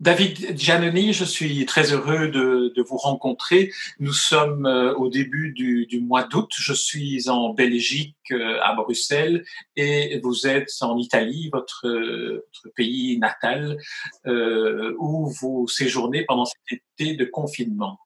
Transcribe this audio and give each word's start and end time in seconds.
David 0.00 0.56
Giannoni, 0.56 1.12
je 1.12 1.24
suis 1.24 1.66
très 1.66 1.92
heureux 1.92 2.28
de, 2.28 2.72
de 2.74 2.82
vous 2.82 2.96
rencontrer. 2.96 3.72
Nous 3.98 4.12
sommes 4.12 4.64
euh, 4.64 4.94
au 4.94 5.08
début 5.08 5.50
du, 5.52 5.86
du 5.86 6.00
mois 6.00 6.22
d'août. 6.22 6.52
Je 6.56 6.72
suis 6.72 7.28
en 7.28 7.52
Belgique, 7.52 8.16
euh, 8.30 8.58
à 8.62 8.74
Bruxelles, 8.74 9.44
et 9.74 10.20
vous 10.22 10.46
êtes 10.46 10.70
en 10.82 10.96
Italie, 10.98 11.50
votre, 11.52 11.88
votre 11.88 12.74
pays 12.76 13.18
natal, 13.18 13.76
euh, 14.26 14.94
où 15.00 15.30
vous 15.40 15.66
séjournez 15.66 16.24
pendant 16.24 16.44
cet 16.44 16.80
été 16.80 17.14
de 17.14 17.24
confinement. 17.24 17.98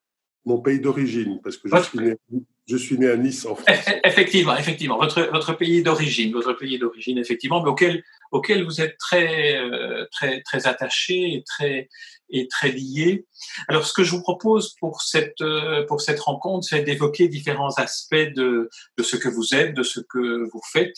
Mon 0.46 0.61
pays 0.61 0.80
d'origine, 0.80 1.40
parce 1.45 1.56
que 1.59 1.68
je 1.68 1.82
suis, 1.82 1.98
né, 1.98 2.14
je 2.66 2.77
suis, 2.77 2.98
né, 2.98 3.09
à 3.09 3.16
Nice, 3.16 3.45
en 3.45 3.54
France. 3.54 3.68
Effectivement, 4.02 4.56
effectivement, 4.56 4.98
votre, 4.98 5.30
votre 5.30 5.56
pays 5.56 5.82
d'origine, 5.82 6.32
votre 6.32 6.54
pays 6.54 6.79
d'origine, 6.79 7.18
effectivement, 7.18 7.62
mais 7.62 7.68
auquel 7.68 8.02
auquel 8.33 8.64
vous 8.64 8.80
êtes 8.80 8.99
très, 8.99 9.57
euh, 9.59 10.07
très, 10.11 10.43
très 10.43 10.67
attaché 10.67 11.35
et 11.35 11.45
très, 11.45 11.89
et 12.33 12.48
très 12.48 12.73
lié. 12.73 13.27
Alors, 13.69 13.87
ce 13.87 13.93
que 13.93 14.02
je 14.02 14.12
vous 14.12 14.23
propose 14.23 14.75
pour 14.80 15.02
cette, 15.02 15.41
euh, 15.43 15.84
pour 15.87 16.01
cette 16.01 16.19
rencontre, 16.19 16.66
c'est 16.66 16.83
d'évoquer 16.83 17.29
différents 17.29 17.75
aspects 17.75 18.15
de, 18.15 18.70
de 18.97 19.03
ce 19.03 19.16
que 19.16 19.29
vous 19.29 19.55
êtes, 19.55 19.75
de 19.75 19.83
ce 19.83 20.01
que 20.01 20.48
vous 20.51 20.62
faites, 20.73 20.97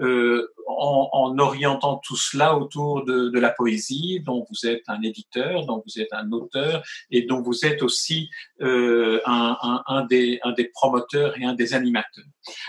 euh, 0.00 0.46
en, 0.66 1.08
en, 1.12 1.38
orientant 1.38 2.00
tout 2.04 2.16
cela 2.16 2.56
autour 2.56 3.04
de, 3.04 3.30
de, 3.30 3.40
la 3.40 3.50
poésie, 3.50 4.20
dont 4.20 4.46
vous 4.50 4.68
êtes 4.68 4.82
un 4.88 5.00
éditeur, 5.02 5.64
dont 5.66 5.82
vous 5.86 6.00
êtes 6.00 6.12
un 6.12 6.30
auteur, 6.32 6.82
et 7.10 7.22
dont 7.22 7.40
vous 7.40 7.64
êtes 7.64 7.82
aussi 7.82 8.28
euh, 8.60 9.20
un, 9.24 9.56
un, 9.62 9.82
un, 9.86 10.04
des, 10.04 10.38
un 10.42 10.52
des 10.52 10.64
promoteurs 10.64 11.38
et 11.38 11.44
un 11.44 11.54
des 11.54 11.72
animateurs. 11.72 12.24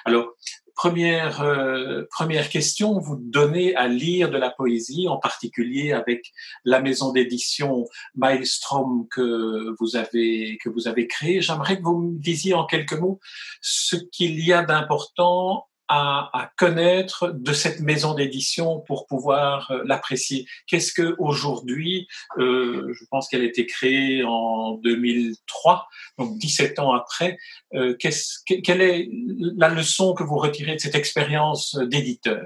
Alors, 0.06 0.36
première, 0.76 1.42
euh, 1.42 2.04
première 2.12 2.50
question, 2.50 3.00
vous 3.00 3.16
donnez 3.16 3.76
à 3.76 3.88
lire 3.88 4.30
de 4.30 4.38
la 4.38 4.52
poésie, 4.52 5.08
en 5.08 5.18
particulier 5.18 5.94
avec 5.94 6.32
la 6.64 6.82
maison 6.82 7.12
d'édition 7.12 7.88
Maelstrom 8.16 9.08
que 9.10 9.76
vous 9.80 9.96
avez, 9.96 10.58
que 10.64 10.70
vous 10.70 10.88
avez 10.88 11.08
créée. 11.08 11.42
J'aimerais 11.42 11.78
que 11.78 11.84
vous 11.84 11.98
me 11.98 12.20
disiez 12.20 12.54
en 12.54 12.66
quelques 12.66 12.94
mots 12.94 13.20
ce 13.62 13.96
qu'il 13.96 14.40
y 14.40 14.54
a 14.54 14.64
d'important 14.64 15.68
à, 15.88 16.52
connaître 16.58 17.32
de 17.32 17.54
cette 17.54 17.80
maison 17.80 18.14
d'édition 18.14 18.80
pour 18.82 19.06
pouvoir 19.08 19.70
euh, 19.72 19.84
l'apprécier 19.86 20.48
Qu'est-ce 20.68 20.92
que 20.92 21.16
aujourd'hui, 21.20 22.08
euh, 22.38 22.94
je 22.94 23.06
pense 23.10 23.28
qu'elle 23.28 23.42
a 23.42 23.46
été 23.46 23.66
créée 23.66 24.24
en 24.24 24.74
2003, 24.78 25.88
donc 26.18 26.38
17 26.38 26.80
ans 26.80 26.94
après, 26.94 27.38
euh, 27.74 27.96
quelle 27.98 28.82
est 28.82 29.10
la 29.58 29.70
leçon 29.70 30.14
que 30.14 30.24
vous 30.24 30.38
retirez 30.38 30.76
de 30.76 30.80
cette 30.80 30.96
expérience 30.96 31.76
d'éditeur? 31.76 32.46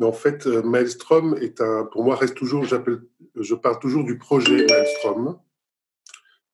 En 0.00 0.12
fait, 0.12 0.46
Maelstrom 0.46 1.36
est 1.40 1.60
un, 1.60 1.84
pour 1.84 2.04
moi, 2.04 2.16
reste 2.16 2.36
toujours, 2.36 2.64
j'appelle, 2.64 3.00
je 3.34 3.54
parle 3.54 3.78
toujours 3.80 4.04
du 4.04 4.18
projet 4.18 4.66
Maelstrom. 4.66 5.38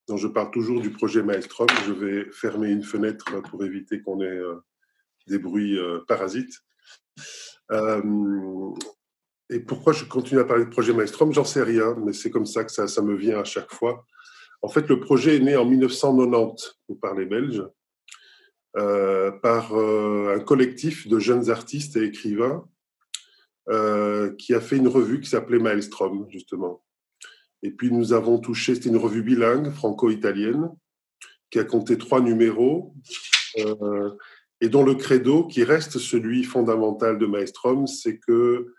Donc, 0.08 0.18
je 0.18 0.26
parle 0.26 0.50
toujours 0.52 0.80
du 0.80 0.90
projet 0.90 1.22
Maelstrom. 1.22 1.66
Je 1.84 1.92
vais 1.92 2.30
fermer 2.30 2.70
une 2.70 2.82
fenêtre 2.82 3.42
pour 3.50 3.64
éviter 3.64 4.00
qu'on 4.00 4.22
ait 4.22 4.40
des 5.26 5.38
bruits 5.38 5.78
euh, 5.78 6.00
parasites. 6.06 6.60
Euh, 7.72 8.02
et 9.48 9.60
pourquoi 9.60 9.92
je 9.92 10.04
continue 10.04 10.40
à 10.40 10.44
parler 10.44 10.64
de 10.64 10.70
projet 10.70 10.92
Maelstrom? 10.92 11.32
J'en 11.32 11.44
sais 11.44 11.62
rien, 11.62 11.94
mais 12.04 12.12
c'est 12.12 12.30
comme 12.30 12.46
ça 12.46 12.64
que 12.64 12.72
ça, 12.72 13.02
me 13.02 13.14
vient 13.14 13.38
à 13.38 13.44
chaque 13.44 13.72
fois. 13.72 14.04
En 14.62 14.68
fait, 14.68 14.88
le 14.88 14.98
projet 14.98 15.36
est 15.36 15.40
né 15.40 15.56
en 15.56 15.64
1990, 15.64 16.80
vous 16.88 16.96
parlez 16.96 17.26
belge, 17.26 17.62
euh, 18.76 19.30
par 19.30 19.74
euh, 19.74 20.34
un 20.36 20.40
collectif 20.40 21.06
de 21.06 21.18
jeunes 21.18 21.50
artistes 21.50 21.96
et 21.96 22.04
écrivains 22.04 22.68
euh, 23.68 24.34
qui 24.36 24.54
a 24.54 24.60
fait 24.60 24.76
une 24.76 24.88
revue 24.88 25.20
qui 25.20 25.30
s'appelait 25.30 25.58
Maelstrom, 25.58 26.26
justement. 26.30 26.82
Et 27.62 27.70
puis 27.70 27.90
nous 27.92 28.12
avons 28.12 28.38
touché, 28.38 28.74
c'était 28.74 28.88
une 28.88 28.96
revue 28.96 29.22
bilingue, 29.22 29.70
franco-italienne, 29.70 30.70
qui 31.50 31.58
a 31.58 31.64
compté 31.64 31.96
trois 31.96 32.20
numéros. 32.20 32.94
Et 34.60 34.68
dont 34.68 34.84
le 34.84 34.94
credo, 34.94 35.46
qui 35.46 35.64
reste 35.64 35.98
celui 35.98 36.44
fondamental 36.44 37.18
de 37.18 37.26
Maestrom, 37.26 37.86
c'est 37.86 38.18
que 38.18 38.74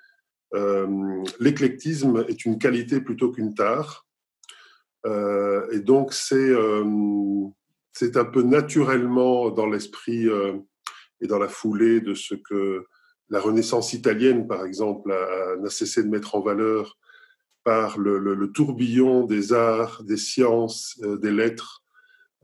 euh, 0.53 1.23
l'éclectisme 1.39 2.25
est 2.27 2.45
une 2.45 2.57
qualité 2.57 3.01
plutôt 3.01 3.31
qu'une 3.31 3.53
tare. 3.53 4.07
Euh, 5.05 5.67
et 5.71 5.79
donc, 5.79 6.13
c'est 6.13 6.35
euh, 6.35 6.83
un 6.83 8.25
peu 8.25 8.41
naturellement 8.41 9.49
dans 9.51 9.67
l'esprit 9.67 10.27
euh, 10.27 10.57
et 11.21 11.27
dans 11.27 11.39
la 11.39 11.47
foulée 11.47 12.01
de 12.01 12.13
ce 12.13 12.35
que 12.35 12.85
la 13.29 13.39
Renaissance 13.39 13.93
italienne, 13.93 14.47
par 14.47 14.65
exemple, 14.65 15.13
n'a 15.59 15.69
cessé 15.69 16.01
de 16.01 16.07
mettre 16.07 16.35
en 16.35 16.41
valeur 16.41 16.97
par 17.65 17.97
le, 17.97 18.19
le, 18.19 18.51
tourbillon 18.53 19.25
des 19.25 19.51
arts, 19.51 20.01
des 20.03 20.15
sciences, 20.15 20.97
euh, 21.03 21.17
des 21.17 21.31
lettres, 21.31 21.83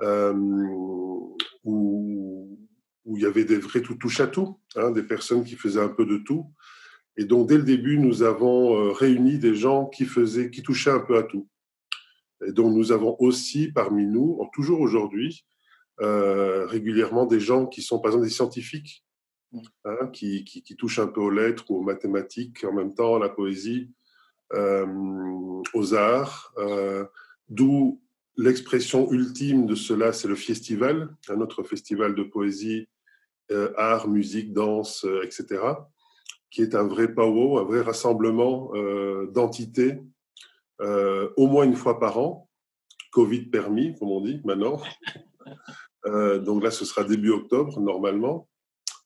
où, 0.02 1.38
où 3.06 3.18
il 3.18 3.24
y 3.24 3.26
avait 3.26 3.46
des 3.46 3.58
vrais 3.58 3.82
tout 3.82 3.96
touche 3.96 4.20
à 4.20 4.28
tout, 4.28 4.60
hein, 4.76 4.92
des 4.92 5.04
personnes 5.04 5.44
qui 5.44 5.56
faisaient 5.56 5.82
un 5.82 5.90
peu 5.90 6.06
de 6.06 6.18
tout. 6.18 6.52
Et 7.18 7.26
donc, 7.26 7.48
dès 7.48 7.58
le 7.58 7.64
début, 7.64 7.98
nous 7.98 8.24
avons 8.24 8.76
euh, 8.76 8.92
réuni 8.92 9.38
des 9.38 9.56
gens 9.56 9.88
qui 9.88 10.06
faisaient, 10.06 10.50
qui 10.50 10.64
touchaient 10.64 10.92
un 10.92 11.00
peu 11.00 11.18
à 11.18 11.24
tout. 11.24 11.48
Et 12.46 12.52
donc, 12.52 12.76
nous 12.76 12.92
avons 12.92 13.16
aussi 13.20 13.72
parmi 13.72 14.06
nous, 14.06 14.40
toujours 14.54 14.82
aujourd'hui, 14.82 15.46
euh, 16.02 16.66
régulièrement 16.66 17.26
des 17.26 17.40
gens 17.40 17.68
qui 17.68 17.82
sont, 17.82 18.00
par 18.00 18.10
exemple, 18.10 18.26
des 18.26 18.32
scientifiques, 18.32 19.06
hein, 19.86 20.08
qui, 20.12 20.44
qui, 20.44 20.64
qui, 20.64 20.76
touchent 20.76 21.00
un 21.00 21.08
peu 21.08 21.22
aux 21.22 21.30
lettres 21.30 21.70
ou 21.70 21.78
aux 21.78 21.84
mathématiques, 21.84 22.64
en 22.64 22.74
même 22.74 22.96
temps 22.96 23.16
à 23.16 23.20
la 23.20 23.30
poésie, 23.30 23.92
euh, 24.54 24.86
aux 25.74 25.94
arts, 25.94 26.54
euh, 26.58 27.06
d'où 27.50 28.02
l'expression 28.38 29.12
ultime 29.12 29.66
de 29.66 29.76
cela, 29.76 30.14
c'est 30.14 30.28
le 30.28 30.36
festival, 30.36 31.16
un 31.30 31.42
autre 31.42 31.64
festival 31.64 32.16
de 32.16 32.24
poésie 32.24 32.88
euh, 33.52 33.74
art, 33.78 34.08
musique, 34.08 34.54
danse, 34.54 35.06
euh, 35.06 35.24
etc., 35.24 35.62
qui 36.50 36.62
est 36.62 36.76
un 36.76 36.88
vrai 36.88 37.14
PAO, 37.14 37.58
un 37.58 37.64
vrai 37.64 37.82
rassemblement 37.82 38.72
euh, 38.76 39.28
d'entités, 39.32 40.00
au 41.38 41.48
moins 41.48 41.64
une 41.64 41.76
fois 41.76 41.98
par 41.98 42.18
an, 42.18 42.50
Covid 43.12 43.46
permis, 43.46 43.96
comme 43.98 44.12
on 44.12 44.20
dit 44.20 44.42
maintenant. 44.44 44.82
Donc 46.06 46.62
là, 46.62 46.72
ce 46.72 46.84
sera 46.84 47.06
début 47.06 47.32
octobre, 47.32 47.80
normalement, 47.80 48.50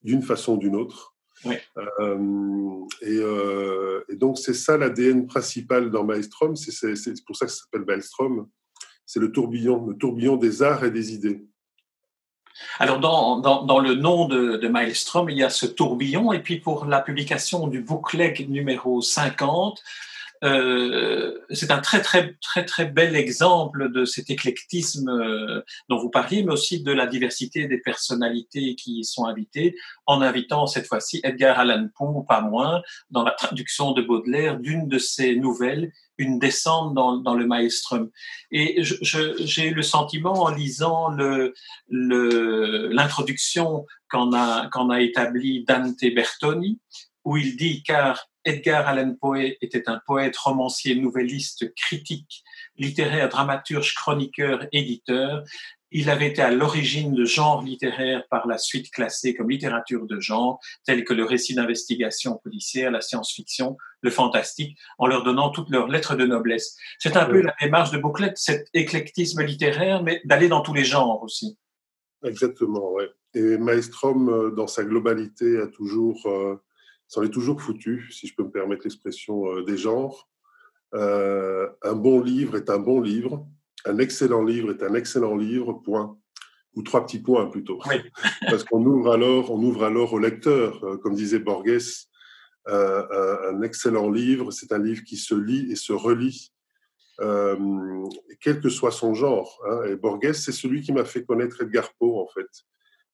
d'une 0.02 0.24
façon 0.24 0.56
ou 0.56 0.58
d'une 0.58 0.76
autre. 0.76 1.16
Et, 3.02 3.20
donc, 4.16 4.40
c'est 4.40 4.56
ça 4.56 4.76
l'ADN 4.76 5.28
principal 5.28 5.92
dans 5.92 6.04
Maelstrom, 6.04 6.56
c'est 6.56 7.14
pour 7.28 7.36
ça 7.36 7.46
que 7.46 7.52
ça 7.52 7.60
s'appelle 7.60 7.86
Maelstrom, 7.86 8.50
c'est 9.08 9.20
le 9.20 9.32
tourbillon, 9.32 9.88
le 9.88 9.96
tourbillon 9.96 10.36
des 10.36 10.62
arts 10.62 10.84
et 10.84 10.92
des 10.92 11.14
idées. 11.14 11.48
Alors, 12.78 13.00
dans, 13.00 13.80
le 13.80 13.96
nom 13.96 14.28
de, 14.28 14.58
de 14.58 14.68
Maelstrom, 14.68 15.30
il 15.30 15.38
y 15.38 15.44
a 15.44 15.50
ce 15.50 15.66
tourbillon. 15.66 16.34
Et 16.34 16.40
puis, 16.40 16.60
pour 16.60 16.86
la 16.86 17.02
publication 17.02 17.68
du 17.68 17.82
booklet 17.82 18.34
numéro 18.50 19.02
50, 19.02 19.84
euh, 20.44 21.38
c'est 21.50 21.72
un 21.72 21.80
très, 21.80 22.02
très, 22.02 22.36
très, 22.42 22.66
très 22.66 22.86
bel 22.86 23.16
exemple 23.16 23.92
de 23.92 24.06
cet 24.06 24.30
éclectisme 24.30 25.10
euh, 25.10 25.62
dont 25.90 25.98
vous 25.98 26.10
parliez, 26.10 26.44
mais 26.44 26.54
aussi 26.54 26.84
de 26.84 26.92
la 26.92 27.08
diversité 27.08 27.68
des 27.68 27.80
personnalités 27.80 28.76
qui 28.76 29.00
y 29.00 29.06
sont 29.06 29.26
invitées, 29.26 29.76
en 30.06 30.22
invitant 30.22 30.68
cette 30.68 30.88
fois-ci 30.88 31.22
Edgar 31.24 31.60
Allan 31.60 31.88
Poe, 31.96 32.26
pas 32.28 32.42
moins, 32.42 32.82
dans 33.10 33.24
la 33.24 33.32
traduction 33.32 33.94
de 33.94 34.02
Baudelaire 34.02 34.60
d'une 34.60 34.88
de 34.88 34.98
ses 34.98 35.36
nouvelles 35.36 35.92
une 36.18 36.40
descente 36.40 36.94
dans, 36.94 37.18
dans 37.18 37.36
le 37.36 37.46
maelstrom. 37.46 38.10
Et 38.52 38.82
j'ai 38.82 39.68
eu 39.68 39.74
le 39.74 39.84
sentiment 39.84 40.34
en 40.34 40.50
lisant 40.50 41.10
l'introduction 41.90 43.80
le, 43.80 43.86
qu'en 44.10 44.34
a, 44.34 44.68
qu 44.68 44.80
a 44.80 45.32
Dante 45.68 46.16
Bertoni, 46.16 46.80
où 47.24 47.38
il 47.38 47.56
dit 47.58 47.84
car 47.84 48.28
Edgar 48.48 48.88
Allan 48.88 49.14
Poe 49.20 49.58
était 49.62 49.90
un 49.90 50.00
poète, 50.06 50.38
romancier, 50.38 50.96
nouvelliste, 50.96 51.76
critique, 51.76 52.44
littéraire, 52.78 53.28
dramaturge, 53.28 53.94
chroniqueur, 53.94 54.66
éditeur. 54.72 55.44
Il 55.92 56.10
avait 56.10 56.28
été 56.28 56.42
à 56.42 56.50
l'origine 56.50 57.14
de 57.14 57.26
genres 57.26 57.62
littéraires 57.62 58.24
par 58.30 58.48
la 58.48 58.58
suite 58.58 58.90
classés 58.90 59.34
comme 59.36 59.50
littérature 59.50 60.06
de 60.06 60.22
genre, 60.22 60.62
tels 60.86 61.04
que 61.04 61.14
le 61.14 61.26
récit 61.26 61.56
d'investigation 61.56 62.38
policière, 62.38 62.90
la 62.90 63.02
science-fiction, 63.02 63.76
le 64.02 64.10
fantastique, 64.10 64.78
en 64.98 65.08
leur 65.08 65.24
donnant 65.24 65.50
toutes 65.50 65.70
leurs 65.70 65.90
lettres 65.90 66.16
de 66.16 66.26
noblesse. 66.26 66.78
C'est 67.00 67.18
un 67.18 67.26
oui. 67.26 67.32
peu 67.32 67.42
la 67.42 67.56
démarche 67.62 67.92
de 67.92 67.98
Bouclet, 67.98 68.32
cet 68.36 68.70
éclectisme 68.74 69.44
littéraire, 69.44 70.04
mais 70.04 70.22
d'aller 70.24 70.48
dans 70.48 70.62
tous 70.62 70.74
les 70.74 70.86
genres 70.86 71.22
aussi. 71.22 71.58
Exactement, 72.24 72.94
oui. 72.94 73.04
Et 73.34 73.58
Maestrom, 73.58 74.56
dans 74.56 74.68
sa 74.68 74.86
globalité, 74.86 75.60
a 75.60 75.68
toujours, 75.68 76.26
euh, 76.28 76.56
s'en 77.08 77.24
est 77.24 77.30
toujours 77.30 77.62
foutu, 77.62 78.10
si 78.12 78.28
je 78.28 78.36
peux 78.36 78.44
me 78.44 78.52
permettre 78.52 78.84
l'expression, 78.84 79.48
euh, 79.48 79.64
des 79.64 79.78
genres. 79.78 80.30
Euh, 80.94 81.68
un 81.84 81.94
bon 81.94 82.22
livre 82.22 82.56
est 82.56 82.70
un 82.70 82.80
bon 82.80 83.02
livre 83.02 83.46
un 83.88 84.00
excellent 84.00 84.44
livre 84.44 84.72
est 84.72 84.84
un 84.84 84.94
excellent 84.94 85.36
livre, 85.36 85.74
point. 85.74 86.18
Ou 86.74 86.84
trois 86.84 87.06
petits 87.06 87.20
points 87.20 87.48
plutôt. 87.48 87.80
Oui. 87.90 87.96
Parce 88.50 88.64
qu'on 88.64 88.86
ouvre 88.86 89.12
alors, 89.12 89.52
on 89.52 89.58
ouvre 89.64 89.84
alors 89.84 90.14
au 90.14 90.20
lecteur. 90.20 90.84
Euh, 90.84 90.98
comme 90.98 91.16
disait 91.16 91.40
Borges, 91.40 92.08
euh, 92.68 93.52
un 93.52 93.62
excellent 93.62 94.12
livre, 94.12 94.52
c'est 94.52 94.72
un 94.72 94.80
livre 94.80 95.04
qui 95.04 95.18
se 95.18 95.34
lit 95.34 95.72
et 95.72 95.76
se 95.76 95.94
relit. 95.94 96.52
quel 98.42 98.62
que 98.62 98.70
soit 98.70 98.92
son 98.92 99.14
genre. 99.14 99.60
Hein. 99.68 99.86
Et 99.86 99.96
Borges, 99.96 100.34
c'est 100.34 100.52
celui 100.52 100.82
qui 100.82 100.92
m'a 100.92 101.06
fait 101.06 101.24
connaître 101.24 101.62
Edgar 101.62 101.92
Poe, 101.98 102.20
en 102.20 102.28
fait. 102.28 102.50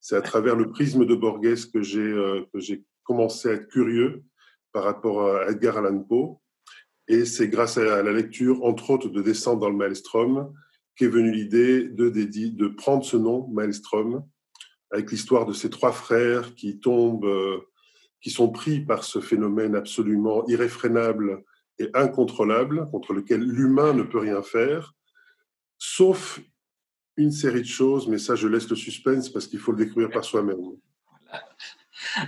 C'est 0.02 0.18
à 0.18 0.22
travers 0.22 0.58
le 0.58 0.70
prisme 0.70 1.06
de 1.06 1.16
Borges 1.16 1.72
que 1.72 1.82
j'ai 1.82 2.84
commencé 3.04 3.50
à 3.50 3.54
être 3.54 3.68
curieux 3.68 4.24
par 4.72 4.84
rapport 4.84 5.36
à 5.36 5.50
Edgar 5.50 5.78
Allan 5.78 6.04
Poe. 6.04 6.40
Et 7.08 7.26
c'est 7.26 7.50
grâce 7.50 7.78
à 7.78 8.02
la 8.02 8.12
lecture, 8.12 8.64
entre 8.64 8.90
autres, 8.90 9.10
de 9.10 9.22
Descendre 9.22 9.62
dans 9.62 9.70
le 9.70 9.76
Maelstrom, 9.76 10.54
qu'est 10.96 11.08
venue 11.08 11.32
l'idée 11.32 11.84
de, 11.90 12.10
de 12.10 12.68
prendre 12.68 13.04
ce 13.04 13.18
nom, 13.18 13.48
Maelstrom, 13.50 14.24
avec 14.92 15.12
l'histoire 15.12 15.46
de 15.46 15.54
ces 15.54 15.70
trois 15.70 15.92
frères 15.92 16.56
qui 16.56 16.80
tombent, 16.80 17.26
euh, 17.26 17.62
qui 18.22 18.30
sont 18.30 18.50
pris 18.50 18.80
par 18.80 19.04
ce 19.04 19.20
phénomène 19.20 19.76
absolument 19.76 20.46
irréfrénable 20.48 21.44
et 21.80 21.90
incontrôlable, 21.94 22.88
contre 22.92 23.14
lequel 23.14 23.42
l'humain 23.42 23.94
ne 23.94 24.04
peut 24.04 24.20
rien 24.20 24.42
faire, 24.44 24.94
sauf 25.78 26.40
une 27.18 27.32
série 27.32 27.62
de 27.62 27.68
choses, 27.68 28.08
mais 28.08 28.18
ça 28.18 28.36
je 28.36 28.48
laisse 28.48 28.70
le 28.70 28.76
suspense 28.76 29.30
parce 29.30 29.48
qu'il 29.48 29.60
faut 29.60 29.72
le 29.72 29.84
découvrir 29.84 30.10
par 30.10 30.24
soi-même. 30.24 30.58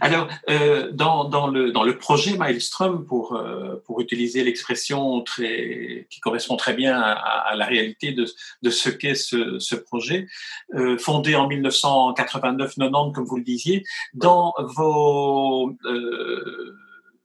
Alors, 0.01 0.27
euh, 0.49 0.91
dans, 0.91 1.25
dans, 1.25 1.47
le, 1.47 1.71
dans 1.71 1.83
le 1.83 1.97
projet 1.97 2.37
Maelstrom, 2.37 3.05
pour, 3.05 3.33
euh, 3.33 3.81
pour 3.85 4.01
utiliser 4.01 4.43
l'expression 4.43 5.23
qui 5.23 6.19
correspond 6.21 6.55
très 6.55 6.73
bien 6.73 6.99
à, 6.99 7.55
la 7.55 7.65
réalité 7.65 8.11
de, 8.11 8.25
de 8.61 8.69
ce 8.69 8.89
qu'est 8.89 9.15
ce, 9.15 9.59
ce 9.59 9.75
projet, 9.75 10.27
euh, 10.73 10.97
fondé 10.97 11.35
en 11.35 11.47
1989-90, 11.49 13.13
comme 13.13 13.25
vous 13.25 13.37
le 13.37 13.43
disiez, 13.43 13.83
dans 14.13 14.53
vos 14.59 15.71
euh, 15.85 16.75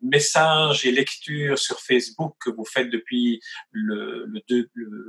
messages 0.02 0.86
et 0.86 0.92
lectures 0.92 1.58
sur 1.58 1.80
Facebook 1.80 2.34
que 2.40 2.50
vous 2.50 2.64
faites 2.64 2.90
depuis 2.90 3.40
le, 3.70 4.26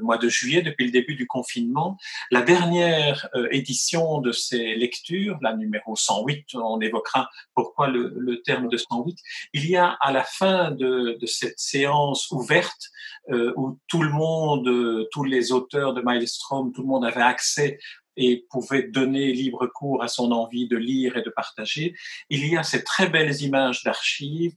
mois 0.01 0.17
de 0.17 0.29
juillet, 0.29 0.61
depuis 0.61 0.85
le 0.85 0.91
début 0.91 1.15
du 1.15 1.27
confinement. 1.27 1.97
La 2.31 2.41
dernière 2.41 3.29
euh, 3.35 3.47
édition 3.51 4.19
de 4.19 4.31
ces 4.31 4.75
lectures, 4.75 5.37
la 5.41 5.55
numéro 5.55 5.95
108, 5.95 6.55
on 6.55 6.79
évoquera 6.81 7.29
pourquoi 7.53 7.87
le, 7.87 8.41
terme 8.43 8.69
de 8.69 8.77
108, 8.77 9.17
il 9.53 9.69
y 9.69 9.77
a 9.77 9.97
à 10.01 10.11
la 10.11 10.23
fin 10.23 10.71
de, 10.71 11.17
de 11.19 11.25
cette 11.25 11.59
séance 11.59 12.29
ouverte 12.31 12.89
euh, 13.29 13.53
où 13.55 13.77
tout 13.87 14.01
le 14.01 14.09
monde, 14.09 15.07
tous 15.11 15.23
les 15.23 15.51
auteurs 15.51 15.93
de 15.93 16.01
Maelstrom, 16.01 16.71
tout 16.73 16.81
le 16.81 16.87
monde 16.87 17.05
avait 17.05 17.21
accès 17.21 17.77
et 18.17 18.45
pouvait 18.49 18.83
donner 18.83 19.31
libre 19.33 19.67
cours 19.67 20.03
à 20.03 20.07
son 20.07 20.31
envie 20.31 20.67
de 20.67 20.77
lire 20.77 21.17
et 21.17 21.21
de 21.21 21.29
partager. 21.29 21.95
Il 22.29 22.45
y 22.47 22.57
a 22.57 22.63
ces 22.63 22.83
très 22.83 23.09
belles 23.09 23.41
images 23.41 23.83
d'archives 23.83 24.55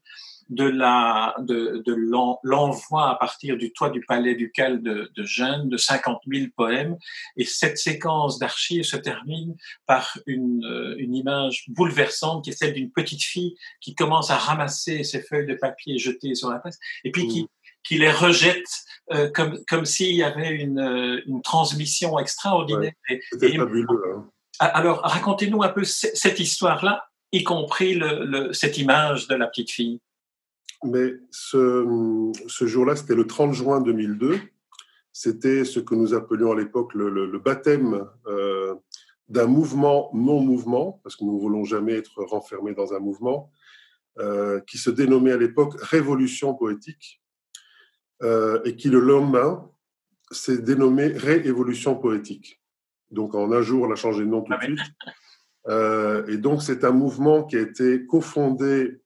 de 0.51 0.65
la 0.65 1.35
de, 1.39 1.83
de 1.87 1.95
l'envoi 2.43 3.11
à 3.11 3.15
partir 3.15 3.56
du 3.56 3.73
toit 3.73 3.91
du 3.91 4.01
palais 4.03 4.35
ducal 4.35 4.83
de, 4.83 5.11
de 5.15 5.25
Gênes 5.25 5.69
de 5.69 5.77
50 5.77 6.21
000 6.31 6.49
poèmes 6.55 6.97
et 7.37 7.45
cette 7.45 7.79
séquence 7.79 8.39
d'archives 8.39 8.85
se 8.85 8.97
termine 8.97 9.56
par 9.87 10.19
une, 10.27 10.65
euh, 10.65 10.97
une 10.99 11.15
image 11.15 11.65
bouleversante 11.69 12.45
qui 12.45 12.51
est 12.51 12.59
celle 12.59 12.75
d'une 12.75 12.91
petite 12.91 13.23
fille 13.23 13.55
qui 13.81 13.95
commence 13.95 14.31
à 14.31 14.37
ramasser 14.37 15.03
ses 15.05 15.23
feuilles 15.23 15.47
de 15.47 15.55
papier 15.55 15.99
jetées 15.99 16.35
sur 16.35 16.51
la 16.51 16.59
presse 16.59 16.79
et 17.05 17.11
puis 17.11 17.27
qui 17.27 17.45
mmh 17.45 17.49
qui 17.84 17.98
les 17.98 18.10
rejette 18.10 18.66
euh, 19.12 19.31
comme, 19.31 19.58
comme 19.69 19.84
s'il 19.84 20.14
y 20.14 20.22
avait 20.22 20.50
une, 20.50 20.81
euh, 20.81 21.20
une 21.26 21.42
transmission 21.42 22.19
extraordinaire. 22.19 22.92
Ouais, 23.10 23.20
fabuleux, 23.56 23.86
hein. 24.14 24.28
Alors, 24.60 25.00
racontez-nous 25.02 25.62
un 25.62 25.69
peu 25.69 25.84
cette 25.84 26.38
histoire-là, 26.38 27.08
y 27.32 27.42
compris 27.42 27.94
le, 27.94 28.25
le, 28.25 28.52
cette 28.52 28.78
image 28.78 29.26
de 29.26 29.34
la 29.34 29.48
petite 29.48 29.70
fille. 29.70 30.00
Mais 30.84 31.14
ce, 31.31 32.32
ce 32.46 32.66
jour-là, 32.66 32.94
c'était 32.94 33.14
le 33.14 33.26
30 33.26 33.52
juin 33.52 33.81
2002. 33.81 34.38
C'était 35.12 35.64
ce 35.64 35.81
que 35.81 35.94
nous 35.94 36.14
appelions 36.14 36.52
à 36.52 36.56
l'époque 36.56 36.94
le, 36.94 37.08
le, 37.08 37.38
baptême 37.38 38.06
euh, 38.26 38.75
d'un 39.28 39.46
mouvement 39.46 40.10
non-mouvement, 40.12 41.00
parce 41.02 41.16
que 41.16 41.25
nous 41.25 41.34
ne 41.34 41.40
voulons 41.40 41.64
jamais 41.64 41.94
être 41.94 42.22
renfermés 42.22 42.75
dans 42.75 42.92
un 42.92 42.98
mouvement, 42.98 43.50
euh, 44.19 44.60
qui 44.60 44.78
se 44.78 44.90
dénommait 44.90 45.32
à 45.32 45.36
l'époque 45.36 45.75
Révolution 45.81 46.54
poétique, 46.54 47.22
euh, 48.25 48.59
et 48.65 48.75
qui 48.75 48.88
le 48.88 49.00
lendemain 49.00 49.71
s'est 50.31 50.59
dénommé 50.59 51.09
Réévolution 51.09 51.94
poétique. 51.94 52.62
Donc 53.11 53.35
en 53.35 53.53
un 53.53 53.61
jour, 53.61 53.87
on 53.87 53.93
a 53.93 53.97
changé 53.97 54.21
de 54.21 54.29
nom 54.29 54.43
tout 54.43 54.53
de 54.53 54.65
suite. 54.65 54.81
Euh, 55.69 56.26
et 56.26 56.38
donc 56.38 56.62
c'est 56.62 56.85
un 56.85 56.91
mouvement 56.91 57.44
qui 57.44 57.56
a 57.56 57.61
été 57.61 58.06
cofondé 58.06 59.00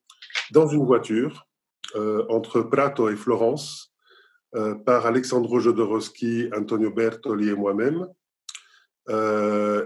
dans 0.53 0.69
une 0.69 0.85
voiture 0.85 1.49
euh, 1.97 2.25
entre 2.29 2.61
Prato 2.61 3.09
et 3.11 3.17
Florence 3.17 3.93
par 4.87 5.05
Alexandro 5.05 5.61
Jodorowsky, 5.61 6.49
Antonio 6.56 6.91
Bertoli 6.91 7.50
et 7.50 7.55
moi-même. 7.55 8.06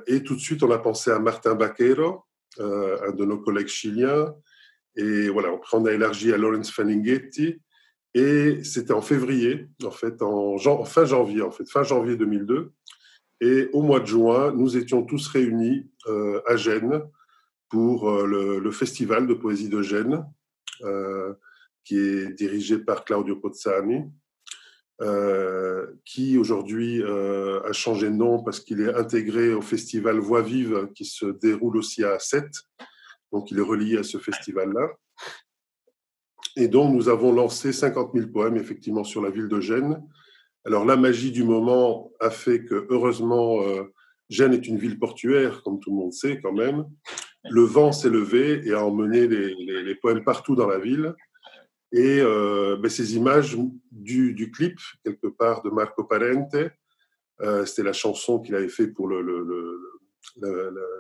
Et 0.06 0.23
tout 0.23 0.37
de 0.37 0.40
suite, 0.40 0.62
on 0.62 0.70
a 0.70 0.78
pensé 0.78 1.11
à 1.11 1.19
Martin 1.19 1.56
Baquero, 1.56 2.25
un 2.61 3.11
de 3.11 3.25
nos 3.25 3.38
collègues 3.38 3.67
chiliens. 3.67 4.32
Et 4.94 5.28
voilà, 5.31 5.49
après 5.49 5.76
on 5.76 5.85
a 5.87 5.93
élargi 5.93 6.32
à 6.32 6.38
Lawrence 6.38 6.70
Faninghetti, 6.70 7.61
et 8.14 8.62
c'était 8.64 8.93
en 8.93 9.03
février, 9.03 9.69
en 9.85 9.91
fait, 9.91 10.23
en, 10.23 10.56
fin 10.85 11.05
janvier, 11.05 11.43
en 11.43 11.50
fait, 11.50 11.69
fin 11.69 11.82
janvier 11.82 12.17
2002. 12.17 12.73
Et 13.41 13.69
au 13.73 13.82
mois 13.82 14.00
de 14.00 14.06
juin, 14.06 14.53
nous 14.53 14.76
étions 14.76 15.03
tous 15.03 15.26
réunis 15.29 15.91
euh, 16.06 16.41
à 16.47 16.56
Gênes 16.56 17.03
pour 17.69 18.09
euh, 18.11 18.26
le, 18.26 18.59
le, 18.59 18.70
festival 18.70 19.26
de 19.26 19.35
poésie 19.35 19.69
de 19.69 19.82
Gênes, 19.82 20.25
euh, 20.82 21.32
qui 21.85 21.97
est 21.97 22.32
dirigé 22.35 22.79
par 22.79 23.05
Claudio 23.05 23.37
Pozzani, 23.37 24.05
euh, 25.00 25.87
qui 26.05 26.38
aujourd'hui 26.38 27.03
euh, 27.03 27.61
a 27.64 27.73
changé 27.73 28.09
de 28.09 28.14
nom 28.14 28.41
parce 28.43 28.61
qu'il 28.61 28.81
est 28.81 28.94
intégré 28.94 29.53
au 29.53 29.61
festival 29.61 30.20
Voix 30.20 30.43
vive 30.43 30.91
qui 30.94 31.05
se 31.05 31.26
déroule 31.26 31.76
aussi 31.76 32.05
à 32.05 32.20
Sète. 32.20 32.55
Donc 33.32 33.50
il 33.50 33.59
est 33.59 33.62
relié 33.62 33.99
à 33.99 34.05
ce 34.05 34.19
festival-là. 34.19 34.88
Et 36.56 36.69
donc, 36.69 36.94
nous 36.94 37.08
avons 37.08 37.32
lancé 37.32 37.72
50 37.72 38.12
000 38.14 38.28
poèmes, 38.28 38.56
effectivement, 38.56 39.04
sur 39.04 39.22
la 39.22 39.31
ville 39.31 39.49
de 39.49 39.60
Gênes. 39.60 40.02
Alors, 40.64 40.84
la 40.84 40.96
magie 40.96 41.32
du 41.32 41.44
moment 41.44 42.12
a 42.20 42.31
fait 42.31 42.64
que, 42.64 42.87
heureusement, 42.90 43.62
euh, 43.62 43.84
Gênes 44.28 44.52
est 44.52 44.66
une 44.66 44.78
ville 44.78 44.99
portuaire, 44.99 45.62
comme 45.62 45.81
tout 45.81 45.90
le 45.90 45.96
monde 45.96 46.12
sait 46.12 46.40
quand 46.40 46.52
même. 46.52 46.84
Le 47.50 47.62
vent 47.62 47.90
s'est 47.90 48.10
levé 48.10 48.66
et 48.66 48.72
a 48.72 48.84
emmené 48.84 49.26
les, 49.26 49.94
poèmes 49.96 50.25
partout 50.25 50.54
dans 50.54 50.69
la 50.69 50.78
ville. 50.78 51.14
Et 51.90 52.20
euh, 52.20 52.76
ben, 52.76 52.88
ces 52.88 53.16
images 53.16 53.56
du, 53.90 54.50
clip, 54.50 54.78
quelque 55.04 55.26
part, 55.26 55.62
de 55.62 55.70
Marco 55.70 56.04
Parente, 56.04 56.56
euh, 57.40 57.66
c'était 57.66 57.82
la 57.82 57.92
chanson 57.92 58.40
qu'il 58.40 58.54
avait 58.54 58.68
fait 58.68 58.87
pour 58.87 59.09
la, 59.09 59.18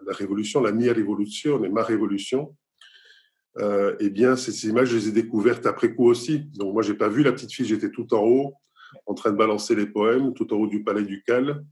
révolution, 0.08 0.60
la 0.60 0.72
Mia 0.72 0.92
Rivoluzione, 0.92 1.68
ma 1.70 1.82
révolution 1.84 2.56
euh, 3.58 3.96
eh 4.00 4.10
bien, 4.10 4.36
ces 4.36 4.68
images, 4.68 4.88
je 4.88 4.96
les 4.96 5.08
ai 5.08 5.12
découvertes 5.12 5.66
après 5.66 5.94
coup 5.94 6.06
aussi. 6.06 6.40
Donc, 6.54 6.72
moi, 6.72 6.82
j'ai 6.82 6.94
pas 6.94 7.08
vu 7.08 7.22
la 7.22 7.32
petite 7.32 7.52
fille, 7.52 7.66
j'étais 7.66 7.90
tout 7.90 8.14
en 8.14 8.22
haut, 8.24 8.54
en 9.06 9.14
train 9.14 9.30
de 9.30 9.36
balancer 9.36 9.74
les 9.74 9.86
poèmes, 9.86 10.32
tout 10.34 10.52
en 10.54 10.56
haut 10.56 10.66
du 10.66 10.82
palais 10.82 11.02
ducal. 11.02 11.64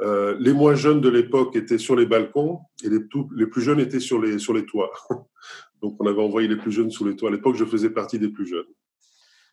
Euh, 0.00 0.36
les 0.38 0.52
moins 0.52 0.74
jeunes 0.74 1.00
de 1.00 1.10
l'époque 1.10 1.56
étaient 1.56 1.78
sur 1.78 1.94
les 1.94 2.06
balcons 2.06 2.60
et 2.82 2.88
les, 2.88 3.00
les 3.36 3.46
plus 3.46 3.60
jeunes 3.60 3.80
étaient 3.80 4.00
sur 4.00 4.20
les, 4.20 4.38
sur 4.38 4.54
les 4.54 4.64
toits. 4.64 4.92
Donc, 5.82 5.96
on 6.00 6.06
avait 6.06 6.22
envoyé 6.22 6.48
les 6.48 6.56
plus 6.56 6.72
jeunes 6.72 6.90
sur 6.90 7.06
les 7.06 7.16
toits. 7.16 7.28
À 7.28 7.32
l'époque, 7.32 7.56
je 7.56 7.64
faisais 7.64 7.90
partie 7.90 8.18
des 8.18 8.28
plus 8.28 8.46
jeunes. 8.46 8.64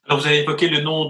Alors, 0.09 0.21
vous 0.21 0.27
avez 0.27 0.39
évoqué 0.39 0.69
le 0.69 0.79
nom 0.79 1.03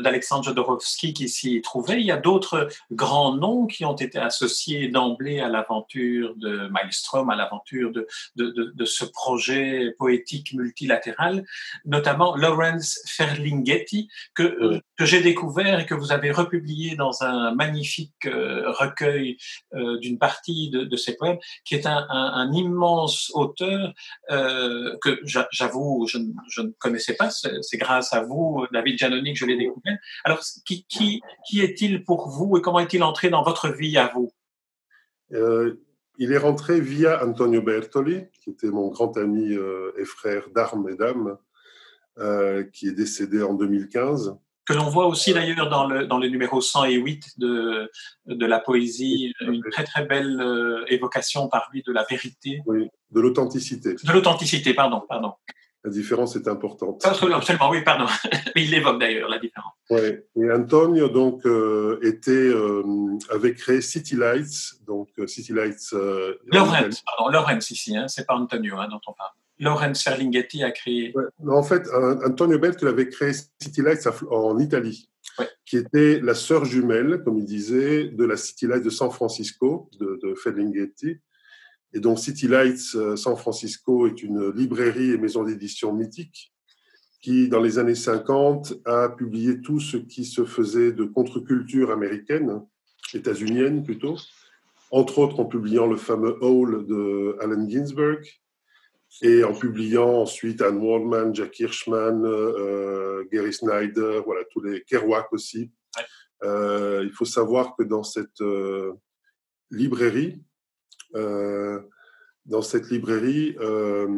d'Alexandre 0.00 0.42
Jodorowsky 0.42 1.12
qui 1.12 1.28
s'y 1.28 1.60
trouvait. 1.60 2.00
Il 2.00 2.06
y 2.06 2.10
a 2.10 2.16
d'autres 2.16 2.68
grands 2.90 3.34
noms 3.34 3.66
qui 3.66 3.84
ont 3.84 3.94
été 3.94 4.18
associés 4.18 4.88
d'emblée 4.88 5.40
à 5.40 5.48
l'aventure 5.48 6.34
de 6.36 6.66
Maelstrom, 6.68 7.28
à 7.28 7.36
l'aventure 7.36 7.92
de, 7.92 8.06
de, 8.36 8.46
de, 8.46 8.72
de, 8.74 8.84
ce 8.86 9.04
projet 9.04 9.94
poétique 9.98 10.54
multilatéral, 10.54 11.44
notamment 11.84 12.36
Lawrence 12.36 12.98
Ferlinghetti, 13.06 14.08
que, 14.34 14.56
oui. 14.66 14.80
que 14.96 15.04
j'ai 15.04 15.20
découvert 15.20 15.80
et 15.80 15.84
que 15.84 15.94
vous 15.94 16.10
avez 16.10 16.30
republié 16.30 16.96
dans 16.96 17.22
un 17.22 17.54
magnifique 17.54 18.24
euh, 18.24 18.70
recueil 18.70 19.36
euh, 19.74 19.98
d'une 19.98 20.18
partie 20.18 20.70
de, 20.70 20.84
de, 20.84 20.96
ses 20.96 21.16
poèmes, 21.16 21.38
qui 21.66 21.74
est 21.74 21.84
un, 21.84 22.06
un, 22.08 22.32
un 22.32 22.52
immense 22.54 23.30
auteur 23.34 23.92
euh, 24.30 24.96
que 25.02 25.20
j'avoue, 25.22 26.06
je, 26.08 26.16
je 26.48 26.62
ne 26.62 26.70
connaissais 26.78 27.14
pas. 27.14 27.28
C'est 27.30 27.76
grâce 27.76 28.14
à 28.14 28.22
vous 28.22 28.37
vous, 28.38 28.66
David 28.72 28.98
Giannoni, 28.98 29.32
que 29.32 29.38
je 29.38 29.46
l'ai 29.46 29.56
découvert. 29.56 29.98
Alors, 30.24 30.40
qui, 30.64 30.84
qui, 30.86 31.20
qui 31.46 31.60
est-il 31.60 32.04
pour 32.04 32.28
vous 32.28 32.56
et 32.56 32.62
comment 32.62 32.80
est-il 32.80 33.02
entré 33.02 33.30
dans 33.30 33.42
votre 33.42 33.68
vie 33.68 33.98
à 33.98 34.12
vous? 34.14 34.32
Euh, 35.32 35.74
Il 36.18 36.32
est 36.32 36.38
rentré 36.38 36.80
via 36.80 37.24
Antonio 37.24 37.62
Bertoli, 37.62 38.24
qui 38.42 38.50
était 38.50 38.70
mon 38.70 38.88
grand 38.88 39.16
ami 39.16 39.52
euh, 39.52 39.92
et 39.98 40.04
frère 40.04 40.50
d'armes 40.54 40.88
et 40.88 40.96
d'âmes, 40.96 41.36
euh, 42.18 42.64
qui 42.72 42.88
est 42.88 42.92
décédé 42.92 43.42
en 43.42 43.54
2015 43.54 44.36
que 44.68 44.74
l'on 44.74 44.90
voit 44.90 45.06
aussi 45.06 45.32
d'ailleurs 45.32 45.70
dans 45.70 45.86
le, 45.86 46.06
dans 46.06 46.18
le 46.18 46.28
numéro 46.28 46.60
108 46.60 47.38
de, 47.38 47.90
de 48.26 48.46
la 48.46 48.60
poésie, 48.60 49.32
une 49.40 49.62
très 49.70 49.84
très 49.84 50.04
belle 50.04 50.38
euh, 50.42 50.84
évocation 50.88 51.48
par 51.48 51.70
lui 51.72 51.82
de 51.82 51.90
la 51.90 52.04
vérité. 52.04 52.60
Oui, 52.66 52.86
de 53.10 53.20
l'authenticité. 53.20 53.94
De 53.94 54.12
l'authenticité, 54.12 54.74
pardon, 54.74 55.02
pardon. 55.08 55.32
La 55.84 55.90
différence 55.90 56.34
est 56.36 56.48
importante. 56.48 57.04
Absolument, 57.04 57.40
oui, 57.70 57.82
pardon. 57.82 58.06
Il 58.56 58.74
évoque 58.74 58.98
d'ailleurs 59.00 59.28
la 59.28 59.38
différence. 59.38 59.72
Oui, 59.90 60.00
et 60.36 60.52
Antonio 60.52 61.08
donc 61.08 61.46
euh, 61.46 61.98
était 62.02 62.32
euh, 62.32 62.82
avait 63.30 63.54
créé 63.54 63.80
City 63.80 64.16
Lights, 64.16 64.74
donc 64.86 65.08
euh, 65.18 65.26
City 65.26 65.52
Lights. 65.52 65.92
Lorenz, 66.46 67.02
pardon, 67.06 67.30
Lorenz 67.30 67.70
ici, 67.70 67.96
hein, 67.96 68.08
c'est 68.08 68.26
pas 68.26 68.34
Antonio 68.34 68.76
hein, 68.78 68.88
dont 68.90 69.00
on 69.06 69.12
parle. 69.12 69.30
Lorenz 69.60 70.02
Ferlinghetti 70.02 70.62
a 70.62 70.70
créé. 70.70 71.12
en 71.48 71.62
fait, 71.64 71.88
Antonio 72.24 72.58
Belt 72.60 72.80
avait 72.84 73.08
créé 73.08 73.32
City 73.60 73.82
Lights 73.82 74.08
en 74.30 74.58
Italie, 74.60 75.08
qui 75.64 75.76
était 75.76 76.20
la 76.20 76.34
sœur 76.34 76.64
jumelle, 76.64 77.22
comme 77.24 77.38
il 77.38 77.44
disait, 77.44 78.04
de 78.04 78.24
la 78.24 78.36
City 78.36 78.68
Lights 78.68 78.84
de 78.84 78.90
San 78.90 79.10
Francisco 79.10 79.90
de, 79.98 80.20
de 80.22 80.34
Ferlinghetti. 80.36 81.18
Et 81.94 82.00
donc 82.00 82.18
City 82.18 82.48
Lights 82.48 82.94
euh, 82.94 83.16
San 83.16 83.36
Francisco 83.36 84.06
est 84.06 84.22
une 84.22 84.50
librairie 84.50 85.12
et 85.12 85.18
maison 85.18 85.42
d'édition 85.42 85.92
mythique 85.92 86.52
qui, 87.20 87.48
dans 87.48 87.60
les 87.60 87.78
années 87.78 87.94
50, 87.94 88.74
a 88.84 89.08
publié 89.08 89.60
tout 89.60 89.80
ce 89.80 89.96
qui 89.96 90.24
se 90.24 90.44
faisait 90.44 90.92
de 90.92 91.04
contre-culture 91.04 91.90
américaine, 91.90 92.62
états-unienne 93.12 93.82
plutôt, 93.82 94.16
entre 94.90 95.18
autres 95.18 95.40
en 95.40 95.44
publiant 95.44 95.86
le 95.86 95.96
fameux 95.96 96.36
Hall 96.42 96.86
de 96.86 97.36
Allen 97.40 97.68
Ginsberg 97.68 98.24
et 99.22 99.42
en 99.42 99.52
publiant 99.52 100.20
ensuite 100.20 100.62
Anne 100.62 100.78
Waldman, 100.78 101.34
Jack 101.34 101.58
Hirschman, 101.58 102.24
euh, 102.24 103.24
Gary 103.32 103.52
Snyder, 103.52 104.20
voilà, 104.24 104.42
tous 104.52 104.60
les 104.60 104.82
Kerouac 104.82 105.32
aussi. 105.32 105.72
Euh, 106.44 107.02
il 107.04 107.10
faut 107.10 107.24
savoir 107.24 107.74
que 107.76 107.82
dans 107.82 108.04
cette 108.04 108.40
librairie, 109.70 110.40
euh, 110.40 110.47
dans 111.14 112.62
cette 112.62 112.90
librairie 112.90 113.56
euh, 113.60 114.08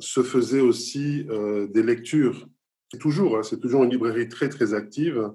se 0.00 0.22
faisaient 0.22 0.60
aussi 0.60 1.26
euh, 1.28 1.66
des 1.68 1.82
lectures. 1.82 2.46
C'est 2.90 2.98
toujours, 2.98 3.38
hein, 3.38 3.42
c'est 3.42 3.60
toujours 3.60 3.84
une 3.84 3.90
librairie 3.90 4.28
très 4.28 4.48
très 4.48 4.74
active. 4.74 5.32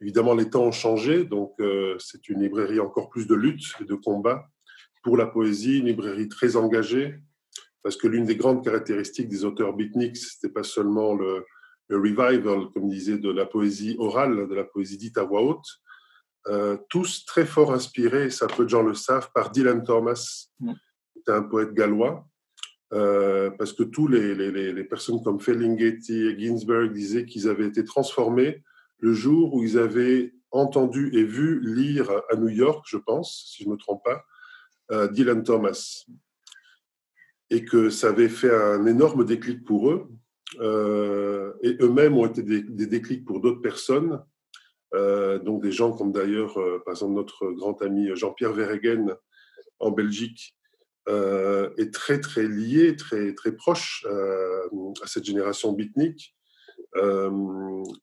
Évidemment, 0.00 0.34
les 0.34 0.48
temps 0.48 0.64
ont 0.64 0.72
changé, 0.72 1.24
donc 1.24 1.54
c'est 1.98 2.28
une 2.28 2.42
librairie 2.42 2.80
encore 2.80 3.08
plus 3.08 3.26
de 3.26 3.34
lutte 3.34 3.64
et 3.80 3.84
de 3.84 3.94
combat 3.94 4.50
pour 5.02 5.16
la 5.16 5.26
poésie, 5.26 5.78
une 5.78 5.86
librairie 5.86 6.28
très 6.28 6.56
engagée, 6.56 7.14
parce 7.82 7.96
que 7.96 8.08
l'une 8.08 8.24
des 8.24 8.36
grandes 8.36 8.64
caractéristiques 8.64 9.28
des 9.28 9.44
auteurs 9.44 9.74
beatniks, 9.74 10.16
c'était 10.16 10.52
pas 10.52 10.62
seulement 10.62 11.14
le, 11.14 11.44
le, 11.88 11.96
revival, 11.98 12.70
comme 12.72 12.88
disait, 12.88 13.18
de 13.18 13.30
la 13.30 13.46
poésie 13.46 13.96
orale, 13.98 14.48
de 14.48 14.54
la 14.54 14.64
poésie 14.64 14.96
dite 14.96 15.16
à 15.16 15.24
voix 15.24 15.42
haute, 15.42 15.66
euh, 16.48 16.76
tous 16.90 17.24
très 17.24 17.46
fort 17.46 17.72
inspirés, 17.72 18.28
ça 18.30 18.46
peu 18.46 18.64
de 18.64 18.68
gens 18.68 18.82
le 18.82 18.94
savent, 18.94 19.30
par 19.32 19.50
Dylan 19.50 19.82
Thomas, 19.82 20.48
mm. 20.60 20.72
qui 21.12 21.18
est 21.20 21.32
un 21.32 21.42
poète 21.42 21.72
gallois, 21.72 22.26
euh, 22.92 23.50
parce 23.50 23.72
que 23.72 23.82
tous 23.82 24.08
les, 24.08 24.34
les, 24.34 24.72
les, 24.72 24.84
personnes 24.84 25.22
comme 25.22 25.40
Ferlinghetti 25.40 26.12
et 26.12 26.38
Ginsberg 26.38 26.92
disaient 26.92 27.24
qu'ils 27.24 27.48
avaient 27.48 27.66
été 27.66 27.82
transformés 27.82 28.62
le 28.98 29.14
jour 29.14 29.54
où 29.54 29.62
ils 29.62 29.78
avaient 29.78 30.34
entendu 30.50 31.10
et 31.14 31.24
vu 31.24 31.60
lire 31.60 32.10
à 32.30 32.36
New 32.36 32.50
York, 32.50 32.84
je 32.88 32.98
pense, 32.98 33.50
si 33.50 33.64
je 33.64 33.68
ne 33.68 33.74
me 33.74 33.78
trompe 33.78 34.04
pas, 34.04 34.24
euh, 34.92 35.08
Dylan 35.08 35.42
Thomas. 35.42 36.04
Et 37.50 37.64
que 37.64 37.88
ça 37.88 38.08
avait 38.08 38.28
fait 38.28 38.54
un 38.54 38.84
énorme 38.84 39.24
déclic 39.24 39.64
pour 39.64 39.90
eux. 39.90 40.08
et 41.62 41.76
eux-mêmes 41.80 42.16
ont 42.16 42.26
été 42.26 42.42
des, 42.42 42.62
des 42.62 42.86
déclics 42.86 43.24
pour 43.24 43.40
d'autres 43.40 43.60
personnes. 43.60 44.22
Euh, 44.94 45.38
donc 45.38 45.62
des 45.62 45.72
gens 45.72 45.92
comme 45.92 46.12
d'ailleurs, 46.12 46.58
euh, 46.58 46.80
par 46.84 46.94
exemple, 46.94 47.14
notre 47.14 47.50
grand 47.50 47.80
ami 47.82 48.14
Jean-Pierre 48.14 48.52
Verregen 48.52 49.16
en 49.80 49.90
Belgique 49.90 50.56
euh, 51.08 51.70
est 51.76 51.92
très 51.92 52.20
très 52.20 52.46
lié, 52.46 52.96
très 52.96 53.34
très 53.34 53.52
proche 53.52 54.06
à 54.06 55.06
cette 55.06 55.24
génération 55.24 55.72
beatnik 55.72 56.34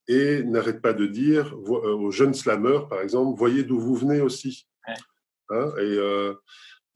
et 0.09 0.43
n'arrête 0.43 0.81
pas 0.81 0.91
de 0.91 1.05
dire 1.05 1.55
aux 1.57 2.11
jeunes 2.11 2.33
slammers, 2.33 2.89
par 2.89 3.01
exemple, 3.01 3.39
voyez 3.39 3.63
d'où 3.63 3.79
vous 3.79 3.95
venez 3.95 4.19
aussi. 4.19 4.67
Hein, 5.49 5.71
et, 5.79 5.97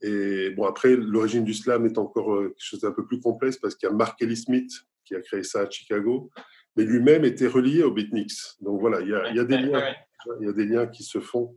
et, 0.02 0.50
bon, 0.50 0.64
après, 0.64 0.94
l'origine 0.94 1.44
du 1.44 1.54
slam 1.54 1.86
est 1.86 1.96
encore 1.96 2.38
quelque 2.42 2.54
chose 2.58 2.80
d'un 2.80 2.92
peu 2.92 3.06
plus 3.06 3.18
complexe 3.18 3.56
parce 3.56 3.74
qu'il 3.74 3.88
y 3.88 3.92
a 3.92 3.94
Mark 3.94 4.20
Ellis 4.20 4.36
Smith 4.36 4.70
qui 5.06 5.14
a 5.14 5.22
créé 5.22 5.42
ça 5.42 5.60
à 5.60 5.70
Chicago 5.70 6.30
mais 6.76 6.84
lui-même 6.84 7.24
était 7.24 7.46
relié 7.46 7.82
aux 7.82 7.90
beatniks. 7.90 8.38
Donc 8.60 8.80
voilà, 8.80 9.00
il 9.00 9.08
y 9.08 9.14
a, 9.14 9.44
des 9.44 9.58
liens, 9.58 9.94
il 10.40 10.46
y 10.46 10.48
a 10.48 10.52
des 10.52 10.66
liens 10.66 10.86
qui 10.86 11.02
se 11.02 11.20
font. 11.20 11.56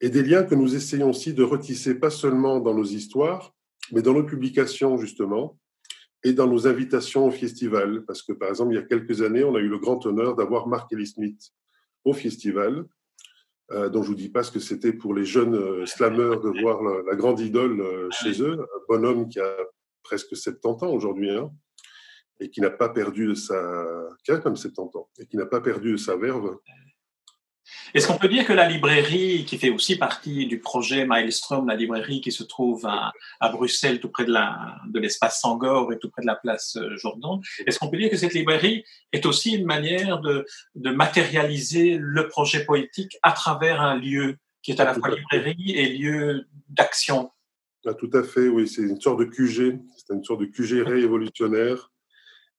Et 0.00 0.08
des 0.08 0.22
liens 0.22 0.44
que 0.44 0.54
nous 0.54 0.74
essayons 0.74 1.10
aussi 1.10 1.34
de 1.34 1.42
retisser, 1.42 1.94
pas 1.94 2.10
seulement 2.10 2.58
dans 2.58 2.74
nos 2.74 2.84
histoires, 2.84 3.54
mais 3.92 4.00
dans 4.00 4.14
nos 4.14 4.24
publications, 4.24 4.96
justement, 4.96 5.58
et 6.24 6.32
dans 6.32 6.46
nos 6.46 6.66
invitations 6.66 7.26
au 7.26 7.30
festival. 7.30 8.04
Parce 8.06 8.22
que, 8.22 8.32
par 8.32 8.48
exemple, 8.48 8.72
il 8.72 8.76
y 8.76 8.78
a 8.78 8.82
quelques 8.82 9.20
années, 9.20 9.44
on 9.44 9.54
a 9.54 9.60
eu 9.60 9.68
le 9.68 9.78
grand 9.78 10.04
honneur 10.06 10.36
d'avoir 10.36 10.68
Mark 10.68 10.90
Ellis 10.92 11.08
Smith 11.08 11.52
au 12.04 12.14
festival, 12.14 12.86
euh, 13.72 13.90
dont 13.90 14.02
je 14.02 14.10
ne 14.10 14.14
vous 14.14 14.20
dis 14.20 14.30
pas 14.30 14.42
ce 14.42 14.50
que 14.50 14.58
c'était 14.58 14.92
pour 14.92 15.12
les 15.12 15.26
jeunes 15.26 15.54
euh, 15.54 15.84
slammeurs 15.84 16.40
de 16.40 16.48
voir 16.60 16.82
la, 16.82 17.14
grande 17.14 17.40
idole 17.40 17.80
euh, 17.80 18.08
chez 18.10 18.42
eux, 18.42 18.58
un 18.60 18.80
bonhomme 18.88 19.28
qui 19.28 19.38
a 19.38 19.54
presque 20.02 20.34
70 20.34 20.84
ans 20.84 20.92
aujourd'hui, 20.92 21.30
hein, 21.30 21.50
et 22.40 22.50
qui 22.50 22.60
n'a 22.60 22.70
pas 22.70 22.88
perdu 22.88 23.26
de 23.26 23.34
sa, 23.34 23.54
qui 24.24 24.32
a 24.32 24.38
comme 24.38 24.56
70 24.56 24.96
ans, 24.96 25.08
et 25.18 25.26
qui 25.26 25.36
n'a 25.36 25.46
pas 25.46 25.60
perdu 25.60 25.92
de 25.92 25.96
sa 25.96 26.16
verve. 26.16 26.58
Est-ce 27.94 28.06
qu'on 28.06 28.18
peut 28.18 28.28
dire 28.28 28.46
que 28.46 28.52
la 28.52 28.68
librairie, 28.68 29.44
qui 29.44 29.58
fait 29.58 29.70
aussi 29.70 29.96
partie 29.96 30.46
du 30.46 30.58
projet 30.58 31.04
Maelstrom, 31.06 31.68
la 31.68 31.76
librairie 31.76 32.20
qui 32.20 32.32
se 32.32 32.42
trouve 32.42 32.86
à, 32.86 33.12
Bruxelles, 33.50 34.00
tout 34.00 34.08
près 34.08 34.24
de, 34.24 34.32
la, 34.32 34.76
de 34.88 34.98
l'espace 34.98 35.40
Sangor 35.40 35.92
et 35.92 35.98
tout 35.98 36.10
près 36.10 36.22
de 36.22 36.26
la 36.26 36.36
place 36.36 36.76
euh, 36.76 36.96
Jourdan, 36.96 37.40
est-ce 37.66 37.78
qu'on 37.78 37.88
peut 37.88 37.98
dire 37.98 38.10
que 38.10 38.16
cette 38.16 38.34
librairie 38.34 38.84
est 39.12 39.26
aussi 39.26 39.52
une 39.54 39.66
manière 39.66 40.20
de, 40.20 40.46
de 40.74 40.90
matérialiser 40.90 41.98
le 42.00 42.28
projet 42.28 42.64
poétique 42.64 43.18
à 43.22 43.32
travers 43.32 43.80
un 43.80 43.96
lieu 43.96 44.36
qui 44.62 44.72
est 44.72 44.80
à 44.80 44.84
la 44.84 44.94
fois 44.94 45.10
librairie 45.10 45.72
et 45.76 45.88
lieu 45.90 46.46
d'action? 46.68 47.30
Ah, 47.86 47.94
Tout 47.94 48.10
à 48.12 48.22
fait, 48.22 48.48
oui, 48.48 48.68
c'est 48.68 48.82
une 48.82 49.00
sorte 49.00 49.20
de 49.20 49.24
QG, 49.24 49.80
c'est 49.96 50.14
une 50.14 50.24
sorte 50.24 50.40
de 50.40 50.46
QG 50.46 50.84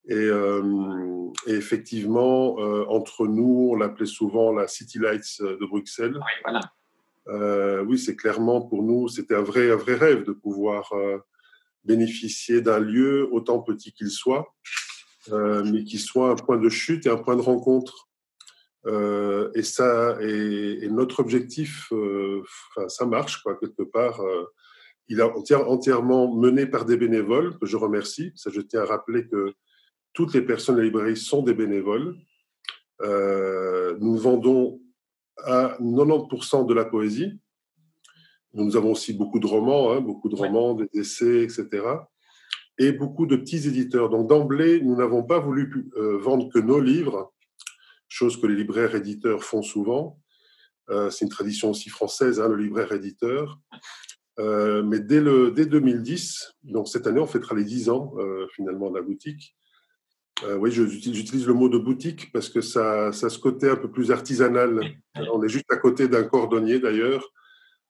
euh, 0.09 1.31
et, 1.47 1.53
effectivement, 1.53 2.59
euh, 2.59 2.85
entre 2.87 3.27
nous, 3.27 3.69
on 3.71 3.75
l'appelait 3.75 4.05
souvent 4.05 4.51
la 4.51 4.67
City 4.67 4.99
Lights 4.99 5.41
de 5.41 5.65
Bruxelles. 5.65 6.15
Oui, 6.15 6.31
voilà. 6.43 6.61
Euh, 7.27 7.83
oui, 7.83 7.99
c'est 7.99 8.15
clairement 8.15 8.61
pour 8.61 8.83
nous, 8.83 9.07
c'était 9.07 9.35
un 9.35 9.43
vrai, 9.43 9.71
un 9.71 9.75
vrai 9.75 9.95
rêve 9.95 10.23
de 10.23 10.31
pouvoir 10.31 10.91
bénéficier 11.83 12.61
d'un 12.61 12.79
lieu, 12.79 13.29
autant 13.31 13.59
petit 13.59 13.91
qu'il 13.93 14.09
soit, 14.09 14.55
mais 15.31 15.83
qui 15.83 15.99
soit 15.99 16.31
un 16.31 16.35
point 16.35 16.57
de 16.57 16.69
chute 16.69 17.05
et 17.05 17.09
un 17.09 17.17
point 17.17 17.35
de 17.35 17.41
rencontre. 17.41 18.09
et 18.87 19.63
ça, 19.63 20.17
et, 20.19 20.89
notre 20.89 21.19
objectif, 21.19 21.93
ça 22.87 23.05
marche 23.05 23.43
quoi 23.43 23.55
quelque 23.55 23.83
part. 23.83 24.19
il 25.07 25.19
est 25.19 25.53
entièrement 25.53 26.35
mené 26.35 26.65
par 26.65 26.85
des 26.85 26.97
bénévoles 26.97 27.57
que 27.59 27.67
je 27.67 27.77
remercie. 27.77 28.31
Ça, 28.35 28.49
je 28.51 28.61
tiens 28.61 28.81
à 28.81 28.85
rappeler 28.85 29.27
que 29.27 29.53
toutes 30.13 30.33
les 30.33 30.41
personnes 30.41 30.75
de 30.75 30.81
la 30.81 30.85
librairie 30.85 31.17
sont 31.17 31.41
des 31.41 31.53
bénévoles. 31.53 32.15
Euh, 33.01 33.97
nous 33.99 34.17
vendons 34.17 34.81
à 35.37 35.77
90% 35.79 36.67
de 36.67 36.73
la 36.73 36.85
poésie. 36.85 37.39
Nous 38.53 38.75
avons 38.75 38.91
aussi 38.91 39.13
beaucoup 39.13 39.39
de 39.39 39.47
romans, 39.47 39.91
hein, 39.91 40.01
beaucoup 40.01 40.29
de 40.29 40.35
romans, 40.35 40.73
des 40.73 40.89
essais, 40.93 41.43
etc. 41.43 41.69
Et 42.77 42.91
beaucoup 42.91 43.25
de 43.25 43.37
petits 43.37 43.67
éditeurs. 43.67 44.09
Donc 44.09 44.27
d'emblée, 44.27 44.81
nous 44.81 44.95
n'avons 44.95 45.23
pas 45.23 45.39
voulu 45.39 45.89
euh, 45.95 46.17
vendre 46.17 46.49
que 46.49 46.59
nos 46.59 46.81
livres, 46.81 47.33
chose 48.09 48.39
que 48.39 48.47
les 48.47 48.55
libraires 48.55 48.93
éditeurs 48.93 49.43
font 49.43 49.61
souvent. 49.61 50.19
Euh, 50.89 51.09
c'est 51.09 51.23
une 51.23 51.31
tradition 51.31 51.69
aussi 51.69 51.89
française, 51.89 52.41
hein, 52.41 52.49
le 52.49 52.57
libraire 52.57 52.91
éditeur. 52.91 53.59
mais 54.37 54.99
dès, 54.99 55.21
le, 55.21 55.51
dès 55.51 55.65
2010, 55.65 56.55
donc 56.63 56.89
cette 56.89 57.07
année, 57.07 57.21
on 57.21 57.27
fêtera 57.27 57.55
les 57.55 57.63
10 57.63 57.89
ans 57.89 58.15
finalement 58.55 58.89
de 58.89 58.97
la 58.97 59.03
boutique, 59.03 59.55
euh, 60.43 60.57
oui, 60.57 60.71
j'utilise 60.71 61.45
le 61.45 61.53
mot 61.53 61.69
de 61.69 61.77
boutique 61.77 62.31
parce 62.31 62.49
que 62.49 62.61
ça, 62.61 63.11
ça 63.11 63.27
a 63.27 63.29
ce 63.29 63.39
côté 63.39 63.69
un 63.69 63.75
peu 63.75 63.91
plus 63.91 64.11
artisanal. 64.11 64.79
On 65.33 65.43
est 65.43 65.49
juste 65.49 65.71
à 65.71 65.77
côté 65.77 66.07
d'un 66.07 66.23
cordonnier 66.23 66.79
d'ailleurs. 66.79 67.31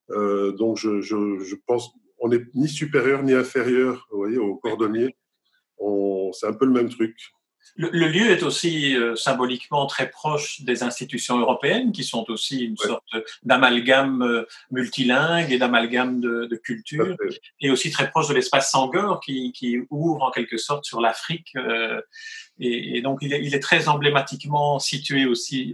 Euh, 0.10 0.52
donc 0.52 0.78
je, 0.78 1.02
je, 1.02 1.40
je, 1.40 1.56
pense, 1.66 1.92
on 2.20 2.30
n'est 2.30 2.46
ni 2.54 2.68
supérieur 2.68 3.24
ni 3.24 3.34
inférieur 3.34 4.08
vous 4.12 4.18
voyez, 4.18 4.38
au 4.38 4.56
cordonnier. 4.58 5.16
C'est 6.34 6.48
un 6.48 6.54
peu 6.54 6.66
le 6.66 6.72
même 6.72 6.90
truc. 6.90 7.16
Le, 7.78 8.08
lieu 8.08 8.30
est 8.30 8.44
aussi 8.44 8.96
euh, 8.96 9.16
symboliquement 9.16 9.86
très 9.86 10.10
proche 10.10 10.62
des 10.62 10.84
institutions 10.84 11.40
européennes, 11.40 11.92
qui 11.92 12.04
sont 12.04 12.30
aussi 12.30 12.66
une 12.66 12.78
sorte 12.78 13.06
d'amalgame 13.44 14.22
euh, 14.22 14.46
multilingue 14.72 15.52
et 15.52 15.58
d'amalgame 15.58 16.20
de, 16.20 16.46
de, 16.46 16.56
culture, 16.58 17.16
et 17.62 17.72
aussi 17.72 17.90
très 17.90 18.10
proche 18.10 18.28
de 18.28 18.34
l'espace 18.34 18.72
Sangor, 18.72 19.22
qui, 19.22 19.52
qui, 19.54 19.80
ouvre 19.90 20.24
en 20.24 20.32
quelque 20.32 20.58
sorte 20.58 20.86
sur 20.86 21.02
l'Afrique. 21.02 21.54
Euh, 21.56 22.02
et, 22.60 22.98
et, 22.98 23.02
donc, 23.02 23.20
il 23.22 23.34
est, 23.34 23.44
il 23.44 23.56
est, 23.56 23.60
très 23.60 23.88
emblématiquement 23.88 24.78
situé 24.80 25.26
aussi, 25.26 25.74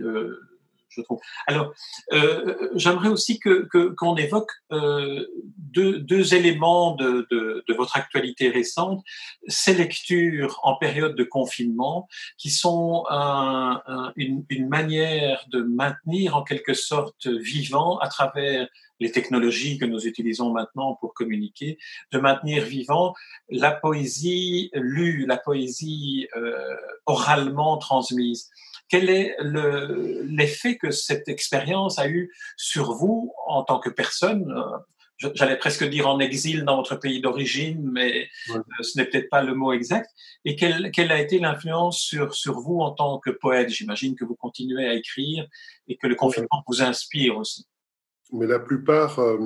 Alors, 1.48 1.74
euh, 2.14 2.70
j'aimerais 2.76 3.10
aussi 3.10 3.40
que 3.40 3.68
qu'on 3.98 4.16
évoque 4.16 4.52
euh, 4.72 5.26
deux, 5.58 6.00
deux, 6.00 6.34
éléments 6.34 6.96
de, 6.96 7.28
de, 7.30 7.74
votre 7.74 7.98
actualité 7.98 8.50
récente, 8.50 9.04
ces 9.48 9.74
lectures 9.74 10.60
en 10.64 10.76
période 10.76 11.16
de 11.16 11.24
confinement, 11.24 12.08
qui 12.38 12.50
sont 12.50 13.06
un, 13.10 13.82
une, 14.16 14.46
une 14.50 14.68
manière 14.68 15.46
de 15.50 15.62
maintenir 15.62 16.36
en 16.36 16.44
quelque 16.44 16.74
sorte 16.74 17.28
vivant 17.28 17.98
à 18.00 18.08
travers 18.08 18.68
les 19.00 19.12
technologies 19.12 19.78
que 19.78 19.86
nous 19.86 20.08
utilisons 20.08 20.52
maintenant 20.52 20.96
pour 20.96 21.14
communiquer, 21.14 21.78
de 22.12 22.20
maintenir 22.20 22.64
vivant 22.64 23.14
la 23.50 23.72
poésie 23.72 24.70
lue, 24.74 25.26
la 25.26 25.38
poésie 25.38 26.28
euh, 26.36 26.76
oralement 27.06 27.78
transmise. 27.78 28.50
Quel 28.90 29.10
est 29.10 29.36
l'effet 29.42 30.78
que 30.78 30.92
cette 30.92 31.28
expérience 31.28 32.00
a 32.00 32.08
eu 32.08 32.34
sur 32.56 32.94
vous 32.94 33.34
en 33.46 33.64
tant 33.64 33.80
que 33.80 33.90
personne? 33.90 34.54
J'allais 35.18 35.58
presque 35.58 35.84
dire 35.84 36.08
en 36.08 36.20
exil 36.20 36.64
dans 36.64 36.76
votre 36.76 36.96
pays 36.96 37.22
d'origine, 37.22 37.90
mais 37.92 38.30
euh, 38.52 38.60
ce 38.82 39.00
n'est 39.00 39.06
peut-être 39.06 39.30
pas 39.30 39.42
le 39.42 39.56
mot 39.56 39.74
exact. 39.74 40.12
Et 40.46 40.56
quelle, 40.56 40.92
quelle 40.92 41.12
a 41.12 41.20
été 41.20 41.40
l'influence 41.40 42.00
sur, 42.00 42.36
sur 42.36 42.60
vous 42.60 42.80
en 42.80 42.92
tant 42.92 43.18
que 43.18 43.32
poète? 43.32 43.70
J'imagine 43.70 44.16
que 44.16 44.26
vous 44.26 44.36
continuez 44.36 44.88
à 44.88 44.94
écrire 44.94 45.48
et 45.88 45.98
que 45.98 46.06
le 46.06 46.14
confinement 46.14 46.64
vous 46.68 46.84
inspire 46.84 47.38
aussi. 47.38 47.68
Mais 48.32 48.46
la 48.46 48.60
plupart, 48.60 49.18
euh, 49.18 49.40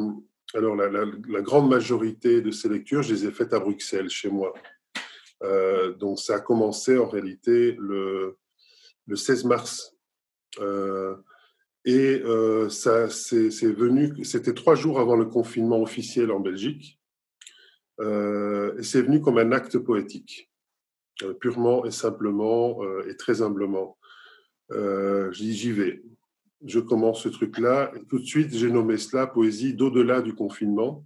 alors 0.53 0.75
la, 0.75 1.41
grande 1.41 1.69
majorité 1.69 2.41
de 2.41 2.51
ces 2.51 2.67
lectures, 2.67 3.03
je 3.03 3.13
les 3.13 3.25
ai 3.25 3.31
faites 3.31 3.53
à 3.53 3.59
Bruxelles, 3.59 4.09
chez 4.09 4.29
moi. 4.29 4.53
Euh, 5.43 5.93
donc 5.93 6.19
ça 6.19 6.35
a 6.35 6.39
commencé 6.41 6.97
en 6.97 7.07
réalité 7.07 7.77
le, 7.79 8.37
le 9.07 9.15
16 9.15 9.45
mars. 9.45 9.95
Euh, 10.59 11.15
et 11.85 12.21
ça 12.69 13.09
c'est 13.09 13.49
venu, 13.71 14.23
c'était 14.23 14.53
trois 14.53 14.75
jours 14.75 14.99
avant 14.99 15.15
le 15.15 15.25
confinement 15.25 15.81
officiel 15.81 16.31
en 16.31 16.39
Belgique. 16.39 16.99
et 17.99 18.83
c'est 18.83 19.01
venu 19.01 19.19
comme 19.19 19.39
un 19.39 19.51
acte 19.51 19.79
poétique, 19.79 20.51
purement 21.39 21.83
et 21.85 21.89
simplement 21.89 22.79
et 23.07 23.17
très 23.17 23.41
humblement. 23.41 23.97
J'y 25.31 25.71
vais 25.71 26.03
je 26.65 26.79
commence 26.79 27.23
ce 27.23 27.29
truc-là. 27.29 27.91
Tout 28.09 28.19
de 28.19 28.25
suite, 28.25 28.53
j'ai 28.53 28.69
nommé 28.69 28.97
cela 28.97 29.27
poésie 29.27 29.73
d'au-delà 29.73 30.21
du 30.21 30.33
confinement 30.33 31.05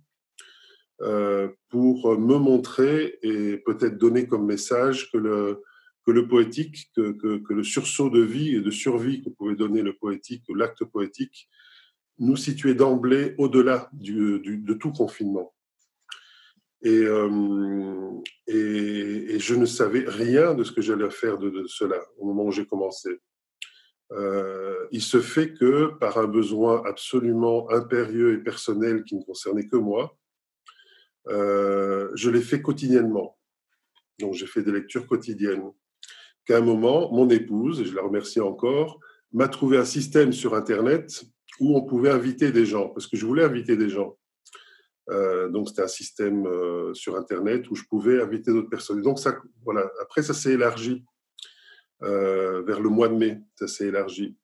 euh, 1.02 1.50
pour 1.70 2.18
me 2.18 2.38
montrer 2.38 3.18
et 3.22 3.58
peut-être 3.58 3.98
donner 3.98 4.28
comme 4.28 4.46
message 4.46 5.12
que 5.12 5.18
le, 5.18 5.64
que 6.06 6.12
le 6.12 6.28
poétique, 6.28 6.92
que, 6.96 7.42
le 7.50 7.64
sursaut 7.64 8.10
de 8.10 8.22
vie 8.22 8.56
et 8.56 8.62
de 8.62 8.72
survie 8.72 9.24
que 9.24 9.30
pouvait 9.30 9.56
donner 9.56 9.82
le 9.82 9.94
poétique, 9.94 10.44
l'acte 10.50 10.84
poétique, 10.86 11.50
nous 12.20 12.38
situait 12.38 12.76
d'emblée 12.76 13.36
au-delà 13.38 13.90
de 13.94 14.74
tout 14.74 14.92
confinement. 14.92 15.54
Et, 16.82 17.04
euh, 17.04 18.12
et, 18.48 19.40
je 19.40 19.56
ne 19.56 19.66
savais 19.66 20.06
rien 20.08 20.54
de 20.54 20.64
ce 20.64 20.72
que 20.72 20.82
j'allais 20.82 21.10
faire 21.10 21.38
de, 21.38 21.50
de 21.50 21.66
cela 21.68 22.00
au 22.18 22.26
moment 22.28 22.46
où 22.46 22.52
j'ai 22.52 22.66
commencé. 22.66 23.20
Euh, 24.12 24.88
il 24.92 25.02
se 25.02 25.20
fait 25.20 25.54
que, 25.54 25.88
par 26.00 26.18
un 26.18 26.28
besoin 26.28 26.84
absolument 26.86 27.70
impérieux 27.72 28.34
et 28.34 28.44
personnel 28.44 29.04
qui 29.04 29.16
ne 29.16 29.24
concernait 29.24 29.68
que 29.68 29.78
moi, 29.78 30.16
euh, 31.28 32.12
je 32.14 32.30
l'ai 32.30 32.42
fait 32.42 32.62
quotidiennement. 32.62 33.38
Donc 34.20 34.34
j'ai 34.34 34.46
fait 34.46 34.62
des 34.62 34.72
lectures 34.72 35.08
quotidiennes. 35.08 35.72
Qu'à 36.46 36.58
un 36.58 36.62
moment, 36.62 37.12
mon 37.12 37.30
épouse, 37.30 37.82
et 37.82 37.86
je 37.86 37.96
la 37.96 38.02
remercie 38.02 38.40
encore, 38.40 39.00
m'a 39.34 39.48
trouvé 39.48 39.78
un 39.78 39.86
système 39.86 40.32
sur 40.32 40.54
Internet 40.54 41.24
où 41.60 41.75
on 41.75 41.84
pouvait 41.84 42.10
inviter 42.10 42.52
des 42.52 42.66
gens, 42.66 42.90
parce 42.90 43.08
que 43.08 43.18
je 43.18 43.25
voulais 43.25 43.44
inviter 43.44 43.78
des 43.78 43.90
gens. 43.90 44.18
Euh, 45.10 45.50
donc 45.50 45.70
c'était 45.70 45.84
un 45.84 45.88
système 45.88 46.48
sur 46.94 47.16
Internet 47.16 47.70
où 47.70 47.75
je 47.75 47.84
pouvais 47.84 48.22
inviter 48.22 48.52
d'autres 48.52 48.70
personnes. 48.70 49.02
Donc 49.02 49.20
ça, 49.20 49.38
voilà. 49.64 49.90
Après, 50.02 50.22
ça 50.22 50.34
s'est 50.34 50.54
élargi 50.54 51.04
euh, 52.04 52.62
vers 52.64 52.82
le 52.82 52.90
mois 52.90 53.08
de 53.08 53.16
mai, 53.16 53.40
ça 53.56 53.68
s'est 53.68 53.88
élargi. 53.88 54.36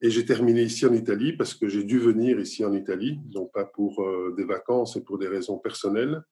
Et 0.00 0.10
j'ai 0.10 0.24
terminé 0.24 0.62
ici 0.62 0.84
en 0.84 0.92
Italie 0.92 1.32
parce 1.32 1.54
que 1.54 1.68
j'ai 1.68 1.84
dû 1.84 1.98
venir 2.00 2.40
ici 2.40 2.64
en 2.64 2.72
Italie, 2.72 3.20
non 3.32 3.46
pas 3.46 3.64
pour 3.64 4.02
euh, 4.02 4.34
des 4.36 4.44
vacances, 4.44 4.96
mais 4.96 5.02
pour 5.02 5.16
des 5.16 5.28
raisons 5.28 5.58
personnelles 5.58 6.22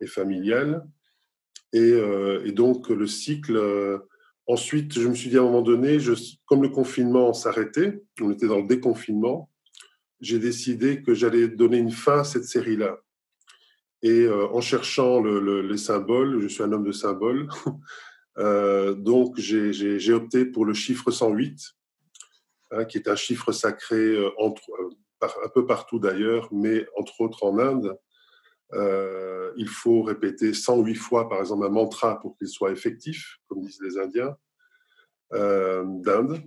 et 0.00 0.06
familiales. 0.06 0.84
Et, 1.72 1.92
euh, 1.92 2.44
et 2.44 2.52
donc 2.52 2.88
le 2.88 3.06
cycle. 3.06 4.00
Ensuite, 4.46 4.98
je 4.98 5.08
me 5.08 5.14
suis 5.14 5.30
dit 5.30 5.36
à 5.36 5.40
un 5.40 5.44
moment 5.44 5.62
donné, 5.62 6.00
je, 6.00 6.12
comme 6.46 6.62
le 6.62 6.68
confinement 6.68 7.32
s'arrêtait, 7.32 8.02
on 8.20 8.30
était 8.30 8.46
dans 8.46 8.60
le 8.60 8.66
déconfinement, 8.66 9.50
j'ai 10.20 10.38
décidé 10.38 11.02
que 11.02 11.14
j'allais 11.14 11.48
donner 11.48 11.78
une 11.78 11.90
fin 11.90 12.20
à 12.20 12.24
cette 12.24 12.44
série-là. 12.44 12.98
Et 14.02 14.28
en 14.28 14.60
cherchant 14.60 15.20
le, 15.20 15.62
les 15.62 15.78
symboles, 15.78 16.40
je 16.40 16.48
suis 16.48 16.62
un 16.62 16.72
homme 16.72 16.84
de 16.84 16.92
symboles, 16.92 17.48
Euh, 18.38 18.94
donc, 18.94 19.38
j'ai 19.38 20.12
opté 20.12 20.44
pour 20.44 20.64
le 20.64 20.74
chiffre 20.74 21.10
108, 21.10 21.74
hein, 22.72 22.84
qui 22.84 22.98
est 22.98 23.08
un 23.08 23.16
chiffre 23.16 23.52
sacré 23.52 23.96
euh, 23.96 24.30
entre, 24.38 24.70
euh, 24.72 25.28
un 25.44 25.48
peu 25.48 25.66
partout 25.66 25.98
d'ailleurs, 25.98 26.48
mais 26.52 26.86
entre 26.96 27.20
autres 27.20 27.44
en 27.44 27.58
Inde. 27.58 27.96
Il 29.56 29.68
faut 29.68 30.02
répéter 30.02 30.52
108 30.54 30.94
fois, 30.94 31.28
par 31.28 31.40
exemple, 31.40 31.64
un 31.64 31.70
mantra 31.70 32.20
pour 32.20 32.36
qu'il 32.36 32.48
soit 32.48 32.72
effectif, 32.72 33.38
comme 33.48 33.60
disent 33.60 33.80
les 33.82 33.98
Indiens 33.98 34.36
d'Inde. 35.32 36.42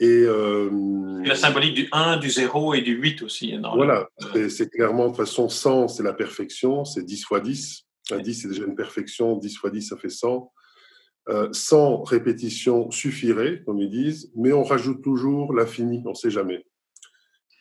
Et, 0.00 0.24
la 0.24 1.34
symbolique 1.34 1.74
du 1.74 1.88
1, 1.90 2.18
du 2.18 2.30
0 2.30 2.74
et 2.74 2.80
du 2.82 2.94
8 2.94 3.22
aussi. 3.22 3.58
voilà, 3.74 4.08
c'est 4.48 4.70
clairement 4.70 5.10
de 5.10 5.16
façon 5.16 5.48
100, 5.48 5.88
c'est 5.88 6.02
la 6.02 6.12
perfection, 6.12 6.84
c'est 6.84 7.04
10 7.04 7.24
fois 7.24 7.40
10. 7.40 7.84
10, 8.16 8.34
c'est 8.34 8.48
déjà 8.48 8.64
une 8.64 8.76
perfection. 8.76 9.36
10 9.36 9.56
fois 9.56 9.70
10, 9.70 9.82
ça 9.82 9.96
fait 9.96 10.10
100. 10.10 10.52
100 11.52 12.02
répétitions 12.04 12.90
suffirait, 12.90 13.62
comme 13.66 13.80
ils 13.80 13.90
disent, 13.90 14.32
mais 14.34 14.52
on 14.52 14.62
rajoute 14.62 15.02
toujours 15.02 15.52
l'infini, 15.52 16.02
on 16.06 16.10
ne 16.10 16.14
sait 16.14 16.30
jamais. 16.30 16.64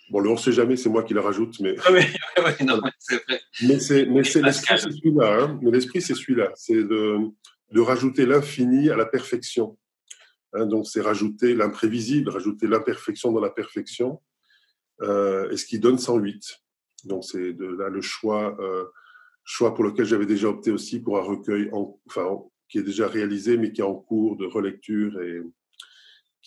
Bon, 0.09 0.19
le 0.19 0.29
on 0.29 0.33
ne 0.33 0.37
sait 0.37 0.51
jamais, 0.51 0.77
c'est 0.77 0.89
moi 0.89 1.03
qui 1.03 1.13
le 1.13 1.19
rajoute, 1.19 1.59
mais. 1.59 1.75
Ah 1.85 1.91
oui, 1.91 1.99
oui, 2.37 2.65
non, 2.65 2.79
c'est 2.99 3.23
vrai. 3.25 3.41
Mais, 3.63 3.79
c'est, 3.79 4.05
l'esprit, 4.05 4.79
c'est 4.79 4.91
celui-là. 4.91 5.43
Hein. 5.43 5.59
Mais 5.61 5.71
l'esprit, 5.71 6.01
c'est 6.01 6.15
celui-là. 6.15 6.51
C'est 6.55 6.83
de, 6.83 7.17
de 7.71 7.81
rajouter 7.81 8.25
l'infini 8.25 8.89
à 8.89 8.95
la 8.95 9.05
perfection. 9.05 9.77
Hein, 10.53 10.65
donc, 10.65 10.87
c'est 10.87 11.01
rajouter 11.01 11.55
l'imprévisible, 11.55 12.29
rajouter 12.29 12.67
l'imperfection 12.67 13.31
dans 13.31 13.41
la 13.41 13.49
perfection, 13.49 14.21
euh, 15.01 15.49
et 15.51 15.57
ce 15.57 15.65
qui 15.65 15.79
donne 15.79 15.97
108. 15.97 16.41
Donc, 17.03 17.25
c'est 17.25 17.53
de 17.53 17.65
là 17.65 17.89
le 17.89 18.01
choix. 18.01 18.55
Euh, 18.59 18.85
choix 19.43 19.73
pour 19.73 19.85
lequel 19.85 20.05
j'avais 20.05 20.25
déjà 20.25 20.49
opté 20.49 20.71
aussi 20.71 20.99
pour 20.99 21.17
un 21.17 21.21
recueil 21.21 21.69
enfin, 21.71 22.37
qui 22.67 22.79
est 22.79 22.83
déjà 22.83 23.07
réalisé, 23.07 23.57
mais 23.57 23.71
qui 23.71 23.79
est 23.79 23.85
en 23.85 23.95
cours 23.95 24.35
de 24.35 24.45
relecture 24.45 25.21
et 25.21 25.41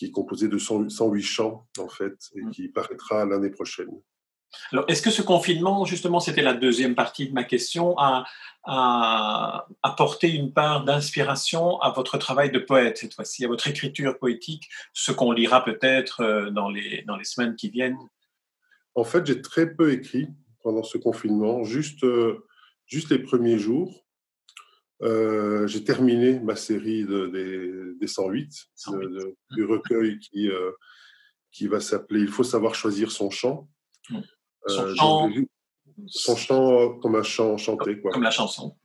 qui 0.01 0.07
est 0.07 0.11
composé 0.11 0.49
de 0.49 0.57
108 0.57 1.23
chants, 1.23 1.67
en 1.79 1.89
fait, 1.89 2.31
et 2.35 2.41
mmh. 2.41 2.51
qui 2.53 2.69
paraîtra 2.69 3.27
l'année 3.27 3.51
prochaine. 3.51 3.91
Alors, 4.73 4.87
est-ce 4.89 5.03
que 5.03 5.11
ce 5.11 5.21
confinement, 5.21 5.85
justement, 5.85 6.21
c'était 6.21 6.41
la 6.41 6.55
deuxième 6.55 6.95
partie 6.95 7.29
de 7.29 7.35
ma 7.35 7.45
question, 7.45 7.99
a, 7.99 8.25
a 8.65 9.67
apporté 9.83 10.31
une 10.31 10.55
part 10.55 10.87
d'inspiration 10.87 11.79
à 11.83 11.91
votre 11.91 12.17
travail 12.17 12.51
de 12.51 12.59
poète 12.59 12.97
cette 12.97 13.13
fois-ci, 13.13 13.45
à 13.45 13.49
votre 13.49 13.69
écriture 13.69 14.19
poétique, 14.19 14.71
ce 14.95 15.13
qu'on 15.13 15.33
lira 15.33 15.63
peut-être 15.67 16.23
euh, 16.23 16.51
dans 16.51 16.71
les, 16.71 17.03
dans 17.07 17.17
les 17.17 17.25
semaines 17.25 17.55
qui 17.55 17.69
viennent? 17.69 17.99
En 18.95 19.05
fait, 19.05 19.27
j'ai 19.27 19.43
très 19.43 19.71
peu 19.71 19.93
écrit 19.93 20.29
pendant 20.63 20.83
ce 20.83 20.97
confinement, 20.97 21.63
juste 21.63 22.05
euh, 22.05 22.47
juste 22.87 23.11
les 23.11 23.19
premiers 23.19 23.59
jours, 23.59 24.07
euh, 25.03 25.67
j'ai 25.67 25.83
terminé 25.83 26.39
ma 26.41 26.57
série 26.57 27.05
de, 27.05 27.97
des, 27.99 28.07
108, 28.07 28.51
du 29.53 29.65
recueil 29.65 30.19
qui, 30.19 30.49
euh, 30.49 30.73
qui 31.53 31.69
va 31.69 31.81
s'appeler 31.81 32.21
Il 32.21 32.29
faut 32.29 32.45
savoir 32.45 32.75
choisir 32.75 33.11
son 33.11 33.31
chant. 33.31 33.69
Mmh. 34.11 34.21
Son, 34.67 34.83
euh, 34.83 34.95
chant... 34.95 35.31
son 36.07 36.37
chant 36.37 36.99
comme 36.99 37.17
un 37.17 37.23
chant 37.23 37.57
chanté. 37.57 38.01
Quoi. 38.01 38.11
Comme 38.13 38.23
la 38.23 38.31
chanson. 38.31 38.77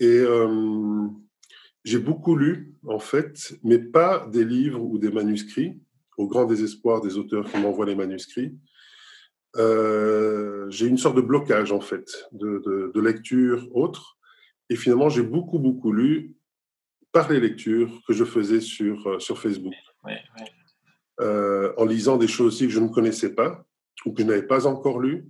et 0.00 0.24
j'ai 1.84 1.98
beaucoup 1.98 2.36
lu, 2.36 2.74
en 2.88 2.98
fait, 2.98 3.54
mais 3.62 3.78
pas 3.78 4.26
des 4.26 4.44
livres 4.44 4.82
ou 4.82 4.98
des 4.98 5.10
manuscrits, 5.10 5.78
au 6.16 6.26
grand 6.26 6.44
désespoir 6.44 7.00
des 7.00 7.16
auteurs 7.16 7.48
qui 7.50 7.58
m'envoient 7.58 7.86
les 7.86 7.94
manuscrits. 7.94 8.56
Euh, 9.58 10.68
j'ai 10.70 10.86
une 10.86 10.98
sorte 10.98 11.16
de 11.16 11.20
blocage 11.20 11.72
en 11.72 11.80
fait 11.80 12.28
de, 12.32 12.90
de, 12.92 13.00
lecture 13.00 13.68
autre. 13.74 14.18
Et 14.68 14.76
finalement, 14.76 15.08
j'ai 15.08 15.22
beaucoup, 15.22 15.58
beaucoup 15.58 15.92
lu 15.92 16.34
par 17.12 17.30
les 17.30 17.40
lectures 17.40 18.00
que 18.06 18.12
je 18.12 18.24
faisais 18.24 18.60
sur, 18.60 19.06
euh, 19.06 19.18
sur 19.18 19.38
Facebook. 19.38 19.74
Euh, 21.20 21.72
en 21.78 21.86
lisant 21.86 22.18
des 22.18 22.28
choses 22.28 22.48
aussi 22.48 22.66
que 22.66 22.72
je 22.72 22.80
ne 22.80 22.88
connaissais 22.88 23.34
pas 23.34 23.64
ou 24.04 24.12
que 24.12 24.22
je 24.22 24.26
n'avais 24.26 24.46
pas 24.46 24.66
encore 24.66 25.00
lues. 25.00 25.26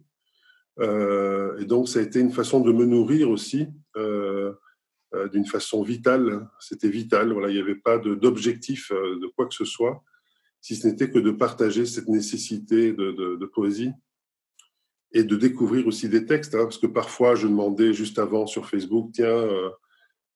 et 0.81 1.65
donc, 1.65 1.89
ça 1.89 2.01
a 2.01 2.03
été 2.03 2.21
une 2.21 2.33
façon 2.33 2.61
de 2.61 2.73
me 2.73 2.85
nourrir 2.85 3.31
aussi 3.31 3.69
d'une 3.95 5.47
façon 5.47 5.83
vitale. 5.83 6.49
C'était 6.59 6.89
vital. 6.91 7.33
Voilà, 7.33 7.49
il 7.49 7.55
n'y 7.55 7.61
avait 7.61 7.77
pas 7.77 7.99
d'objectif 7.99 8.91
de, 8.91 9.21
de, 9.21 9.27
quoi 9.29 9.47
que 9.47 9.55
ce 9.55 9.65
soit, 9.65 10.03
si 10.61 10.75
ce 10.75 10.87
n'était 10.89 11.11
que 11.11 11.21
de 11.21 11.31
partager 11.31 11.87
cette 11.87 12.09
nécessité 12.09 12.93
de, 12.93 13.13
de, 13.13 13.47
poésie 13.47 13.93
et 15.13 15.25
de 15.25 15.37
découvrir 15.37 15.87
aussi 15.87 16.09
des 16.09 16.27
textes. 16.27 16.55
Hein, 16.55 16.65
parce 16.65 16.79
que 16.79 16.87
parfois, 16.87 17.35
je 17.35 17.47
demandais 17.47 17.93
juste 17.93 18.19
avant 18.19 18.47
sur 18.47 18.69
Facebook, 18.69 19.11
tiens, 19.13 19.47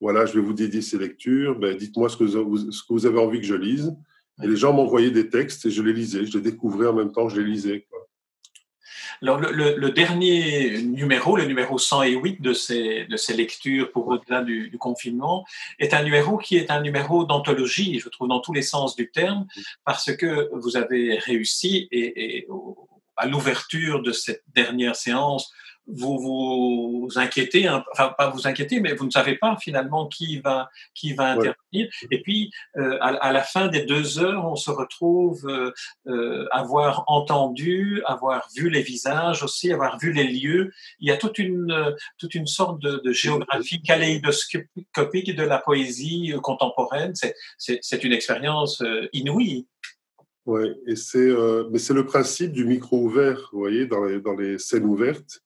voilà, 0.00 0.24
je 0.26 0.34
vais 0.34 0.40
vous 0.40 0.54
dédier 0.54 0.80
ces 0.80 0.98
lectures. 0.98 1.58
Ben, 1.58 1.76
dites-moi 1.76 2.08
ce, 2.08 2.16
ce 2.16 2.82
que 2.82 2.92
vous 2.92 3.06
avez 3.06 3.18
envie 3.18 3.40
que 3.40 3.46
je 3.46 3.54
lise. 3.54 3.94
Et 4.42 4.46
les 4.46 4.56
gens 4.56 4.72
m'envoyaient 4.72 5.10
des 5.10 5.28
textes 5.28 5.66
et 5.66 5.70
je 5.70 5.82
les 5.82 5.92
lisais. 5.92 6.24
Je 6.24 6.38
les 6.38 6.42
découvrais 6.42 6.86
en 6.86 6.94
même 6.94 7.12
temps 7.12 7.28
je 7.28 7.40
les 7.40 7.46
lisais. 7.46 7.86
Alors, 9.22 9.38
le, 9.38 9.90
dernier 9.90 10.80
numéro, 10.80 11.36
le 11.36 11.44
numéro 11.44 11.76
108 11.76 12.40
de 12.40 12.54
ces, 12.54 13.04
de 13.04 13.16
ces 13.18 13.34
lectures 13.34 13.92
pour 13.92 14.08
au-delà 14.08 14.42
du, 14.42 14.74
confinement, 14.78 15.44
est 15.78 15.92
un 15.92 16.02
numéro 16.02 16.38
qui 16.38 16.56
est 16.56 16.70
un 16.70 16.80
numéro 16.80 17.24
d'anthologie, 17.24 17.98
je 17.98 18.08
trouve, 18.08 18.28
dans 18.28 18.40
tous 18.40 18.54
les 18.54 18.62
sens 18.62 18.96
du 18.96 19.10
terme, 19.10 19.46
parce 19.84 20.16
que 20.16 20.48
vous 20.54 20.78
avez 20.78 21.18
réussi 21.18 21.86
et, 21.90 22.38
et 22.38 22.48
à 23.20 23.26
l'ouverture 23.26 24.02
de 24.02 24.12
cette 24.12 24.42
dernière 24.54 24.96
séance, 24.96 25.52
vous 25.92 26.18
vous 26.18 27.08
inquiétez, 27.16 27.68
enfin 27.68 28.14
pas 28.16 28.30
vous 28.30 28.46
inquiétez, 28.46 28.80
mais 28.80 28.94
vous 28.94 29.06
ne 29.06 29.10
savez 29.10 29.36
pas 29.36 29.56
finalement 29.60 30.06
qui 30.06 30.38
va 30.40 30.68
qui 30.94 31.14
va 31.14 31.32
intervenir. 31.32 31.88
Et 32.10 32.22
puis 32.22 32.50
euh, 32.76 32.98
à, 33.00 33.32
la 33.32 33.42
fin 33.42 33.68
des 33.68 33.84
deux 33.84 34.18
heures, 34.18 34.46
on 34.46 34.56
se 34.56 34.70
retrouve 34.70 35.46
euh, 35.48 35.72
euh, 36.06 36.46
avoir 36.50 37.04
entendu, 37.06 38.02
avoir 38.06 38.48
vu 38.54 38.70
les 38.70 38.82
visages 38.82 39.42
aussi, 39.42 39.72
avoir 39.72 39.98
vu 39.98 40.12
les 40.12 40.24
lieux. 40.24 40.70
Il 41.00 41.08
y 41.08 41.12
a 41.12 41.16
toute 41.16 41.38
une 41.38 41.94
toute 42.18 42.34
une 42.34 42.46
sorte 42.46 42.80
de, 42.80 43.00
de 43.04 43.12
géographie 43.12 43.82
kaléidoscopique 43.82 45.34
de 45.34 45.42
la 45.42 45.58
poésie 45.58 46.34
contemporaine. 46.42 47.14
C'est 47.58 48.04
une 48.04 48.12
expérience 48.12 48.82
inouïe. 49.12 49.66
Oui, 50.50 50.62
et 50.86 50.96
c'est 50.96 51.30
mais 51.70 51.78
c'est 51.78 51.94
le 51.94 52.04
principe 52.04 52.52
du 52.52 52.64
micro 52.64 53.04
ouvert, 53.04 53.50
vous 53.52 53.60
voyez, 53.60 53.86
dans 53.86 54.04
les, 54.04 54.20
dans 54.20 54.34
les 54.34 54.58
scènes 54.58 54.84
ouvertes 54.84 55.42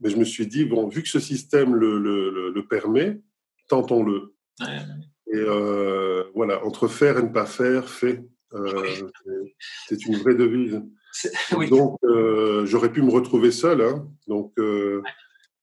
mais 0.00 0.10
je 0.10 0.16
me 0.16 0.24
suis 0.24 0.46
dit, 0.46 0.64
bon, 0.64 0.88
vu 0.88 1.02
que 1.02 1.08
ce 1.08 1.20
système 1.20 1.74
le, 1.74 1.98
le, 1.98 2.50
le 2.50 2.66
permet, 2.66 3.20
tentons-le. 3.68 4.34
Et 5.32 5.36
euh, 5.36 6.24
voilà, 6.34 6.64
entre 6.64 6.88
faire 6.88 7.18
et 7.18 7.22
ne 7.22 7.28
pas 7.28 7.46
faire, 7.46 7.88
fait. 7.88 8.24
Euh, 8.54 9.08
c'est 9.86 10.04
une 10.06 10.16
vraie 10.16 10.34
devise. 10.34 10.82
Donc, 11.70 11.98
euh, 12.04 12.64
j'aurais 12.66 12.92
pu 12.92 13.02
me 13.02 13.10
retrouver 13.10 13.50
seul. 13.50 13.82
Hein, 13.82 14.08
donc, 14.26 14.54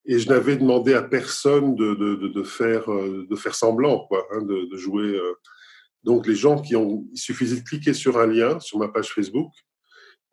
et 0.09 0.19
je 0.19 0.29
n'avais 0.29 0.57
demandé 0.57 0.93
à 0.93 1.01
personne 1.01 1.75
de, 1.75 1.95
de, 1.95 2.15
de, 2.27 2.43
faire, 2.43 2.85
de 2.89 3.35
faire 3.35 3.55
semblant, 3.55 4.05
quoi, 4.07 4.25
hein, 4.31 4.41
de, 4.41 4.75
jouer. 4.75 5.19
Donc, 6.03 6.27
les 6.27 6.35
gens 6.35 6.61
qui 6.61 6.75
ont. 6.75 7.05
Il 7.11 7.19
suffisait 7.19 7.61
de 7.61 7.65
cliquer 7.65 7.93
sur 7.93 8.17
un 8.17 8.27
lien 8.27 8.59
sur 8.59 8.79
ma 8.79 8.87
page 8.87 9.13
Facebook. 9.13 9.51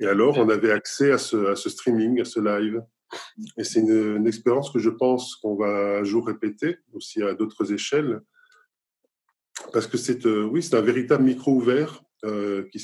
Et 0.01 0.07
alors, 0.07 0.39
on 0.39 0.49
avait 0.49 0.73
accès 0.73 1.13
à 1.13 1.19
ce, 1.19 1.55
streaming, 1.55 2.21
à 2.21 2.25
ce 2.25 2.41
live. 2.41 2.83
Et 3.57 3.65
c'est 3.65 3.81
une, 3.81 4.27
expérience 4.27 4.71
que 4.71 4.79
je 4.79 4.91
pense 4.91 5.37
qu'on 5.37 5.55
va 5.55 5.99
un 5.99 6.05
jour 6.05 6.27
répéter 6.27 6.79
aussi 6.93 7.23
à 7.23 7.35
d'autres 7.35 7.73
échelles, 7.73 8.21
parce 9.73 9.87
que 9.87 9.97
c'est 9.97 10.27
euh, 10.27 10.45
oui, 10.45 10.69
un 10.73 10.81
véritable 10.81 11.23
micro 11.23 11.53
ouvert 11.53 12.03
euh, 12.25 12.65
qui 12.73 12.83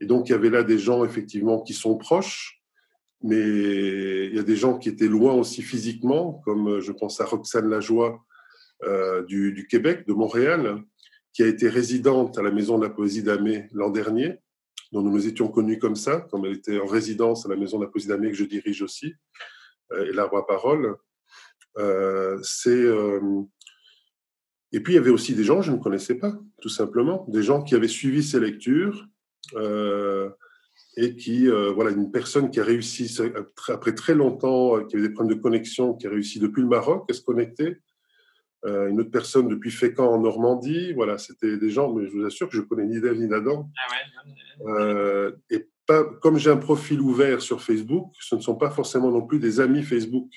et 0.00 0.06
donc 0.06 0.28
il 0.28 0.32
y 0.32 0.34
avait 0.34 0.50
là 0.50 0.62
des 0.62 0.78
gens 0.78 1.04
effectivement 1.04 1.60
qui 1.62 1.74
sont 1.74 1.96
proches, 1.96 2.62
mais 3.22 3.36
il 4.26 4.34
y 4.34 4.38
a 4.38 4.44
des 4.44 4.56
gens 4.56 4.78
qui 4.78 4.88
étaient 4.88 5.08
loin 5.08 5.34
aussi 5.34 5.62
physiquement, 5.62 6.40
comme 6.44 6.68
euh, 6.68 6.80
je 6.80 6.92
pense 6.92 7.20
à 7.20 7.24
Roxane 7.24 7.68
Lajoie 7.68 8.24
du, 9.26 9.66
Québec, 9.68 10.06
de 10.06 10.12
Montréal, 10.12 10.80
qui 11.38 11.44
a 11.44 11.46
été 11.46 11.68
résidente 11.68 12.36
à 12.36 12.42
la 12.42 12.50
Maison 12.50 12.78
de 12.78 12.82
la 12.82 12.90
Poésie 12.90 13.22
d'Amé 13.22 13.68
l'an 13.70 13.90
dernier 13.90 14.40
dont 14.90 15.02
nous 15.02 15.12
nous 15.12 15.28
étions 15.28 15.46
connus 15.46 15.78
comme 15.78 15.94
ça, 15.94 16.26
comme 16.32 16.44
elle 16.44 16.54
était 16.54 16.80
en 16.80 16.86
résidence 16.86 17.46
à 17.46 17.48
la 17.48 17.54
Maison 17.54 17.78
de 17.78 17.84
la 17.84 17.90
Poésie 17.92 18.08
d'Amérique 18.08 18.32
que 18.32 18.42
je 18.42 18.48
dirige 18.48 18.82
aussi, 18.82 19.14
euh, 19.92 20.06
et 20.06 20.12
l'arbre 20.12 20.38
à 20.38 20.44
parole. 20.44 20.96
Euh, 21.78 22.42
euh, 22.66 23.42
et 24.72 24.80
puis 24.80 24.94
il 24.94 24.96
y 24.96 24.98
avait 24.98 25.10
aussi 25.10 25.36
des 25.36 25.44
gens 25.44 25.60
que 25.60 25.66
je 25.66 25.70
ne 25.70 25.76
connaissais 25.76 26.16
pas, 26.16 26.36
tout 26.60 26.68
simplement, 26.68 27.24
des 27.28 27.44
gens 27.44 27.62
qui 27.62 27.76
avaient 27.76 27.86
suivi 27.86 28.24
ces 28.24 28.40
lectures 28.40 29.06
et 30.96 31.14
qui, 31.14 31.46
voilà, 31.46 31.92
une 31.92 32.10
personne 32.10 32.50
qui 32.50 32.58
a 32.58 32.64
réussi 32.64 33.16
après 33.68 33.94
très 33.94 34.16
longtemps, 34.16 34.84
qui 34.86 34.96
avait 34.96 35.06
des 35.06 35.14
problèmes 35.14 35.36
de 35.36 35.40
connexion, 35.40 35.94
qui 35.94 36.08
a 36.08 36.10
réussi 36.10 36.40
depuis 36.40 36.62
le 36.62 36.68
Maroc 36.68 37.08
à 37.08 37.14
se 37.14 37.22
connecter, 37.22 37.76
euh, 38.64 38.88
une 38.88 39.00
autre 39.00 39.10
personne 39.10 39.48
depuis 39.48 39.70
Fécamp 39.70 40.10
en 40.10 40.20
Normandie. 40.20 40.92
Voilà, 40.92 41.18
c'était 41.18 41.56
des 41.56 41.70
gens, 41.70 41.92
mais 41.92 42.06
je 42.06 42.12
vous 42.12 42.24
assure 42.24 42.48
que 42.48 42.56
je 42.56 42.62
connais 42.62 42.86
ni 42.86 43.00
d'Ève 43.00 43.18
ni 43.18 43.28
d'Adam. 43.28 43.70
Ah 43.76 43.94
euh, 44.66 45.32
et 45.50 45.68
pas, 45.86 46.04
comme 46.04 46.38
j'ai 46.38 46.50
un 46.50 46.56
profil 46.56 47.00
ouvert 47.00 47.40
sur 47.40 47.62
Facebook, 47.62 48.12
ce 48.20 48.34
ne 48.34 48.40
sont 48.40 48.56
pas 48.56 48.70
forcément 48.70 49.10
non 49.10 49.24
plus 49.24 49.38
des 49.38 49.60
amis 49.60 49.82
Facebook. 49.82 50.30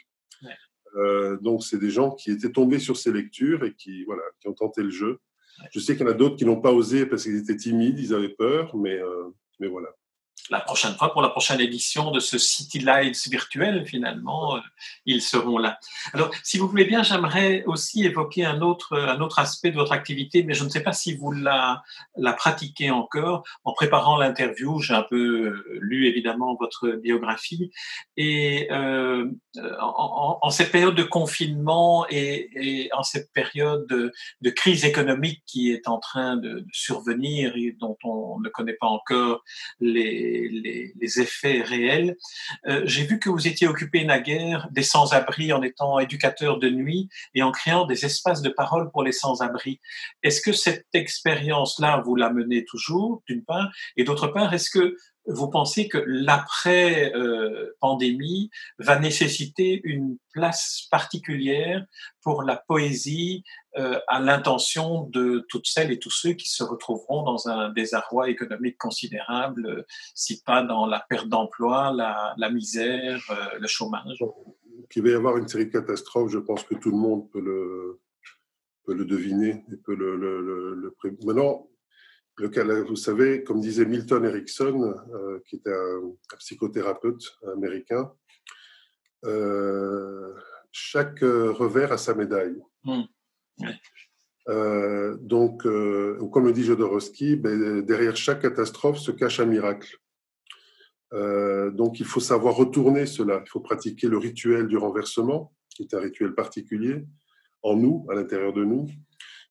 Euh, 0.98 1.38
donc, 1.38 1.64
c'est 1.64 1.80
des 1.80 1.90
gens 1.90 2.12
qui 2.12 2.32
étaient 2.32 2.52
tombés 2.52 2.80
sur 2.80 2.98
ces 2.98 3.14
lectures 3.14 3.64
et 3.64 3.74
qui, 3.74 4.04
voilà, 4.04 4.24
qui 4.40 4.50
ont 4.50 4.54
tenté 4.54 4.84
le 4.84 4.90
jeu. 4.90 5.20
Je 5.72 5.80
sais 5.80 5.96
qu'il 5.96 6.06
y 6.06 6.10
en 6.10 6.12
a 6.12 6.16
d'autres 6.16 6.36
qui 6.36 6.46
n'ont 6.46 6.60
pas 6.60 6.74
osé 6.74 7.06
parce 7.06 7.24
qu'ils 7.24 7.38
étaient 7.38 7.56
timides, 7.56 7.98
ils 7.98 8.14
avaient 8.14 8.30
peur, 8.30 8.76
mais, 8.76 9.00
mais 9.60 9.68
voilà 9.68 9.88
la 10.52 10.60
prochaine 10.60 10.94
fois, 10.96 11.14
pour 11.14 11.22
la 11.22 11.30
prochaine 11.30 11.62
édition 11.62 12.12
de 12.12 12.20
ce 12.20 12.38
City 12.38 12.80
Lights 12.80 13.30
virtuel, 13.30 13.86
finalement, 13.86 14.58
euh, 14.58 14.60
ils 15.06 15.22
seront 15.22 15.58
là. 15.58 15.80
Alors, 16.14 16.30
si 16.44 16.58
vous 16.58 16.68
voulez 16.68 16.84
bien, 16.84 17.04
j'aimerais 17.04 17.64
aussi 17.66 18.04
évoquer 18.06 18.44
un 18.44 18.62
autre, 18.62 18.98
un 18.98 19.22
autre 19.22 19.40
aspect 19.40 19.72
de 19.72 19.78
votre 19.78 19.94
activité, 19.94 20.44
mais 20.44 20.54
je 20.54 20.66
ne 20.66 20.70
sais 20.70 20.84
pas 20.84 20.92
si 20.92 21.16
vous 21.16 21.32
la, 21.32 21.82
la 22.18 22.34
pratiquez 22.34 22.92
encore. 22.92 23.44
En 23.64 23.72
préparant 23.72 24.18
l'interview, 24.18 24.82
j'ai 24.82 24.94
un 24.94 25.04
peu 25.04 25.16
euh, 25.16 25.80
lu 25.80 26.08
évidemment 26.08 26.58
votre 26.60 26.90
biographie, 26.90 27.72
et 28.18 28.68
euh, 28.72 29.32
en, 29.80 30.40
en, 30.42 30.50
cette 30.50 30.72
période 30.72 30.96
de 30.96 31.04
confinement 31.04 32.06
et, 32.10 32.50
et, 32.56 32.94
en 32.94 33.04
cette 33.04 33.32
période 33.32 33.88
de, 33.88 34.12
de, 34.42 34.50
crise 34.50 34.84
économique 34.84 35.44
qui 35.46 35.72
est 35.72 35.88
en 35.88 36.00
train 36.00 36.36
de 36.36 36.66
survenir 36.74 37.54
et 37.56 37.72
dont 37.80 37.98
on 38.04 38.40
ne 38.42 38.50
connaît 38.50 38.74
pas 38.74 38.88
encore 38.88 39.44
les 39.80 40.41
les, 40.50 41.20
effets 41.20 41.62
réels. 41.62 42.16
Euh, 42.68 42.84
j'ai 42.86 43.04
vu 43.04 43.20
que 43.20 43.30
vous 43.30 43.48
étiez 43.48 43.68
occupé 43.68 44.06
naguère 44.06 44.70
des 44.72 44.84
sans-abri 44.84 45.52
en 45.52 45.62
étant 45.62 46.00
éducateur 46.00 46.58
de 46.58 46.70
nuit 46.70 47.10
et 47.36 47.44
en 47.44 47.52
créant 47.52 47.86
des 47.86 48.06
espaces 48.06 48.42
de 48.42 48.50
parole 48.50 48.92
pour 48.92 49.04
les 49.04 49.12
sans-abri. 49.12 49.82
Est-ce 50.24 50.42
que 50.42 50.54
cette 50.54 50.88
expérience-là, 50.94 52.02
vous 52.06 52.16
la 52.16 52.32
menez 52.32 52.64
toujours, 52.64 53.24
d'une 53.28 53.44
part, 53.44 53.70
et 53.98 54.04
d'autre 54.04 54.28
part, 54.28 54.54
est-ce 54.54 54.70
que 54.70 54.96
vous 55.28 55.50
pensez 55.50 55.88
que 55.88 56.04
l'après-pandémie 56.06 58.50
va 58.80 59.00
nécessiter 59.00 59.80
une 59.84 60.18
place 60.34 60.88
particulière 60.90 61.86
pour 62.22 62.42
la 62.44 62.58
poésie 62.58 63.44
euh, 63.78 63.98
à 64.08 64.20
l'intention 64.20 65.08
de 65.08 65.46
toutes 65.50 65.68
celles 65.68 65.92
et 65.92 66.00
tous 66.00 66.12
ceux 66.12 66.34
qui 66.34 66.50
se 66.50 66.64
retrouveront 66.64 67.24
dans 67.24 67.48
un 67.48 67.70
désarroi 67.70 68.30
économique 68.30 68.78
considérable, 68.78 69.86
si 70.16 70.42
pas 70.42 70.64
dans 70.64 70.86
la 70.86 71.06
perte 71.10 71.30
d'emploi, 71.30 71.94
la, 71.94 72.50
misère, 72.50 73.22
euh, 73.30 73.60
le 73.60 73.68
chômage? 73.68 74.20
Il 74.96 75.04
va 75.04 75.10
y 75.10 75.14
avoir 75.14 75.38
une 75.38 75.48
série 75.48 75.68
de 75.68 75.72
catastrophes, 75.72 76.32
je 76.32 76.40
pense 76.40 76.64
que 76.64 76.76
tout 76.76 76.92
le 76.92 76.98
monde 76.98 77.30
peut 77.32 77.40
le, 77.40 78.02
peut 78.86 78.94
le 78.94 79.06
deviner 79.06 79.64
et 79.72 79.78
peut 79.78 79.96
le, 79.96 80.18
le, 80.18 80.42
le, 80.42 80.94
Maintenant, 81.24 81.70
vous 82.48 82.96
savez, 82.96 83.44
comme 83.44 83.60
disait 83.60 83.86
Milton 83.86 84.26
Erickson, 84.26 84.96
euh, 85.14 85.40
qui 85.46 85.58
était 85.58 85.74
un, 85.74 86.14
psychothérapeute 86.40 87.24
américain, 87.54 88.12
euh, 89.26 90.34
chaque 90.72 91.20
revers 91.22 91.92
a 91.92 91.98
sa 91.98 92.14
médaille. 92.16 92.62
Hmm. 92.84 93.04
Euh, 94.50 95.18
donc, 95.22 95.64
comme 95.64 96.46
le 96.46 96.54
dit 96.54 96.64
Jodorowsky, 96.64 97.36
ben, 97.36 97.82
derrière 97.82 98.16
chaque 98.16 98.42
catastrophe 98.42 98.98
se 98.98 99.12
cache 99.12 99.40
un 99.40 99.46
miracle. 99.46 99.98
donc, 101.12 102.00
il 102.00 102.06
faut 102.06 102.22
savoir 102.22 102.56
retourner 102.56 103.06
cela. 103.06 103.44
Il 103.46 103.50
faut 103.50 103.60
pratiquer 103.60 104.08
le 104.08 104.18
rituel 104.18 104.68
du 104.68 104.78
renversement, 104.78 105.54
qui 105.70 105.84
est 105.84 105.94
un 105.94 106.00
rituel 106.00 106.34
particulier 106.34 107.06
en 107.62 107.76
nous, 107.76 108.08
à 108.10 108.16
l'intérieur 108.16 108.54
de 108.54 108.64
nous, 108.64 108.88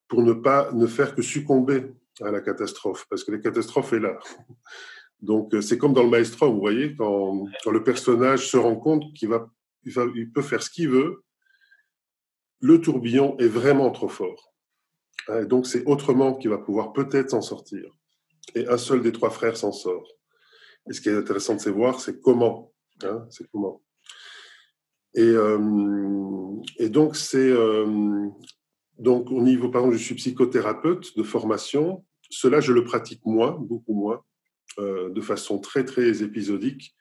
pour 0.08 0.22
ne 0.22 0.32
pas 0.32 0.72
ne 0.72 0.86
faire 0.86 1.14
que 1.14 1.22
succomber 1.22 1.92
à 2.22 2.30
la 2.30 2.40
catastrophe, 2.40 3.06
parce 3.08 3.24
que 3.24 3.32
la 3.32 3.38
catastrophe 3.38 3.92
est 3.92 4.00
là. 4.00 4.18
Donc, 5.20 5.54
euh, 5.54 5.60
c'est 5.60 5.78
comme 5.78 5.92
dans 5.92 6.02
le 6.02 6.08
maestro, 6.08 6.52
vous 6.52 6.60
voyez, 6.60 6.94
quand, 6.96 7.46
le 7.70 7.84
personnage 7.84 8.48
se 8.48 8.56
rend 8.56 8.76
compte 8.76 9.04
qu'il 9.14 9.28
va, 9.28 9.50
il, 9.84 10.32
peut 10.32 10.42
faire 10.42 10.62
ce 10.62 10.70
qu'il 10.70 10.88
veut, 10.88 11.22
le 12.60 12.80
tourbillon 12.80 13.36
est 13.38 13.48
vraiment 13.48 13.90
trop 13.90 14.08
fort. 14.08 14.54
Hein, 15.28 15.42
et 15.42 15.46
donc, 15.46 15.66
c'est 15.66 15.84
autrement 15.86 16.34
qu'il 16.34 16.50
va 16.50 16.58
pouvoir 16.58 16.92
peut-être 16.92 17.30
s'en 17.30 17.42
sortir. 17.42 17.90
Et 18.54 18.66
un 18.66 18.78
seul 18.78 19.02
des 19.02 19.12
trois 19.12 19.30
frères 19.30 19.56
s'en 19.56 19.72
sort. 19.72 20.08
Et 20.88 20.92
ce 20.92 21.00
qui 21.00 21.10
est 21.10 21.16
intéressant 21.16 21.56
de 21.56 21.70
voir, 21.70 22.00
c'est 22.00 22.20
comment. 22.20 22.72
Hein, 23.02 23.26
c'est 23.30 23.48
comment. 23.50 23.82
Et, 25.14 25.22
euh, 25.22 26.56
et 26.78 26.88
donc, 26.88 27.16
c'est. 27.16 27.50
Euh, 27.50 28.28
donc, 28.98 29.30
au 29.30 29.40
niveau, 29.40 29.70
par 29.70 29.82
exemple, 29.82 29.98
je 29.98 30.04
suis 30.04 30.14
psychothérapeute 30.14 31.16
de 31.16 31.22
formation. 31.22 32.04
Cela, 32.30 32.60
je 32.60 32.72
le 32.72 32.84
pratique 32.84 33.20
moins, 33.26 33.52
beaucoup 33.52 33.94
moins, 33.94 34.22
euh, 34.78 35.10
de 35.10 35.20
façon 35.20 35.58
très, 35.58 35.84
très 35.84 36.22
épisodique, 36.22 36.94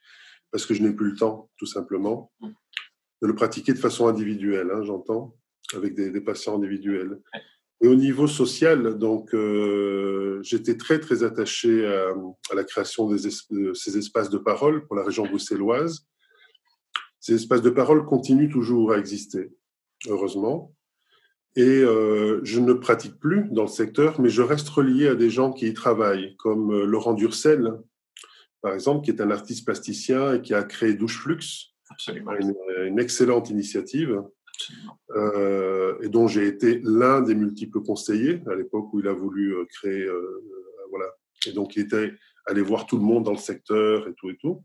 parce 0.52 0.66
que 0.66 0.74
je 0.74 0.82
n'ai 0.82 0.92
plus 0.92 1.12
le 1.12 1.16
temps, 1.16 1.50
tout 1.58 1.68
simplement, 1.68 2.32
de 2.42 3.28
le 3.28 3.36
pratiquer 3.36 3.74
de 3.74 3.78
façon 3.78 4.08
individuelle, 4.08 4.70
hein, 4.74 4.82
j'entends, 4.84 5.36
avec 5.76 5.94
des, 5.94 6.22
patients 6.22 6.58
individuels. 6.58 7.22
Et 7.82 7.88
au 7.88 7.96
niveau 7.96 8.28
social, 8.28 8.98
donc, 8.98 9.34
euh, 9.36 10.42
j'étais 10.42 10.78
très, 10.78 11.00
très 11.00 11.24
attaché 11.24 11.86
à, 11.86 12.14
la 12.56 12.64
création 12.64 13.08
de 13.08 13.18
ces 13.74 13.98
espaces 13.98 14.32
de 14.32 14.40
parole 14.40 14.88
pour 14.88 14.96
la 14.96 15.04
région 15.04 15.26
bruxelloise. 15.28 16.08
Ces 17.20 17.36
espaces 17.36 17.62
de 17.62 17.70
parole 17.70 18.06
continuent 18.06 18.52
toujours 18.52 18.94
à 18.94 18.98
exister, 18.98 19.52
heureusement. 20.08 20.74
Et 21.60 21.84
euh, 21.84 22.40
je 22.46 22.62
ne 22.62 22.72
pratique 22.72 23.20
plus 23.20 23.50
dans 23.52 23.64
le 23.64 23.68
secteur, 23.68 24.22
mais 24.22 24.30
je 24.30 24.42
reste 24.42 24.70
relié 24.70 25.10
à 25.10 25.16
des 25.16 25.30
gens 25.30 25.52
qui 25.52 25.68
y 25.68 25.74
travaillent, 25.74 26.38
comme 26.38 26.72
euh, 26.72 26.86
Laurent 26.86 27.14
Durcel, 27.14 27.74
par 28.62 28.74
exemple, 28.74 29.04
qui 29.04 29.12
est 29.12 29.20
un 29.20 29.30
artiste 29.30 29.66
plasticien 29.66 30.36
et 30.36 30.42
qui 30.42 30.54
a 30.54 30.64
créé 30.64 30.94
Douche 30.94 31.20
Flux, 31.20 31.74
Absolument. 31.90 32.32
Une, 32.86 32.98
excellente 32.98 33.50
initiative, 33.50 34.24
euh, 35.18 35.98
et 36.02 36.08
dont 36.08 36.30
j'ai 36.30 36.48
été 36.48 36.80
l'un 36.86 37.20
des 37.20 37.36
multiples 37.36 37.82
conseillers 37.82 38.42
à 38.50 38.56
l'époque 38.56 38.94
où 38.94 39.02
il 39.02 39.08
a 39.10 39.14
voulu 39.14 39.54
euh, 39.54 39.66
créer, 39.66 40.04
euh, 40.04 40.42
voilà. 40.92 41.08
Et 41.46 41.52
donc 41.52 41.76
il 41.76 41.82
était 41.82 42.14
allé 42.46 42.62
voir 42.62 42.86
tout 42.86 42.96
le 42.96 43.04
monde 43.04 43.26
dans 43.26 43.34
le 43.34 43.38
secteur 43.38 44.08
et 44.08 44.14
tout 44.14 44.30
et 44.30 44.38
tout. 44.38 44.64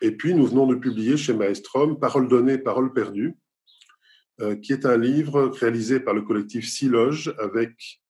et 0.00 0.12
puis 0.12 0.32
nous 0.32 0.46
venons 0.46 0.68
de 0.68 0.76
publier 0.76 1.16
chez 1.16 1.34
Maestrom 1.34 1.98
Parole 1.98 2.28
donnée, 2.28 2.56
parole 2.56 2.92
perdue, 2.92 3.34
euh, 3.34 3.45
qui 4.62 4.72
est 4.72 4.84
un 4.84 4.98
livre 4.98 5.46
réalisé 5.46 5.98
par 5.98 6.12
le 6.12 6.22
collectif 6.22 6.68
Siloge 6.68 7.34
avec 7.38 8.00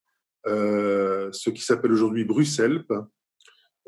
euh, 0.47 1.29
ce 1.33 1.49
qui 1.49 1.61
s'appelle 1.61 1.91
aujourd'hui 1.91 2.23
Bruxelles. 2.23 2.83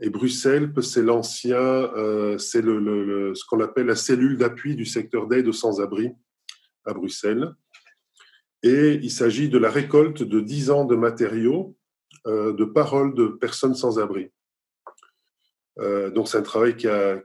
Et 0.01 0.09
Bruxelles, 0.09 0.71
c'est 0.81 1.01
l'ancien, 1.01 1.57
euh, 1.57 2.37
c'est 2.37 2.61
le, 2.61 3.33
ce 3.35 3.45
qu'on 3.45 3.61
appelle 3.61 3.87
la 3.87 3.95
cellule 3.95 4.37
d'appui 4.37 4.75
du 4.75 4.85
secteur 4.85 5.27
d'aide 5.27 5.47
aux 5.47 5.53
sans-abri 5.53 6.11
à 6.85 6.93
Bruxelles. 6.93 7.53
Et 8.63 8.99
il 9.01 9.11
s'agit 9.11 9.49
de 9.49 9.57
la 9.57 9.69
récolte 9.69 10.23
de 10.23 10.39
10 10.41 10.69
ans 10.69 10.85
de 10.85 10.95
matériaux, 10.95 11.77
de 12.25 12.65
paroles 12.65 13.15
de 13.15 13.27
personnes 13.27 13.75
sans 13.75 13.99
abri. 13.99 14.29
donc 15.77 16.27
c'est 16.27 16.37
un 16.37 16.41
travail 16.41 16.75
qui 16.75 16.87
a, 16.89 17.21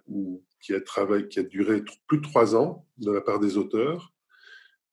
qui, 0.61 0.74
a 0.74 0.81
travail 0.81 1.29
qui 1.29 1.40
a 1.40 1.42
duré 1.42 1.83
plus 2.07 2.18
de 2.18 2.22
trois 2.22 2.55
ans 2.55 2.87
de 2.98 3.11
la 3.11 3.20
part 3.20 3.40
des 3.40 3.57
auteurs. 3.57 4.13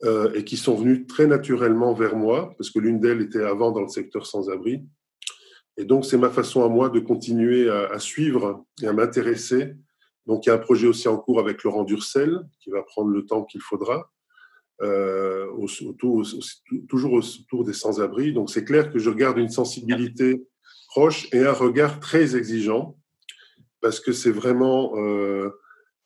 Euh, 0.04 0.34
et 0.34 0.44
qui 0.44 0.58
sont 0.58 0.74
venues 0.74 1.06
très 1.06 1.28
naturellement 1.28 1.94
vers 1.94 2.16
moi, 2.16 2.56
parce 2.58 2.72
que 2.72 2.80
l'une 2.80 3.00
d'elles 3.00 3.22
était 3.22 3.44
avant 3.44 3.72
dans 3.72 3.82
le 3.82 3.88
secteur 3.88 4.26
sans-abri. 4.26 4.84
Et 5.78 5.86
donc, 5.86 6.06
c'est 6.06 6.18
ma 6.18 6.32
façon 6.32 6.66
à 6.66 6.70
moi 6.70 6.90
de 6.90 7.00
continuer 7.00 7.70
à, 7.70 8.00
suivre 8.00 8.66
et 8.82 8.88
à 8.88 8.94
m'intéresser. 8.94 9.76
Donc, 10.26 10.46
il 10.46 10.50
y 10.50 10.52
a 10.52 10.56
un 10.56 10.58
projet 10.58 10.88
aussi 10.88 11.08
en 11.08 11.18
cours 11.18 11.40
avec 11.40 11.64
Laurent 11.64 11.84
Durcel, 11.84 12.40
qui 12.60 12.72
va 12.72 12.82
prendre 12.82 13.12
le 13.12 13.28
temps 13.28 13.44
qu'il 13.44 13.62
faudra, 13.62 14.12
euh, 14.82 15.46
autour, 15.52 16.26
toujours 16.90 17.14
autour 17.14 17.64
des 17.64 17.74
sans-abri. 17.74 18.34
Donc, 18.34 18.50
c'est 18.50 18.66
clair 18.66 18.92
que 18.92 18.98
je 18.98 19.12
garde 19.12 19.38
une 19.38 19.50
sensibilité 19.50 20.44
proche 20.88 21.28
et 21.32 21.46
un 21.46 21.54
regard 21.54 22.00
très 22.00 22.36
exigeant, 22.36 22.98
parce 23.82 24.00
que 24.00 24.14
c'est 24.14 24.32
vraiment... 24.32 24.94
Euh, 24.96 25.52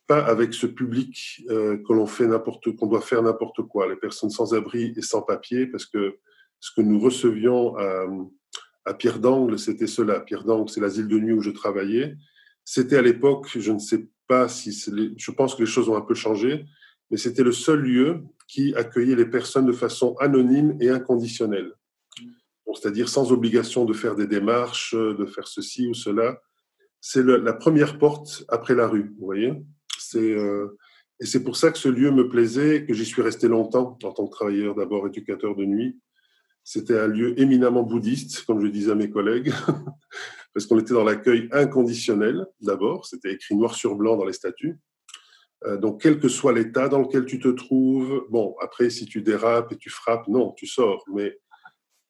pas 0.08 0.24
avec 0.24 0.54
ce 0.54 0.68
public 0.68 1.44
euh, 1.50 1.78
que 1.78 1.94
l'on 1.94 2.06
fait 2.06 2.28
n'importe, 2.28 2.76
qu'on 2.76 2.88
doit 2.88 3.02
faire 3.02 3.24
n'importe 3.24 3.63
quoi, 3.63 3.88
les 3.88 3.96
personnes 3.96 4.30
sans 4.30 4.54
abri 4.54 4.94
et 4.96 5.02
sans 5.02 5.22
papier, 5.22 5.68
parce 5.68 5.86
que 5.86 6.18
ce 6.60 6.72
que 6.76 6.82
nous 6.82 7.00
recevions 7.00 7.76
à, 7.78 8.06
à 8.86 8.94
Pierre 8.94 9.20
d'Angle, 9.20 9.58
c'était 9.58 9.88
cela. 9.88 10.20
Pierre 10.20 10.44
d'Angle, 10.44 10.70
c'est 10.70 10.82
l'asile 10.82 11.08
de 11.08 11.18
nuit 11.18 11.34
où 11.34 11.41
je 11.41 11.50
travaillais. 11.50 12.15
C'était 12.63 12.98
à 12.98 13.02
l'époque, 13.02 13.48
je 13.58 13.72
ne 13.72 13.80
sais 13.80 14.08
pas 14.28 14.48
si 14.48 14.72
je 15.18 15.32
pense 15.32 15.56
que 15.56 15.62
les 15.62 15.70
choses 15.70 15.89
ont 15.89 15.96
un 15.96 16.02
peu 16.02 16.15
changé, 16.15 16.65
mais 17.10 17.18
c'était 17.18 17.44
le 17.44 17.52
seul 17.52 17.80
lieu 17.82 18.24
qui 18.48 18.74
accueillait 18.76 19.15
les 19.15 19.26
personnes 19.26 19.65
de 19.65 19.72
façon 19.72 20.15
anonyme 20.20 20.78
et 20.82 20.89
inconditionnelle. 20.89 21.74
c'est-à-dire 22.74 23.10
sans 23.10 23.32
obligation 23.32 23.86
de 23.86 23.94
faire 23.94 24.15
des 24.15 24.28
démarches, 24.28 24.96
de 24.96 25.26
faire 25.26 25.48
ceci 25.48 25.88
ou 25.88 25.94
cela. 25.94 26.41
C'est 27.02 27.24
la 27.24 27.54
première 27.54 27.98
porte 28.00 28.44
après 28.50 28.76
la 28.76 28.88
rue, 28.88 29.13
vous 29.20 29.26
voyez 29.26 29.54
euh, 30.15 30.78
et 31.20 31.26
c'est 31.26 31.44
pour 31.44 31.56
ça 31.56 31.72
que 31.72 31.78
ce 31.78 31.89
lieu 31.89 32.12
me 32.12 32.28
plaisait, 32.28 32.86
que 32.86 32.94
j'y 32.94 33.06
suis 33.06 33.22
resté 33.22 33.48
longtemps 33.48 33.98
en 34.04 34.12
tant 34.12 34.28
que 34.28 34.32
travailleur, 34.32 34.76
d'abord 34.76 35.08
éducateur 35.08 35.56
de 35.56 35.65
nuit. 35.65 36.00
C'était 36.63 36.98
un 36.98 37.08
lieu 37.08 37.39
éminemment 37.39 37.84
bouddhiste, 37.84 38.44
comme 38.46 38.60
je 38.60 38.68
disais 38.68 38.91
à 38.91 38.96
mes 38.96 39.10
collègues, 39.10 39.52
parce 40.54 40.65
qu'on 40.65 40.80
était 40.80 40.94
dans 40.94 41.04
l'accueil 41.04 41.48
inconditionnel 41.52 42.46
d'abord, 42.60 43.06
c'était 43.06 43.34
écrit 43.34 43.56
noir 43.56 43.76
sur 43.76 43.96
blanc 43.96 44.18
dans 44.18 44.26
les 44.26 44.34
statuts. 44.34 44.80
Euh, 45.65 45.78
donc, 45.78 46.02
quel 46.02 46.20
que 46.20 46.28
soit 46.28 46.54
l'état 46.54 46.89
dans 46.89 47.00
lequel 47.00 47.26
tu 47.26 47.39
te 47.39 47.48
trouves, 47.48 48.26
bon, 48.30 48.56
après, 48.62 48.89
si 48.89 49.06
tu 49.06 49.22
dérapes 49.22 49.72
et 49.72 49.78
tu 49.78 49.89
frappes, 49.89 50.28
non, 50.28 50.52
tu 50.54 50.68
sors, 50.68 51.04
mais 51.13 51.39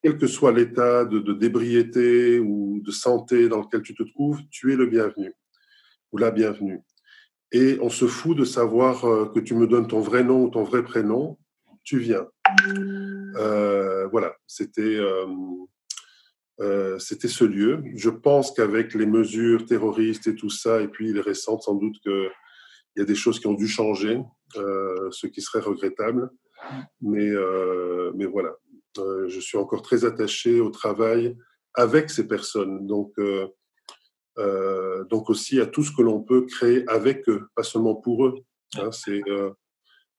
quel 0.02 0.18
que 0.18 0.26
soit 0.26 0.52
l'état 0.52 1.04
de, 1.04 1.18
de 1.18 1.32
d'ébriété 1.32 2.38
ou 2.38 2.80
de 2.82 2.90
santé 2.90 3.48
dans 3.48 3.60
lequel 3.60 3.82
tu 3.82 3.94
te 3.94 4.02
trouves, 4.02 4.40
tu 4.50 4.72
es 4.72 4.76
le 4.76 4.86
bienvenu 4.86 5.32
ou 6.12 6.18
la 6.18 6.30
bienvenue 6.30 6.82
et 7.56 7.78
on 7.80 7.88
se 7.88 8.06
fout 8.06 8.36
de 8.36 8.44
savoir 8.44 9.06
euh, 9.06 9.26
que 9.34 9.40
tu 9.40 9.54
me 9.54 9.66
donnes 9.66 9.88
ton 9.88 10.00
vrai 10.00 10.22
nom 10.22 10.44
ou 10.44 10.50
ton 10.50 10.62
vrai 10.62 10.82
prénom, 10.82 11.38
tu 11.84 11.98
viens. 11.98 12.26
Euh, 13.36 14.06
voilà, 14.08 14.36
c'était 14.46 14.98
euh, 16.60 16.98
c'était 16.98 17.28
ce 17.28 17.44
lieu. 17.44 17.82
Je 17.94 18.10
pense 18.10 18.52
qu'avec 18.52 18.92
les 18.94 19.06
mesures 19.06 19.64
terroristes 19.64 20.26
et 20.26 20.34
tout 20.34 20.50
ça, 20.50 20.82
et 20.82 20.88
puis 20.88 21.12
les 21.12 21.20
récentes, 21.20 21.62
sans 21.62 21.74
doute 21.74 21.98
qu'il 22.02 22.30
y 22.96 23.00
a 23.00 23.04
des 23.04 23.14
choses 23.14 23.40
qui 23.40 23.46
ont 23.46 23.54
dû 23.54 23.68
changer, 23.68 24.20
ce 24.54 25.26
qui 25.26 25.40
serait 25.40 25.60
regrettable. 25.60 26.30
Mais, 27.00 27.30
mais 28.16 28.24
voilà, 28.24 28.54
je 28.96 29.40
suis 29.40 29.58
encore 29.58 29.82
très 29.82 30.04
attaché 30.04 30.60
au 30.60 30.70
travail 30.70 31.36
avec 31.74 32.10
ces 32.10 32.26
personnes. 32.26 32.86
Donc, 32.86 33.12
euh, 34.38 35.04
donc 35.04 35.30
aussi 35.30 35.60
à 35.60 35.66
tout 35.66 35.82
ce 35.82 35.92
que 35.92 36.02
l'on 36.02 36.20
peut 36.20 36.42
créer 36.46 36.84
avec 36.88 37.28
eux, 37.28 37.48
pas 37.54 37.62
seulement 37.62 37.94
pour 37.94 38.26
eux. 38.26 38.34
Hein, 38.76 38.90
c'est 38.92 39.20
euh, 39.28 39.50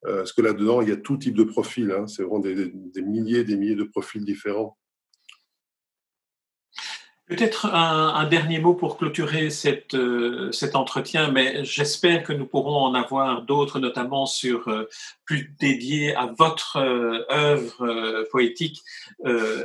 euh, 0.05 0.17
parce 0.17 0.33
que 0.33 0.41
là-dedans, 0.41 0.81
il 0.81 0.89
y 0.89 0.91
a 0.91 0.97
tout 0.97 1.17
type 1.17 1.35
de 1.35 1.43
profils. 1.43 1.91
Hein, 1.91 2.07
c'est 2.07 2.23
vraiment 2.23 2.39
des, 2.39 2.71
des, 2.71 3.01
milliers, 3.01 3.43
des 3.43 3.57
milliers 3.57 3.75
de 3.75 3.83
profils 3.83 4.23
différents. 4.23 4.77
Peut-être 7.27 7.65
un, 7.65 8.25
dernier 8.25 8.59
mot 8.59 8.73
pour 8.73 8.97
clôturer 8.97 9.49
cette, 9.49 9.95
euh, 9.95 10.49
cet 10.53 10.77
entretien, 10.77 11.29
mais 11.29 11.65
j'espère 11.65 12.23
que 12.23 12.31
nous 12.31 12.45
pourrons 12.45 12.85
en 12.85 12.93
avoir 12.93 13.41
d'autres, 13.41 13.79
notamment 13.79 14.25
sur 14.25 14.69
euh, 14.69 14.87
plus 15.25 15.53
dédiés 15.59 16.15
à 16.15 16.27
votre 16.37 16.77
euh, 16.77 17.25
œuvre 17.29 18.25
poétique 18.31 18.81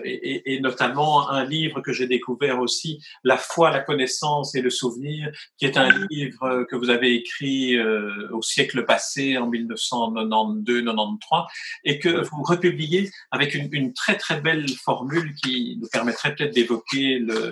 et, 0.04 0.54
et, 0.54 0.60
notamment 0.60 1.30
un 1.30 1.44
livre 1.44 1.80
que 1.80 1.92
j'ai 1.92 2.08
découvert 2.08 2.58
aussi, 2.58 3.00
La 3.22 3.36
foi, 3.36 3.70
la 3.70 3.78
connaissance 3.78 4.56
et 4.56 4.60
le 4.60 4.70
souvenir, 4.70 5.30
qui 5.56 5.66
est 5.66 5.76
un 5.76 5.90
livre 6.10 6.64
que 6.68 6.74
vous 6.74 6.90
avez 6.90 7.14
écrit 7.14 7.78
au 8.30 8.42
siècle 8.42 8.84
passé, 8.84 9.38
en 9.38 9.48
1992-93, 9.50 11.46
et 11.84 12.00
que 12.00 12.08
vous 12.08 12.42
republiez 12.42 13.10
avec 13.30 13.54
une, 13.54 13.68
une 13.72 13.92
très 13.92 14.16
très 14.16 14.40
belle 14.40 14.68
formule 14.68 15.34
qui 15.34 15.78
nous 15.80 15.88
permettrait 15.88 16.34
peut-être 16.34 16.54
d'évoquer 16.54 17.18
le 17.18 17.51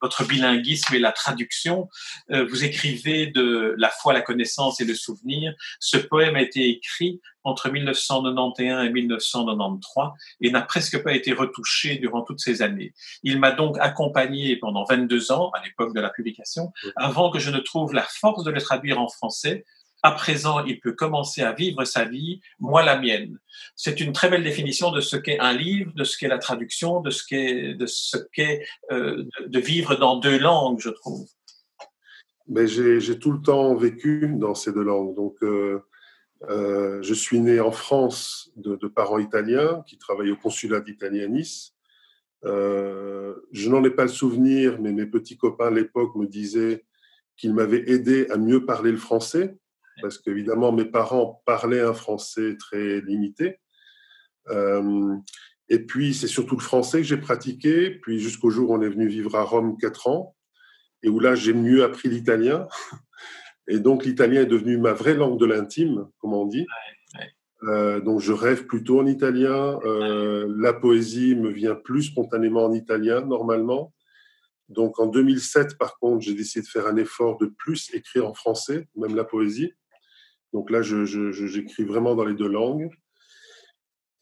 votre 0.00 0.26
bilinguisme 0.26 0.94
et 0.94 0.98
la 0.98 1.12
traduction. 1.12 1.88
Euh, 2.30 2.46
vous 2.48 2.64
écrivez 2.64 3.26
de 3.26 3.74
La 3.78 3.90
foi, 3.90 4.12
la 4.12 4.22
connaissance 4.22 4.80
et 4.80 4.84
le 4.84 4.94
souvenir. 4.94 5.54
Ce 5.80 5.96
poème 5.96 6.36
a 6.36 6.42
été 6.42 6.68
écrit 6.68 7.20
entre 7.44 7.70
1991 7.70 8.86
et 8.86 8.90
1993 8.90 10.06
et 10.40 10.50
n'a 10.50 10.62
presque 10.62 11.02
pas 11.02 11.12
été 11.12 11.32
retouché 11.32 11.96
durant 11.96 12.22
toutes 12.22 12.40
ces 12.40 12.62
années. 12.62 12.92
Il 13.22 13.38
m'a 13.38 13.52
donc 13.52 13.76
accompagné 13.80 14.56
pendant 14.56 14.84
22 14.84 15.32
ans, 15.32 15.50
à 15.54 15.64
l'époque 15.64 15.94
de 15.94 16.00
la 16.00 16.10
publication, 16.10 16.72
avant 16.96 17.30
que 17.30 17.38
je 17.38 17.50
ne 17.50 17.58
trouve 17.58 17.94
la 17.94 18.02
force 18.02 18.44
de 18.44 18.50
le 18.50 18.60
traduire 18.60 19.00
en 19.00 19.08
français 19.08 19.64
à 20.02 20.12
présent, 20.12 20.64
il 20.64 20.78
peut 20.80 20.92
commencer 20.92 21.42
à 21.42 21.52
vivre 21.52 21.84
sa 21.84 22.04
vie, 22.04 22.40
moi 22.60 22.84
la 22.84 22.98
mienne. 22.98 23.38
C'est 23.74 24.00
une 24.00 24.12
très 24.12 24.30
belle 24.30 24.44
définition 24.44 24.92
de 24.92 25.00
ce 25.00 25.16
qu'est 25.16 25.40
un 25.40 25.52
livre, 25.52 25.92
de 25.94 26.04
ce 26.04 26.16
qu'est 26.16 26.28
la 26.28 26.38
traduction, 26.38 27.00
de 27.00 27.10
ce 27.10 27.24
qu'est 27.26 27.74
de 27.74 27.86
euh, 28.92 29.24
vivre 29.54 29.96
dans 29.96 30.16
deux 30.16 30.38
langues, 30.38 30.80
je 30.80 30.90
trouve. 30.90 31.26
Mais 32.46 32.66
j'ai 32.66 33.18
tout 33.18 33.32
le 33.32 33.42
temps 33.42 33.74
vécu 33.74 34.32
dans 34.36 34.54
ces 34.54 34.72
deux 34.72 34.82
langues. 34.82 35.14
Donc, 35.14 35.36
euh, 35.42 35.80
euh, 36.48 37.02
je 37.02 37.14
suis 37.14 37.40
né 37.40 37.60
en 37.60 37.72
France 37.72 38.50
de, 38.56 38.76
de, 38.76 38.86
parents 38.86 39.18
italiens 39.18 39.82
qui 39.86 39.98
travaillent 39.98 40.30
au 40.30 40.36
consulat 40.36 40.80
d'Italie 40.80 41.22
à 41.22 41.28
Nice. 41.28 41.74
je 42.44 43.68
n'en 43.68 43.82
ai 43.82 43.90
pas 43.90 44.04
le 44.04 44.08
souvenir, 44.08 44.80
mais 44.80 44.92
mes 44.92 45.06
petits 45.06 45.36
copains 45.36 45.66
à 45.66 45.70
l'époque 45.70 46.14
me 46.14 46.26
disaient 46.26 46.84
qu'ils 47.36 47.52
m'avaient 47.52 47.90
aidé 47.90 48.28
à 48.30 48.36
mieux 48.36 48.64
parler 48.64 48.92
le 48.92 48.96
français 48.96 49.58
parce 50.00 50.18
qu'évidemment, 50.18 50.72
mes 50.72 50.84
parents 50.84 51.42
parlaient 51.46 51.80
un 51.80 51.94
français 51.94 52.56
très 52.58 53.00
limité. 53.00 53.58
et 55.68 55.78
puis, 55.80 56.14
c'est 56.14 56.26
surtout 56.26 56.56
le 56.56 56.62
français 56.62 56.98
que 56.98 57.06
j'ai 57.06 57.16
pratiqué. 57.16 57.90
Puis, 57.90 58.18
jusqu'au 58.18 58.50
jour 58.50 58.70
où 58.70 58.74
on 58.74 58.82
est 58.82 58.88
venu 58.88 59.08
vivre 59.08 59.36
à 59.36 59.42
Rome 59.42 59.76
quatre 59.78 60.08
ans, 60.08 60.34
et 61.02 61.08
où 61.08 61.20
là, 61.20 61.34
j'ai 61.34 61.52
mieux 61.52 61.84
appris 61.84 62.08
l'italien. 62.08 62.66
Et 63.68 63.80
donc, 63.80 64.04
l'italien 64.04 64.42
est 64.42 64.46
devenu 64.46 64.78
ma 64.78 64.94
vraie 64.94 65.14
langue 65.14 65.38
de 65.38 65.44
l'intime, 65.44 66.08
comme 66.18 66.32
on 66.32 66.46
dit. 66.46 66.66
Euh, 67.64 68.00
donc, 68.00 68.20
je 68.20 68.32
rêve 68.32 68.66
plutôt 68.66 69.00
en 69.00 69.06
italien. 69.06 69.78
Euh, 69.84 70.46
la 70.58 70.72
poésie 70.72 71.34
me 71.34 71.50
vient 71.50 71.74
plus 71.74 72.04
spontanément 72.04 72.64
en 72.64 72.72
italien, 72.72 73.20
normalement. 73.20 73.92
Donc, 74.68 74.98
en 75.00 75.06
2007, 75.06 75.76
par 75.76 75.98
contre, 75.98 76.22
j'ai 76.22 76.34
décidé 76.34 76.62
de 76.64 76.70
faire 76.70 76.86
un 76.86 76.96
effort 76.96 77.36
de 77.38 77.46
plus 77.46 77.92
écrire 77.94 78.26
en 78.26 78.34
français, 78.34 78.88
même 78.96 79.14
la 79.14 79.24
poésie. 79.24 79.72
Donc 80.52 80.70
là, 80.70 80.82
j'écris 80.82 81.84
vraiment 81.84 82.14
dans 82.14 82.24
les 82.24 82.34
deux 82.34 82.48
langues. 82.48 82.90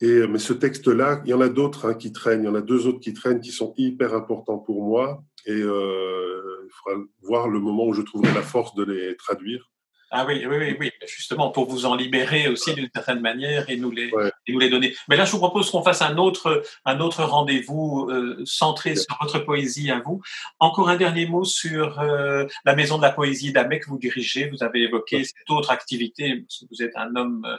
Et, 0.00 0.26
mais 0.26 0.38
ce 0.38 0.52
texte-là, 0.52 1.22
il 1.24 1.30
y 1.30 1.34
en 1.34 1.40
a 1.40 1.48
d'autres 1.48 1.86
hein, 1.86 1.94
qui 1.94 2.12
traînent. 2.12 2.42
Il 2.42 2.46
y 2.46 2.48
en 2.48 2.54
a 2.54 2.60
deux 2.60 2.86
autres 2.86 3.00
qui 3.00 3.14
traînent 3.14 3.40
qui 3.40 3.52
sont 3.52 3.72
hyper 3.76 4.14
importants 4.14 4.58
pour 4.58 4.82
moi. 4.82 5.24
Et 5.46 5.52
euh, 5.52 6.66
il 6.66 6.70
faudra 6.72 7.04
voir 7.22 7.48
le 7.48 7.60
moment 7.60 7.86
où 7.86 7.94
je 7.94 8.02
trouverai 8.02 8.34
la 8.34 8.42
force 8.42 8.74
de 8.74 8.84
les 8.84 9.16
traduire. 9.16 9.70
Ah 10.10 10.24
oui, 10.24 10.46
oui, 10.46 10.56
oui, 10.56 10.76
oui, 10.78 10.90
justement 11.06 11.50
pour 11.50 11.68
vous 11.68 11.84
en 11.84 11.96
libérer 11.96 12.46
aussi 12.46 12.74
d'une 12.74 12.88
certaine 12.94 13.20
manière 13.20 13.68
et 13.68 13.76
nous 13.76 13.90
les, 13.90 14.12
et 14.46 14.52
nous 14.52 14.60
les 14.60 14.70
donner. 14.70 14.94
Mais 15.08 15.16
là, 15.16 15.24
je 15.24 15.32
vous 15.32 15.38
propose 15.38 15.68
qu'on 15.70 15.82
fasse 15.82 16.00
un 16.00 16.16
autre, 16.16 16.62
un 16.84 17.00
autre 17.00 17.24
rendez-vous 17.24 18.08
euh, 18.08 18.40
centré 18.44 18.94
sur 18.94 19.18
votre 19.20 19.40
poésie 19.40 19.90
à 19.90 19.98
vous. 19.98 20.22
Encore 20.60 20.90
un 20.90 20.96
dernier 20.96 21.26
mot 21.26 21.44
sur 21.44 21.98
euh, 21.98 22.46
la 22.64 22.76
Maison 22.76 22.98
de 22.98 23.02
la 23.02 23.10
Poésie 23.10 23.52
d'Amé 23.52 23.80
que 23.80 23.88
vous 23.88 23.98
dirigez. 23.98 24.48
Vous 24.48 24.62
avez 24.62 24.82
évoqué 24.82 25.24
cette 25.24 25.50
autre 25.50 25.70
activité, 25.70 26.36
parce 26.36 26.60
que 26.60 26.64
vous 26.70 26.82
êtes 26.82 26.96
un 26.96 27.16
homme 27.16 27.58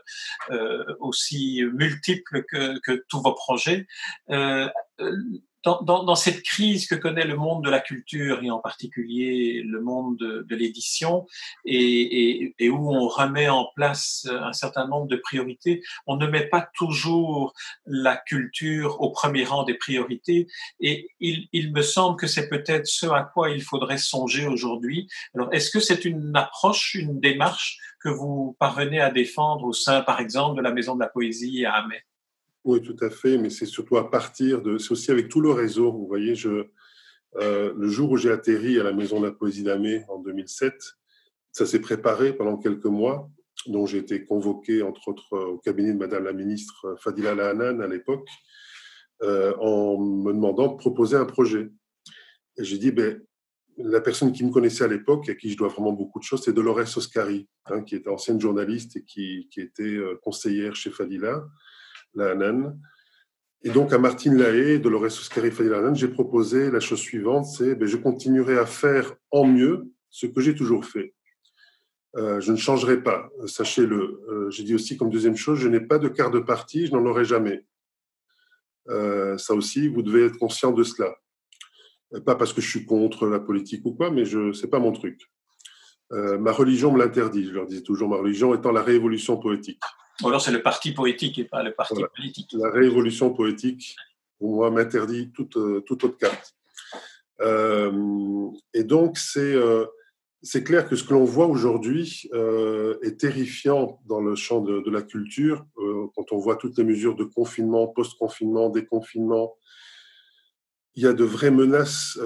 euh, 0.49 0.86
aussi 1.01 1.63
multiple 1.73 2.45
que, 2.49 2.79
que 2.79 3.03
tous 3.10 3.21
vos 3.21 3.33
projets 3.33 3.88
dans, 5.82 6.15
cette 6.15 6.43
crise 6.43 6.88
que 6.88 6.95
connaît 6.95 7.25
le 7.25 7.36
monde 7.36 7.63
de 7.63 7.69
la 7.69 7.80
culture 7.80 8.43
et 8.43 8.49
en 8.49 8.60
particulier 8.60 9.62
le 9.65 9.82
monde 9.82 10.17
de, 10.17 10.56
l'édition 10.56 11.27
et, 11.65 12.53
où 12.69 12.95
on 12.95 13.08
remet 13.08 13.49
en 13.49 13.67
place 13.75 14.27
un 14.30 14.53
certain 14.53 14.88
nombre 14.88 15.08
de 15.08 15.17
priorités, 15.17 15.82
on 16.06 16.17
ne 16.17 16.27
met 16.27 16.47
pas 16.47 16.67
toujours 16.73 17.53
la 17.86 18.17
culture 18.17 19.01
au 19.01 19.12
premier 19.12 19.43
rang 19.43 19.63
des 19.63 19.75
priorités 19.75 20.47
et 20.80 21.10
il, 21.19 21.47
il 21.51 21.73
me 21.73 21.82
semble 21.82 22.17
que 22.17 22.27
c'est 22.27 22.49
peut-être 22.49 22.88
ce 22.88 23.06
à 23.06 23.23
quoi 23.23 23.49
il 23.49 23.62
faudrait 23.62 23.97
songer 23.97 24.47
aujourd'hui. 24.47 25.08
Alors, 25.36 25.53
est-ce 25.53 25.69
que 25.69 25.80
c'est 25.80 26.06
une 26.06 26.36
approche, 26.36 26.95
une 26.95 27.19
démarche 27.19 27.80
que 27.99 28.10
vous 28.10 28.56
parvenez 28.60 28.99
à 28.99 29.12
défendre 29.12 29.65
au 29.65 29.73
sein, 29.73 30.01
par 30.01 30.19
exemple, 30.19 30.58
de 30.58 30.62
la 30.62 30.71
Maison 30.71 30.95
de 30.95 31.01
la 31.01 31.08
Poésie 31.08 31.65
à 31.65 31.73
Amet 31.73 32.06
oui, 32.67 32.82
tout 32.82 32.97
à 32.99 33.10
fait, 33.10 33.38
mais 33.38 33.49
c'est 33.49 33.65
surtout 33.65 33.95
à 33.95 34.12
partir 34.12 34.62
de. 34.62 34.77
C'est 34.77 34.91
aussi 34.91 35.10
avec 35.10 35.30
tout 35.30 35.39
le 35.39 35.51
réseau. 35.51 35.89
Vous 35.93 36.06
voyez, 36.06 36.34
euh, 36.45 37.73
le 37.77 37.88
jour 37.88 38.12
où 38.12 38.17
j'ai 38.17 38.30
atterri 38.30 38.77
à 38.77 38.84
la 38.84 38.91
Maison 38.91 39.21
de 39.21 39.27
la 39.27 39.32
Poésie 39.32 39.63
d'Amé 39.63 40.03
en 40.10 40.19
2007, 40.19 40.73
ça 41.53 41.65
s'est 41.65 41.80
préparé 41.80 42.34
pendant 42.34 42.58
quelques 42.58 42.86
mois, 42.86 43.32
dont 43.67 43.86
j'ai 43.86 43.99
été 43.99 44.25
convoqué, 44.25 44.84
entre 44.84 45.08
autres, 45.08 45.34
euh, 45.34 45.45
au 45.45 45.58
cabinet 45.60 45.93
de 45.93 45.97
Madame 45.97 46.25
la 46.25 46.34
ministre 46.34 46.88
euh, 46.88 46.95
Fadila 46.97 47.36
Lahanan 47.36 47.82
à 47.82 47.88
l'époque, 47.88 48.27
en 49.21 49.97
me 49.97 50.34
demandant 50.34 50.73
de 50.73 50.77
proposer 50.77 51.15
un 51.15 51.25
projet. 51.25 51.69
Et 52.58 52.65
j'ai 52.65 52.77
dit, 52.77 52.91
ben, 52.91 53.21
la 53.77 54.01
personne 54.01 54.34
qui 54.34 54.43
me 54.43 54.51
connaissait 54.51 54.84
à 54.84 54.89
l'époque, 54.89 55.30
à 55.30 55.36
qui 55.36 55.49
je 55.49 55.58
dois 55.58 55.69
vraiment 55.69 55.93
beaucoup 55.93 56.19
de 56.19 56.25
choses, 56.25 56.43
c'est 56.43 56.51
Dolores 56.51 56.97
Oscari, 56.97 57.47
hein, 57.67 57.82
qui 57.82 57.95
était 57.95 58.10
ancienne 58.10 58.41
journaliste 58.41 58.97
et 58.97 59.03
qui 59.06 59.47
était 59.56 59.97
conseillère 60.21 60.75
chez 60.75 60.91
Fadila 60.91 61.45
Et 63.63 63.69
donc 63.69 63.91
à 63.91 63.97
Martine 63.97 64.38
Lahaye, 64.38 64.80
Dolores 64.80 65.06
Oscari 65.06 65.51
Fadil 65.51 65.73
j'ai 65.95 66.08
proposé 66.08 66.71
la 66.71 66.80
chose 66.80 66.99
suivante, 66.99 67.45
c'est 67.45 67.75
ben, 67.75 67.88
je 67.88 67.97
continuerai 67.97 68.58
à 68.58 68.65
faire 68.65 69.15
en 69.32 69.45
mieux 69.45 69.91
ce 70.10 70.27
que 70.27 70.41
j'ai 70.41 70.56
toujours 70.56 70.86
fait. 70.86 71.13
Euh, 72.15 72.39
je 72.39 72.51
ne 72.51 72.58
changerai 72.58 73.03
pas, 73.03 73.30
sachez-le. 73.45 74.21
Euh, 74.30 74.49
j'ai 74.49 74.63
dit 74.63 74.73
aussi 74.73 74.97
comme 74.97 75.10
deuxième 75.10 75.36
chose, 75.36 75.60
je 75.60 75.67
n'ai 75.67 75.80
pas 75.80 75.99
de 75.99 76.08
quart 76.08 76.32
de 76.32 76.39
partie, 76.39 76.88
je 76.88 76.93
n'en 76.93 77.06
aurai 77.06 77.25
jamais. 77.25 77.65
Euh, 78.89 79.38
ça 79.38 79.53
aussi, 79.53 79.88
vous 79.88 80.01
devez 80.01 80.25
être 80.25 80.38
conscient 80.38 80.71
de 80.71 80.84
cela. 80.84 81.15
Pas 82.25 82.36
parce 82.36 82.53
que 82.53 82.62
je 82.62 82.69
suis 82.69 82.86
contre 82.86 83.27
la 83.27 83.39
politique 83.39 83.86
ou 83.86 83.93
quoi, 83.93 84.10
mais 84.10 84.23
ce 84.25 84.62
n'est 84.62 84.69
pas 84.69 84.80
mon 84.80 84.93
truc. 84.93 85.30
ma 86.10 86.53
religion 86.53 86.91
me 86.93 86.99
l'interdit, 86.99 87.45
je 87.47 87.51
leur 87.51 87.67
disais 87.67 87.84
toujours, 87.84 88.08
ma 88.08 88.15
religion 88.15 88.56
étant 88.56 88.71
la 88.71 88.82
révolution 88.82 89.38
poétique. 89.38 89.82
Ou 90.23 90.27
alors 90.27 90.41
c'est 90.41 90.51
le 90.51 90.63
parti 90.63 90.93
poétique 90.93 91.38
et 91.38 91.43
pas 91.43 91.63
le 91.63 91.73
parti 91.73 92.03
politique. 92.15 92.53
La 92.53 92.71
révolution 92.71 93.34
poétique, 93.34 93.95
pour 94.39 94.56
moi, 94.56 94.71
m'interdit 94.71 95.32
toute, 95.32 95.58
euh, 95.58 95.82
toute 95.82 96.03
autre 96.03 96.17
carte. 96.17 96.56
Euh, 97.41 98.49
et 98.73 98.84
donc, 98.84 99.17
c'est 99.19 99.53
euh, 99.53 99.86
clair 100.65 100.89
que 100.89 100.95
ce 100.95 101.03
que 101.03 101.13
l'on 101.13 101.23
voit 101.23 101.45
aujourd'hui 101.45 102.30
est 103.03 103.19
terrifiant 103.19 103.99
dans 104.06 104.21
le 104.21 104.36
champ 104.36 104.62
de, 104.62 104.80
de 104.82 104.89
la 104.89 105.03
culture, 105.03 105.65
quand 105.75 106.32
on 106.32 106.38
voit 106.38 106.56
toutes 106.56 106.77
les 106.77 106.84
mesures 106.84 107.15
de 107.15 107.25
confinement, 107.25 107.88
post-confinement, 107.88 108.69
déconfinement. 108.69 109.56
Il 110.95 111.03
y 111.03 111.08
a 111.08 111.13
de 111.13 111.23
vraies 111.23 111.51
menaces 111.51 112.17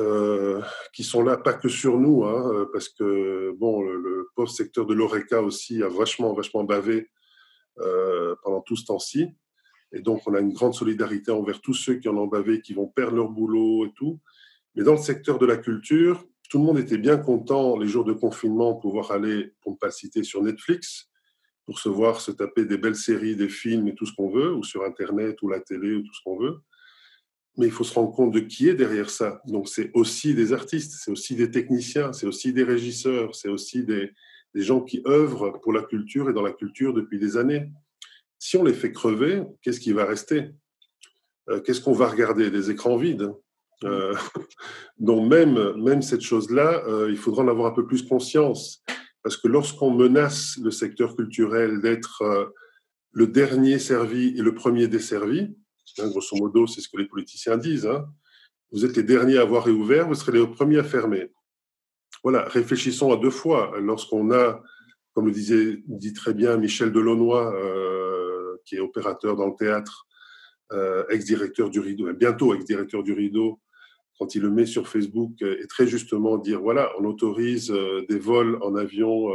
qui 0.93 1.04
sont 1.04 1.23
là, 1.23 1.36
pas 1.36 1.54
que 1.54 1.67
sur 1.67 1.99
nous, 1.99 2.23
hein, 2.23 2.69
parce 2.71 2.88
que 2.88 3.54
bon, 3.58 3.82
le, 3.82 3.97
le 3.97 4.30
post-secteur 4.36 4.86
de 4.86 4.93
l'ORECA 4.93 5.41
aussi 5.41 5.84
a 5.84 5.89
vachement, 5.89 6.34
vachement 6.34 6.63
bavé 6.63 6.95
euh, 6.99 7.20
pendant 8.43 8.61
tout 8.61 8.75
ce 8.75 8.85
temps-ci. 8.85 9.27
Et 9.93 9.99
donc, 9.99 10.21
on 10.25 10.33
a 10.33 10.39
une 10.39 10.53
grande 10.53 10.73
solidarité 10.73 11.31
envers 11.31 11.61
tous 11.61 11.73
ceux 11.73 11.95
qui 11.95 12.07
en 12.07 12.17
ont 12.17 12.27
bavé, 12.27 12.61
qui 12.61 12.73
vont 12.73 12.87
perdre 12.87 13.15
leur 13.17 13.29
boulot 13.29 13.85
et 13.85 13.91
tout. 13.95 14.19
Mais 14.75 14.83
dans 14.83 14.93
le 14.93 15.01
secteur 15.01 15.37
de 15.37 15.45
la 15.45 15.57
culture, 15.57 16.25
tout 16.49 16.59
le 16.59 16.65
monde 16.65 16.79
était 16.79 16.97
bien 16.97 17.17
content 17.17 17.77
les 17.77 17.87
jours 17.87 18.05
de 18.05 18.13
confinement 18.13 18.73
de 18.73 18.79
pouvoir 18.79 19.11
aller, 19.11 19.53
pour 19.61 19.73
ne 19.73 19.77
pas 19.77 19.91
citer, 19.91 20.23
sur 20.23 20.41
Netflix, 20.41 21.09
pour 21.65 21.79
se 21.79 21.89
voir, 21.89 22.21
se 22.21 22.31
taper 22.31 22.65
des 22.65 22.77
belles 22.77 22.95
séries, 22.95 23.35
des 23.35 23.49
films 23.49 23.87
et 23.89 23.95
tout 23.95 24.05
ce 24.05 24.13
qu'on 24.13 24.29
veut, 24.29 24.53
ou 24.53 24.63
sur 24.63 24.83
Internet 24.83 25.41
ou 25.41 25.49
la 25.49 25.59
télé 25.59 25.93
ou 25.93 26.01
tout 26.01 26.13
ce 26.13 26.23
qu'on 26.23 26.37
veut. 26.37 26.59
Mais 27.57 27.65
il 27.65 27.71
faut 27.71 27.83
se 27.83 27.93
rendre 27.93 28.13
compte 28.13 28.31
de 28.31 28.39
qui 28.39 28.69
est 28.69 28.75
derrière 28.75 29.09
ça. 29.09 29.41
Donc 29.45 29.67
c'est 29.67 29.91
aussi 29.93 30.33
des 30.33 30.53
artistes, 30.53 30.93
c'est 31.03 31.11
aussi 31.11 31.35
des 31.35 31.51
techniciens, 31.51 32.13
c'est 32.13 32.27
aussi 32.27 32.53
des 32.53 32.63
régisseurs, 32.63 33.35
c'est 33.35 33.49
aussi 33.49 33.83
des, 33.83 34.11
des 34.53 34.61
gens 34.61 34.81
qui 34.81 35.01
œuvrent 35.07 35.59
pour 35.61 35.73
la 35.73 35.83
culture 35.83 36.29
et 36.29 36.33
dans 36.33 36.41
la 36.41 36.51
culture 36.51 36.93
depuis 36.93 37.19
des 37.19 37.37
années. 37.37 37.71
Si 38.39 38.57
on 38.57 38.63
les 38.63 38.73
fait 38.73 38.91
crever, 38.91 39.43
qu'est-ce 39.61 39.79
qui 39.79 39.93
va 39.93 40.05
rester? 40.05 40.51
Euh, 41.49 41.61
Qu'est-ce 41.61 41.81
qu'on 41.81 41.93
va 41.93 42.07
regarder? 42.07 42.51
Des 42.51 42.69
écrans 42.69 42.97
vides. 42.97 43.31
Euh, 43.83 44.13
donc 44.97 45.29
même, 45.29 45.73
même 45.77 46.01
cette 46.01 46.21
chose-là, 46.21 46.83
euh, 46.87 47.09
il 47.09 47.17
faudra 47.17 47.43
en 47.43 47.47
avoir 47.47 47.71
un 47.71 47.75
peu 47.75 47.85
plus 47.85 48.03
conscience. 48.03 48.83
Parce 49.23 49.37
que 49.37 49.47
lorsqu'on 49.47 49.91
menace 49.91 50.57
le 50.61 50.71
secteur 50.71 51.15
culturel 51.15 51.79
d'être 51.81 52.51
le 53.11 53.27
dernier 53.27 53.77
servi 53.77 54.29
et 54.29 54.41
le 54.41 54.55
premier 54.55 54.87
desservi, 54.87 55.55
hein, 55.99 56.09
grosso 56.09 56.35
modo, 56.37 56.65
c'est 56.65 56.81
ce 56.81 56.89
que 56.89 56.97
les 56.97 57.07
politiciens 57.07 57.57
disent, 57.57 57.85
hein, 57.85 58.07
vous 58.71 58.83
êtes 58.83 58.95
les 58.97 59.03
derniers 59.03 59.37
à 59.37 59.41
avoir 59.41 59.65
réouvert, 59.65 60.07
vous 60.07 60.15
serez 60.15 60.31
les 60.31 60.47
premiers 60.47 60.79
à 60.79 60.83
fermer 60.83 61.31
voilà, 62.23 62.43
réfléchissons 62.43 63.12
à 63.12 63.17
deux 63.17 63.31
fois. 63.31 63.73
Lorsqu'on 63.79 64.31
a, 64.31 64.62
comme 65.13 65.25
le 65.25 65.31
disait 65.31 65.81
dit 65.88 66.13
très 66.13 66.34
bien 66.34 66.57
Michel 66.57 66.91
Delaunoy, 66.91 67.53
euh, 67.55 68.57
qui 68.65 68.75
est 68.75 68.79
opérateur 68.79 69.36
dans 69.36 69.47
le 69.47 69.55
théâtre, 69.57 70.05
euh, 70.71 71.03
ex-directeur 71.10 71.69
du 71.69 71.79
Rideau, 71.79 72.13
bientôt 72.13 72.53
ex-directeur 72.53 73.03
du 73.03 73.13
Rideau, 73.13 73.60
quand 74.19 74.36
il 74.36 74.43
le 74.43 74.51
met 74.51 74.67
sur 74.67 74.88
Facebook, 74.88 75.41
et 75.41 75.65
très 75.67 75.88
justement 75.88 76.38
dire 76.38 76.62
voilà, 76.62 76.91
on 76.99 77.05
autorise 77.05 77.71
euh, 77.71 78.05
des 78.07 78.19
vols 78.19 78.60
en 78.62 78.75
avion 78.75 79.29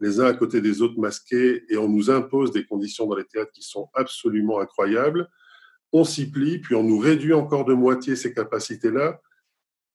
les 0.00 0.20
uns 0.20 0.26
à 0.26 0.34
côté 0.34 0.60
des 0.60 0.82
autres 0.82 0.98
masqués 0.98 1.62
et 1.68 1.76
on 1.76 1.88
nous 1.88 2.10
impose 2.10 2.50
des 2.50 2.66
conditions 2.66 3.06
dans 3.06 3.14
les 3.14 3.24
théâtres 3.24 3.52
qui 3.52 3.62
sont 3.62 3.88
absolument 3.94 4.58
incroyables. 4.58 5.28
On 5.92 6.02
s'y 6.02 6.30
plie, 6.30 6.58
puis 6.58 6.74
on 6.74 6.82
nous 6.82 6.98
réduit 6.98 7.32
encore 7.32 7.64
de 7.64 7.74
moitié 7.74 8.16
ces 8.16 8.34
capacités-là 8.34 9.20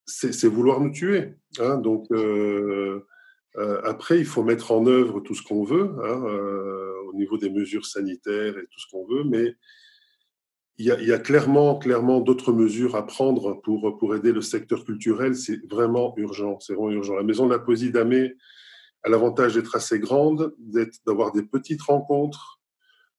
c'est 0.09 0.47
vouloir 0.47 0.81
nous 0.81 0.91
tuer. 0.91 1.35
Hein. 1.59 1.77
Donc, 1.77 2.07
euh, 2.11 3.05
euh, 3.57 3.81
après, 3.83 4.19
il 4.19 4.25
faut 4.25 4.43
mettre 4.43 4.71
en 4.71 4.85
œuvre 4.87 5.19
tout 5.19 5.35
ce 5.35 5.43
qu'on 5.43 5.63
veut 5.63 5.95
hein, 6.03 6.23
euh, 6.25 6.93
au 7.07 7.13
niveau 7.13 7.37
des 7.37 7.49
mesures 7.49 7.85
sanitaires 7.85 8.57
et 8.57 8.65
tout 8.65 8.79
ce 8.79 8.87
qu'on 8.91 9.05
veut, 9.05 9.23
mais 9.23 9.55
il 10.77 10.85
y, 10.85 11.11
a, 11.11 11.19
clairement, 11.19 11.77
clairement 11.77 12.21
d'autres 12.21 12.53
mesures 12.53 12.95
à 12.95 13.05
prendre 13.05 13.59
pour, 13.63 13.97
pour 13.97 14.15
aider 14.15 14.31
le 14.31 14.39
secteur 14.39 14.85
culturel. 14.85 15.35
C'est 15.35 15.59
vraiment 15.69 16.13
urgent. 16.15 16.57
C'est 16.61 16.73
vraiment 16.73 16.91
urgent. 16.91 17.17
La 17.17 17.23
Maison 17.23 17.47
de 17.47 17.51
la 17.51 17.59
Poésie 17.59 17.91
d'Amé 17.91 18.37
a 19.03 19.09
l'avantage 19.09 19.55
d'être 19.55 19.75
assez 19.75 19.99
grande, 19.99 20.55
d'avoir 21.05 21.33
des 21.33 21.43
petites 21.43 21.81
rencontres. 21.81 22.61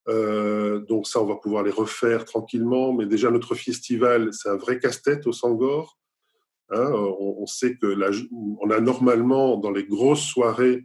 donc 0.07 1.07
ça, 1.07 1.21
on 1.21 1.27
va 1.27 1.37
pouvoir 1.37 1.63
les 1.63 1.71
refaire 1.71 2.25
tranquillement. 2.25 2.95
Mais 2.95 3.05
déjà, 3.05 3.31
notre 3.31 3.55
festival, 3.55 4.33
c'est 4.33 4.49
un 4.49 4.57
vrai 4.57 4.79
casse-tête 4.79 5.27
au 5.27 5.33
Sangor. 5.33 6.00
Hein, 6.73 6.91
on, 6.93 7.47
sait 7.47 7.77
que 7.77 7.97
on 8.61 8.71
a 8.71 8.81
normalement 8.81 9.57
dans 9.57 9.73
les 9.73 9.85
grosses 9.85 10.23
soirées 10.25 10.85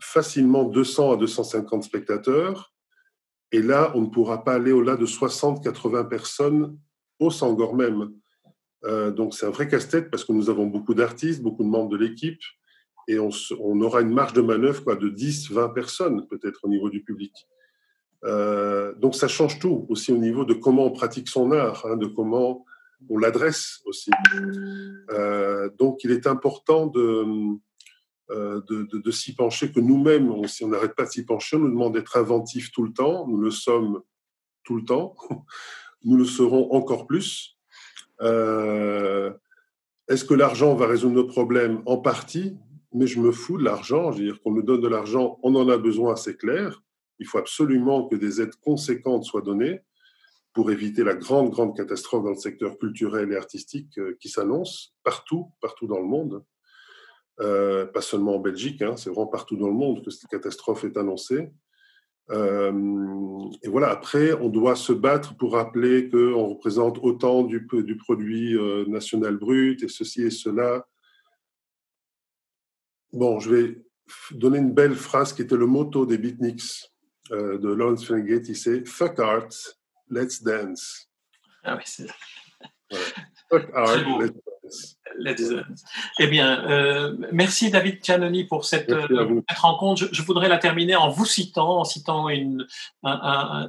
facilement 0.00 0.64
200 0.64 1.12
à 1.12 1.16
250 1.16 1.82
spectateurs. 1.82 2.72
Et 3.50 3.62
là, 3.62 3.92
on 3.94 4.02
ne 4.02 4.06
pourra 4.06 4.44
pas 4.44 4.54
aller 4.54 4.72
au-delà 4.72 4.96
de 4.96 5.06
60-80 5.06 6.08
personnes 6.08 6.78
au 7.18 7.30
Sangor 7.30 7.74
même. 7.74 8.12
Euh, 8.84 9.10
donc 9.10 9.34
c'est 9.34 9.46
un 9.46 9.50
vrai 9.50 9.68
casse-tête 9.68 10.10
parce 10.10 10.24
que 10.24 10.32
nous 10.32 10.50
avons 10.50 10.66
beaucoup 10.66 10.94
d'artistes, 10.94 11.42
beaucoup 11.42 11.64
de 11.64 11.68
membres 11.68 11.90
de 11.90 11.96
l'équipe, 11.96 12.40
et 13.08 13.18
on, 13.18 13.30
aura 13.80 14.02
une 14.02 14.12
marge 14.12 14.34
de 14.34 14.42
manœuvre 14.42 14.94
de 14.94 15.08
10-20 15.08 15.72
personnes 15.72 16.26
peut-être 16.28 16.60
au 16.64 16.68
niveau 16.68 16.90
du 16.90 17.02
public. 17.02 17.32
Euh, 18.24 18.94
donc 18.96 19.14
ça 19.14 19.28
change 19.28 19.58
tout 19.58 19.86
aussi 19.88 20.12
au 20.12 20.18
niveau 20.18 20.44
de 20.44 20.52
comment 20.52 20.84
on 20.84 20.90
pratique 20.90 21.28
son 21.28 21.50
art, 21.52 21.86
hein, 21.86 21.96
de 21.96 22.06
comment 22.06 22.64
on 23.08 23.18
l'adresse 23.18 23.80
aussi. 23.84 24.10
Euh, 25.10 25.70
donc 25.78 26.04
il 26.04 26.10
est 26.10 26.26
important 26.26 26.86
de, 26.86 27.24
de, 28.30 28.98
de, 28.98 29.10
s'y 29.10 29.34
pencher, 29.34 29.72
que 29.72 29.80
nous-mêmes, 29.80 30.46
si 30.46 30.64
on 30.64 30.68
n'arrête 30.68 30.94
pas 30.94 31.04
de 31.04 31.10
s'y 31.10 31.24
pencher, 31.24 31.56
on 31.56 31.60
nous 31.60 31.70
demande 31.70 31.94
d'être 31.94 32.16
inventifs 32.16 32.70
tout 32.72 32.82
le 32.82 32.92
temps, 32.92 33.26
nous 33.26 33.38
le 33.38 33.50
sommes 33.50 34.02
tout 34.64 34.76
le 34.76 34.84
temps, 34.84 35.16
nous 36.04 36.16
le 36.16 36.24
serons 36.24 36.72
encore 36.72 37.06
plus. 37.06 37.56
Euh, 38.20 39.32
est-ce 40.08 40.24
que 40.24 40.34
l'argent 40.34 40.74
va 40.74 40.86
résoudre 40.86 41.14
nos 41.14 41.26
problèmes? 41.26 41.82
En 41.86 41.98
partie, 41.98 42.56
mais 42.92 43.06
je 43.06 43.20
me 43.20 43.30
fous 43.30 43.58
de 43.58 43.64
l'argent. 43.64 44.12
Je 44.12 44.18
veux 44.18 44.24
dire 44.24 44.40
qu'on 44.42 44.52
nous 44.52 44.62
donne 44.62 44.80
de 44.80 44.88
l'argent, 44.88 45.38
on 45.42 45.54
en 45.54 45.68
a 45.68 45.76
besoin, 45.76 46.16
c'est 46.16 46.36
clair. 46.36 46.82
Il 47.18 47.26
faut 47.26 47.38
absolument 47.38 48.06
que 48.06 48.16
des 48.16 48.40
aides 48.40 48.56
conséquentes 48.56 49.24
soient 49.24 49.42
données 49.42 49.80
pour 50.58 50.72
éviter 50.72 51.04
la 51.04 51.14
grande, 51.14 51.50
grande 51.50 51.76
catastrophe 51.76 52.24
dans 52.24 52.30
le 52.30 52.34
secteur 52.34 52.78
culturel 52.78 53.30
et 53.30 53.36
artistique 53.36 53.96
euh, 53.96 54.16
qui 54.18 54.28
s'annonce 54.28 54.92
partout, 55.04 55.52
partout 55.60 55.86
dans 55.86 56.00
le 56.00 56.04
monde. 56.04 56.42
Euh, 57.38 57.86
pas 57.86 58.00
seulement 58.00 58.34
en 58.34 58.38
Belgique, 58.40 58.82
hein, 58.82 58.96
c'est 58.96 59.08
vraiment 59.08 59.28
partout 59.28 59.56
dans 59.56 59.68
le 59.68 59.74
monde 59.74 60.04
que 60.04 60.10
cette 60.10 60.28
catastrophe 60.28 60.82
est 60.82 60.96
annoncée. 60.96 61.52
Euh, 62.30 62.72
et 63.62 63.68
voilà, 63.68 63.90
après, 63.90 64.32
on 64.32 64.48
doit 64.48 64.74
se 64.74 64.92
battre 64.92 65.36
pour 65.36 65.52
rappeler 65.52 66.10
qu'on 66.10 66.48
représente 66.48 66.98
autant 67.04 67.44
du, 67.44 67.64
du 67.72 67.96
produit 67.96 68.58
national 68.88 69.36
brut 69.36 69.80
et 69.84 69.88
ceci 69.88 70.22
et 70.22 70.30
cela. 70.30 70.88
Bon, 73.12 73.38
je 73.38 73.54
vais 73.54 73.84
donner 74.32 74.58
une 74.58 74.74
belle 74.74 74.96
phrase 74.96 75.32
qui 75.32 75.42
était 75.42 75.56
le 75.56 75.66
motto 75.66 76.04
des 76.04 76.18
beatniks 76.18 76.90
de 77.30 77.68
Lawrence 77.68 78.04
Ferengate. 78.04 78.48
Il 78.48 78.56
c'est 78.56 78.84
Fuck 78.88 79.20
art, 79.20 79.77
let's 80.10 80.42
dance. 80.42 81.08
Ah 81.64 81.76
oui, 81.76 81.82
c'est. 81.84 82.08
Fuck 83.50 83.70
art, 83.74 83.96
let's 85.18 85.42
eh 86.20 86.26
bien, 86.26 86.64
euh, 86.68 87.16
merci 87.32 87.70
David 87.70 88.04
Giannoni 88.04 88.44
pour 88.44 88.64
cette, 88.64 88.90
euh, 88.90 89.42
rencontre. 89.56 90.08
Je, 90.10 90.22
voudrais 90.22 90.48
la 90.48 90.58
terminer 90.58 90.96
en 90.96 91.08
vous 91.08 91.24
citant, 91.24 91.80
en 91.80 91.84
citant 91.84 92.28
une, 92.28 92.66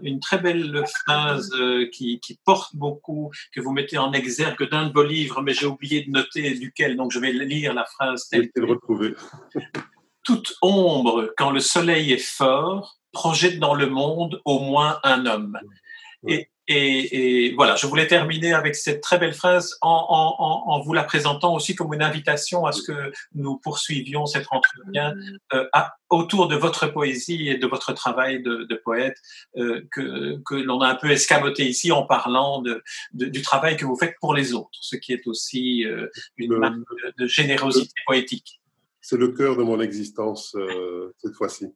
une 0.04 0.20
très 0.20 0.38
belle 0.38 0.84
phrase 1.06 1.52
euh, 1.56 1.88
qui, 1.92 2.20
porte 2.46 2.76
beaucoup, 2.76 3.32
que 3.54 3.62
vous 3.62 3.72
mettez 3.72 3.98
en 3.98 4.14
exergue 4.14 4.70
d'un 4.70 4.88
de 4.88 4.94
vos 4.94 5.04
livres, 5.04 5.42
mais 5.42 5.54
j'ai 5.54 5.66
oublié 5.66 6.04
de 6.04 6.12
noter 6.12 6.54
duquel, 6.56 6.96
donc 6.96 7.12
je 7.12 7.20
vais 7.20 7.32
lire 7.32 7.74
la 7.74 7.86
phrase. 7.86 8.28
Telle 8.30 8.50
le 8.56 8.66
retrouver. 8.66 9.16
Toute 10.24 10.56
ombre, 10.62 11.34
quand 11.38 11.52
le 11.52 11.60
soleil 11.60 12.12
est 12.12 12.18
fort, 12.18 12.98
projette 13.12 13.60
dans 13.60 13.74
le 13.74 13.88
monde 13.88 14.42
au 14.46 14.60
moins 14.60 15.00
un 15.04 15.26
homme. 15.26 15.58
Et 16.28 16.50
et, 16.72 17.54
voilà, 17.56 17.76
je 17.76 17.88
voulais 17.88 18.06
terminer 18.06 18.54
avec 18.54 18.76
cette 18.76 19.02
très 19.02 19.18
belle 19.18 19.34
phrase 19.34 19.76
en, 19.82 20.82
vous 20.86 20.94
la 20.94 21.04
présentant 21.04 21.56
aussi 21.56 21.76
comme 21.76 21.94
une 21.96 22.04
invitation 22.04 22.68
à 22.68 22.72
ce 22.72 22.84
que 22.84 23.12
nous 23.34 23.58
poursuivions 23.58 24.28
cet 24.28 24.46
entretien 24.52 25.16
euh, 25.54 25.66
autour 26.10 26.48
de 26.48 26.56
votre 26.56 26.86
poésie 26.86 27.50
et 27.50 27.58
de 27.58 27.66
votre 27.66 27.94
travail 27.94 28.44
de, 28.44 28.82
poète 28.84 29.18
euh, 29.58 29.82
que, 29.92 30.56
l'on 30.56 30.82
a 30.82 30.90
un 30.90 30.96
peu 30.96 31.10
escamoté 31.10 31.68
ici 31.68 31.92
en 31.92 32.04
parlant 32.04 32.62
de, 32.62 32.84
du 33.14 33.42
travail 33.42 33.76
que 33.76 33.86
vous 33.86 33.98
faites 33.98 34.16
pour 34.22 34.36
les 34.36 34.54
autres, 34.54 34.78
ce 34.80 34.96
qui 34.96 35.12
est 35.12 35.26
aussi 35.26 35.86
euh, 35.86 36.08
une 36.38 36.56
marque 36.56 36.78
de, 37.18 37.26
générosité 37.26 37.94
poétique. 38.06 38.62
C'est 39.02 39.18
le 39.18 39.30
cœur 39.30 39.58
de 39.58 39.64
mon 39.64 39.82
existence 39.82 40.56
cette 41.18 41.34
fois-ci. 41.34 41.74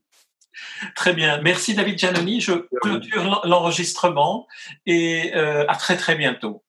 Très 0.96 1.14
bien. 1.14 1.42
Merci 1.42 1.74
David 1.74 1.98
Giannoni. 1.98 2.42
Je 2.42 2.54
clôture 2.82 3.42
l'enregistrement 3.46 4.48
et 4.86 5.32
euh, 5.36 5.66
à 5.68 5.76
très 5.76 5.98
très 5.98 6.16
bientôt. 6.16 6.64